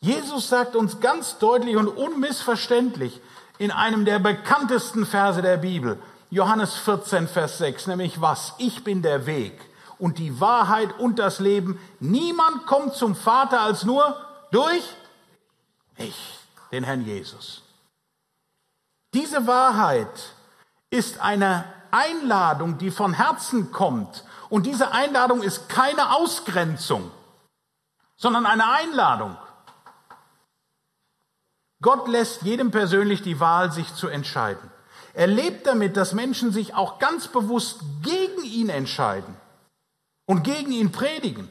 Jesus 0.00 0.50
sagt 0.50 0.76
uns 0.76 1.00
ganz 1.00 1.38
deutlich 1.38 1.76
und 1.76 1.88
unmissverständlich 1.88 3.18
in 3.56 3.70
einem 3.70 4.04
der 4.04 4.18
bekanntesten 4.18 5.06
Verse 5.06 5.40
der 5.40 5.56
Bibel, 5.56 5.98
Johannes 6.28 6.74
14, 6.74 7.28
Vers 7.28 7.56
6, 7.56 7.86
nämlich 7.86 8.20
was? 8.20 8.52
Ich 8.58 8.84
bin 8.84 9.00
der 9.00 9.24
Weg 9.24 9.58
und 9.98 10.18
die 10.18 10.40
Wahrheit 10.40 10.98
und 10.98 11.18
das 11.18 11.40
Leben. 11.40 11.78
Niemand 12.00 12.66
kommt 12.66 12.94
zum 12.94 13.14
Vater 13.14 13.60
als 13.60 13.84
nur 13.84 14.16
durch 14.50 14.84
mich, 15.98 16.38
den 16.72 16.84
Herrn 16.84 17.04
Jesus. 17.04 17.62
Diese 19.12 19.46
Wahrheit 19.46 20.34
ist 20.90 21.20
eine 21.20 21.64
Einladung, 21.90 22.78
die 22.78 22.90
von 22.90 23.14
Herzen 23.14 23.70
kommt. 23.70 24.24
Und 24.48 24.66
diese 24.66 24.92
Einladung 24.92 25.42
ist 25.42 25.68
keine 25.68 26.16
Ausgrenzung, 26.16 27.10
sondern 28.16 28.46
eine 28.46 28.68
Einladung. 28.68 29.36
Gott 31.80 32.08
lässt 32.08 32.42
jedem 32.42 32.70
persönlich 32.70 33.22
die 33.22 33.40
Wahl, 33.40 33.70
sich 33.70 33.94
zu 33.94 34.08
entscheiden. 34.08 34.70
Er 35.12 35.28
lebt 35.28 35.66
damit, 35.66 35.96
dass 35.96 36.12
Menschen 36.12 36.50
sich 36.52 36.74
auch 36.74 36.98
ganz 36.98 37.28
bewusst 37.28 37.80
gegen 38.02 38.42
ihn 38.42 38.68
entscheiden 38.68 39.36
und 40.26 40.42
gegen 40.42 40.72
ihn 40.72 40.92
predigen. 40.92 41.50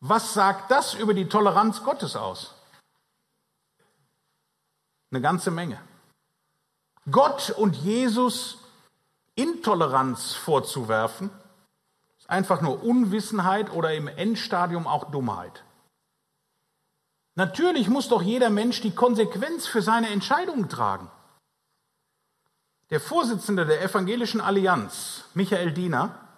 Was 0.00 0.34
sagt 0.34 0.70
das 0.70 0.94
über 0.94 1.14
die 1.14 1.28
Toleranz 1.28 1.82
Gottes 1.82 2.16
aus? 2.16 2.54
Eine 5.10 5.20
ganze 5.20 5.50
Menge. 5.50 5.80
Gott 7.10 7.50
und 7.50 7.76
Jesus 7.76 8.58
Intoleranz 9.34 10.34
vorzuwerfen, 10.34 11.30
ist 12.18 12.28
einfach 12.28 12.60
nur 12.60 12.82
Unwissenheit 12.82 13.70
oder 13.72 13.94
im 13.94 14.08
Endstadium 14.08 14.86
auch 14.86 15.10
Dummheit. 15.10 15.64
Natürlich 17.36 17.88
muss 17.88 18.08
doch 18.08 18.22
jeder 18.22 18.50
Mensch 18.50 18.80
die 18.82 18.94
Konsequenz 18.94 19.66
für 19.66 19.80
seine 19.80 20.10
Entscheidungen 20.10 20.68
tragen. 20.68 21.10
Der 22.90 23.00
Vorsitzende 23.00 23.64
der 23.64 23.82
Evangelischen 23.82 24.40
Allianz, 24.40 25.24
Michael 25.34 25.72
Diener, 25.72 26.29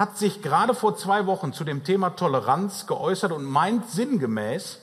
hat 0.00 0.16
sich 0.16 0.40
gerade 0.40 0.72
vor 0.74 0.96
zwei 0.96 1.26
Wochen 1.26 1.52
zu 1.52 1.62
dem 1.62 1.84
Thema 1.84 2.08
Toleranz 2.16 2.86
geäußert 2.86 3.32
und 3.32 3.44
meint 3.44 3.90
sinngemäß, 3.90 4.80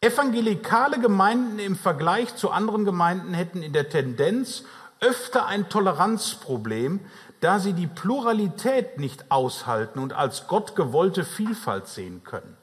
evangelikale 0.00 0.98
Gemeinden 0.98 1.58
im 1.58 1.76
Vergleich 1.76 2.34
zu 2.34 2.50
anderen 2.50 2.86
Gemeinden 2.86 3.34
hätten 3.34 3.62
in 3.62 3.74
der 3.74 3.90
Tendenz 3.90 4.64
öfter 5.00 5.44
ein 5.44 5.68
Toleranzproblem, 5.68 7.00
da 7.40 7.58
sie 7.58 7.74
die 7.74 7.86
Pluralität 7.86 8.98
nicht 8.98 9.30
aushalten 9.30 9.98
und 9.98 10.14
als 10.14 10.46
Gott 10.46 10.76
gewollte 10.76 11.22
Vielfalt 11.22 11.86
sehen 11.86 12.24
können. 12.24 12.56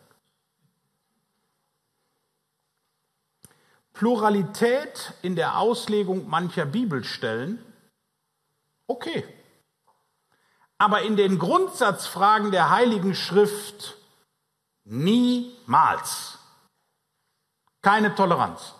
Pluralität 3.93 5.13
in 5.21 5.35
der 5.35 5.59
Auslegung 5.59 6.27
mancher 6.27 6.65
Bibelstellen, 6.65 7.63
okay. 8.87 9.23
Aber 10.83 11.03
in 11.03 11.15
den 11.15 11.39
Grundsatzfragen 11.39 12.51
der 12.51 12.69
Heiligen 12.69 13.15
Schrift 13.15 13.95
niemals. 14.83 16.37
Keine 17.81 18.13
Toleranz. 18.15 18.73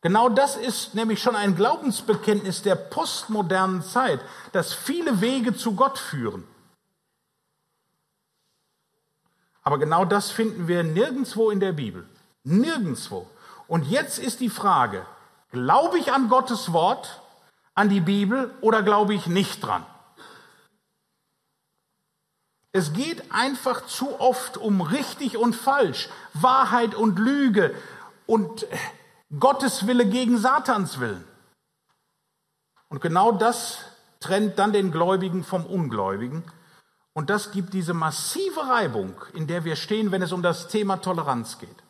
Genau 0.00 0.28
das 0.28 0.54
ist 0.54 0.94
nämlich 0.94 1.20
schon 1.20 1.34
ein 1.34 1.56
Glaubensbekenntnis 1.56 2.62
der 2.62 2.76
postmodernen 2.76 3.82
Zeit, 3.82 4.20
dass 4.52 4.72
viele 4.72 5.20
Wege 5.20 5.56
zu 5.56 5.74
Gott 5.74 5.98
führen. 5.98 6.46
Aber 9.64 9.78
genau 9.78 10.04
das 10.04 10.30
finden 10.30 10.68
wir 10.68 10.84
nirgendwo 10.84 11.50
in 11.50 11.58
der 11.58 11.72
Bibel. 11.72 12.08
Nirgendwo. 12.44 13.28
Und 13.66 13.88
jetzt 13.88 14.20
ist 14.20 14.38
die 14.38 14.48
Frage, 14.48 15.04
glaube 15.50 15.98
ich 15.98 16.12
an 16.12 16.28
Gottes 16.28 16.72
Wort, 16.72 17.21
an 17.74 17.88
die 17.88 18.00
Bibel 18.00 18.54
oder 18.60 18.82
glaube 18.82 19.14
ich 19.14 19.26
nicht 19.26 19.62
dran? 19.62 19.86
Es 22.72 22.94
geht 22.94 23.30
einfach 23.30 23.86
zu 23.86 24.18
oft 24.18 24.56
um 24.56 24.80
richtig 24.80 25.36
und 25.36 25.54
falsch, 25.54 26.08
Wahrheit 26.32 26.94
und 26.94 27.18
Lüge 27.18 27.74
und 28.26 28.66
Gottes 29.38 29.86
Wille 29.86 30.06
gegen 30.06 30.38
Satans 30.38 30.98
Willen. 30.98 31.24
Und 32.88 33.00
genau 33.00 33.32
das 33.32 33.84
trennt 34.20 34.58
dann 34.58 34.72
den 34.72 34.90
Gläubigen 34.90 35.44
vom 35.44 35.66
Ungläubigen. 35.66 36.44
Und 37.14 37.28
das 37.28 37.50
gibt 37.50 37.74
diese 37.74 37.92
massive 37.92 38.68
Reibung, 38.68 39.14
in 39.34 39.46
der 39.46 39.64
wir 39.64 39.76
stehen, 39.76 40.12
wenn 40.12 40.22
es 40.22 40.32
um 40.32 40.42
das 40.42 40.68
Thema 40.68 40.96
Toleranz 40.96 41.58
geht. 41.58 41.82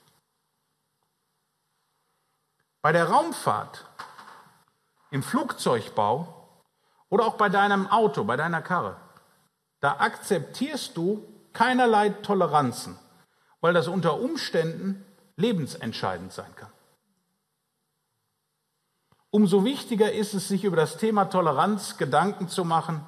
Bei 2.83 2.91
der 2.91 3.09
Raumfahrt, 3.09 3.85
im 5.13 5.23
Flugzeugbau 5.23 6.49
oder 7.11 7.27
auch 7.27 7.35
bei 7.35 7.51
deinem 7.51 7.87
Auto, 7.87 8.25
bei 8.25 8.37
deiner 8.37 8.63
Karre, 8.63 8.97
da 9.81 9.99
akzeptierst 9.99 10.97
du 10.97 11.23
keinerlei 11.53 12.09
Toleranzen, 12.09 12.99
weil 13.61 13.75
das 13.75 13.89
unter 13.89 14.19
Umständen 14.19 15.05
lebensentscheidend 15.37 16.33
sein 16.33 16.55
kann. 16.57 16.73
Umso 19.31 19.65
wichtiger 19.65 20.13
ist 20.13 20.35
es, 20.35 20.49
sich 20.49 20.65
über 20.65 20.77
das 20.77 20.97
Thema 20.97 21.27
Toleranz 21.27 21.99
Gedanken 21.99 22.49
zu 22.49 22.65
machen, 22.65 23.05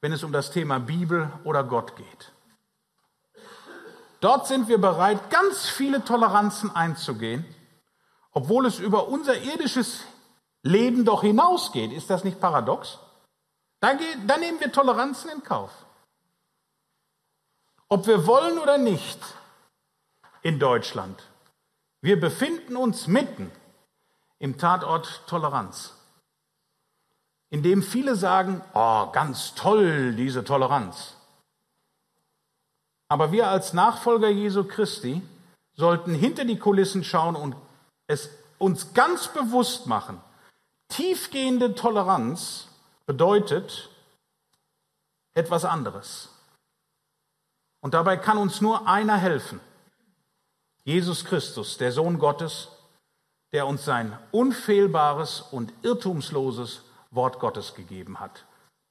wenn 0.00 0.12
es 0.12 0.22
um 0.22 0.32
das 0.32 0.52
Thema 0.52 0.78
Bibel 0.78 1.32
oder 1.44 1.64
Gott 1.64 1.96
geht. 1.96 2.32
Dort 4.20 4.46
sind 4.46 4.68
wir 4.68 4.78
bereit, 4.78 5.30
ganz 5.30 5.68
viele 5.68 6.04
Toleranzen 6.04 6.74
einzugehen, 6.74 7.44
obwohl 8.30 8.66
es 8.66 8.78
über 8.78 9.08
unser 9.08 9.36
irdisches 9.36 10.04
Leben 10.62 11.04
doch 11.04 11.22
hinausgeht. 11.22 11.92
Ist 11.92 12.10
das 12.10 12.24
nicht 12.24 12.40
paradox? 12.40 12.98
Da, 13.80 13.94
geht, 13.94 14.18
da 14.26 14.36
nehmen 14.36 14.60
wir 14.60 14.70
Toleranzen 14.70 15.30
in 15.30 15.42
Kauf. 15.42 15.70
Ob 17.88 18.06
wir 18.06 18.26
wollen 18.26 18.58
oder 18.58 18.78
nicht 18.78 19.18
in 20.42 20.58
Deutschland, 20.58 21.22
wir 22.00 22.18
befinden 22.18 22.76
uns 22.76 23.06
mitten 23.06 23.50
im 24.38 24.56
Tatort 24.56 25.22
Toleranz, 25.26 25.94
in 27.50 27.62
dem 27.62 27.82
viele 27.82 28.16
sagen, 28.16 28.62
oh, 28.72 29.10
ganz 29.12 29.54
toll, 29.54 30.14
diese 30.14 30.42
Toleranz. 30.42 31.16
Aber 33.08 33.30
wir 33.30 33.48
als 33.48 33.72
Nachfolger 33.72 34.30
Jesu 34.30 34.64
Christi 34.64 35.20
sollten 35.74 36.14
hinter 36.14 36.44
die 36.44 36.58
Kulissen 36.58 37.04
schauen 37.04 37.36
und 37.36 37.54
es 38.06 38.30
uns 38.58 38.94
ganz 38.94 39.28
bewusst 39.28 39.86
machen. 39.86 40.18
Tiefgehende 40.92 41.74
Toleranz 41.74 42.68
bedeutet 43.06 43.88
etwas 45.32 45.64
anderes. 45.64 46.28
Und 47.80 47.94
dabei 47.94 48.18
kann 48.18 48.36
uns 48.36 48.60
nur 48.60 48.86
einer 48.86 49.16
helfen. 49.16 49.58
Jesus 50.84 51.24
Christus, 51.24 51.78
der 51.78 51.92
Sohn 51.92 52.18
Gottes, 52.18 52.68
der 53.52 53.66
uns 53.66 53.86
sein 53.86 54.18
unfehlbares 54.32 55.40
und 55.40 55.72
irrtumsloses 55.80 56.82
Wort 57.10 57.40
Gottes 57.40 57.74
gegeben 57.74 58.20
hat. 58.20 58.44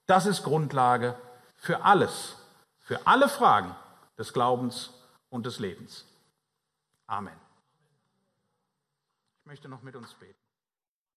Das 0.07 0.25
ist 0.25 0.41
Grundlage 0.41 1.15
für 1.55 1.83
alles, 1.83 2.35
für 2.79 3.05
alle 3.05 3.29
Fragen 3.29 3.75
des 4.17 4.33
Glaubens 4.33 4.89
und 5.29 5.45
des 5.45 5.59
Lebens. 5.59 6.07
Amen. 7.05 7.39
Ich 9.41 9.45
möchte 9.45 9.69
noch 9.69 9.83
mit 9.83 9.95
uns 9.95 10.15
beten. 10.15 10.40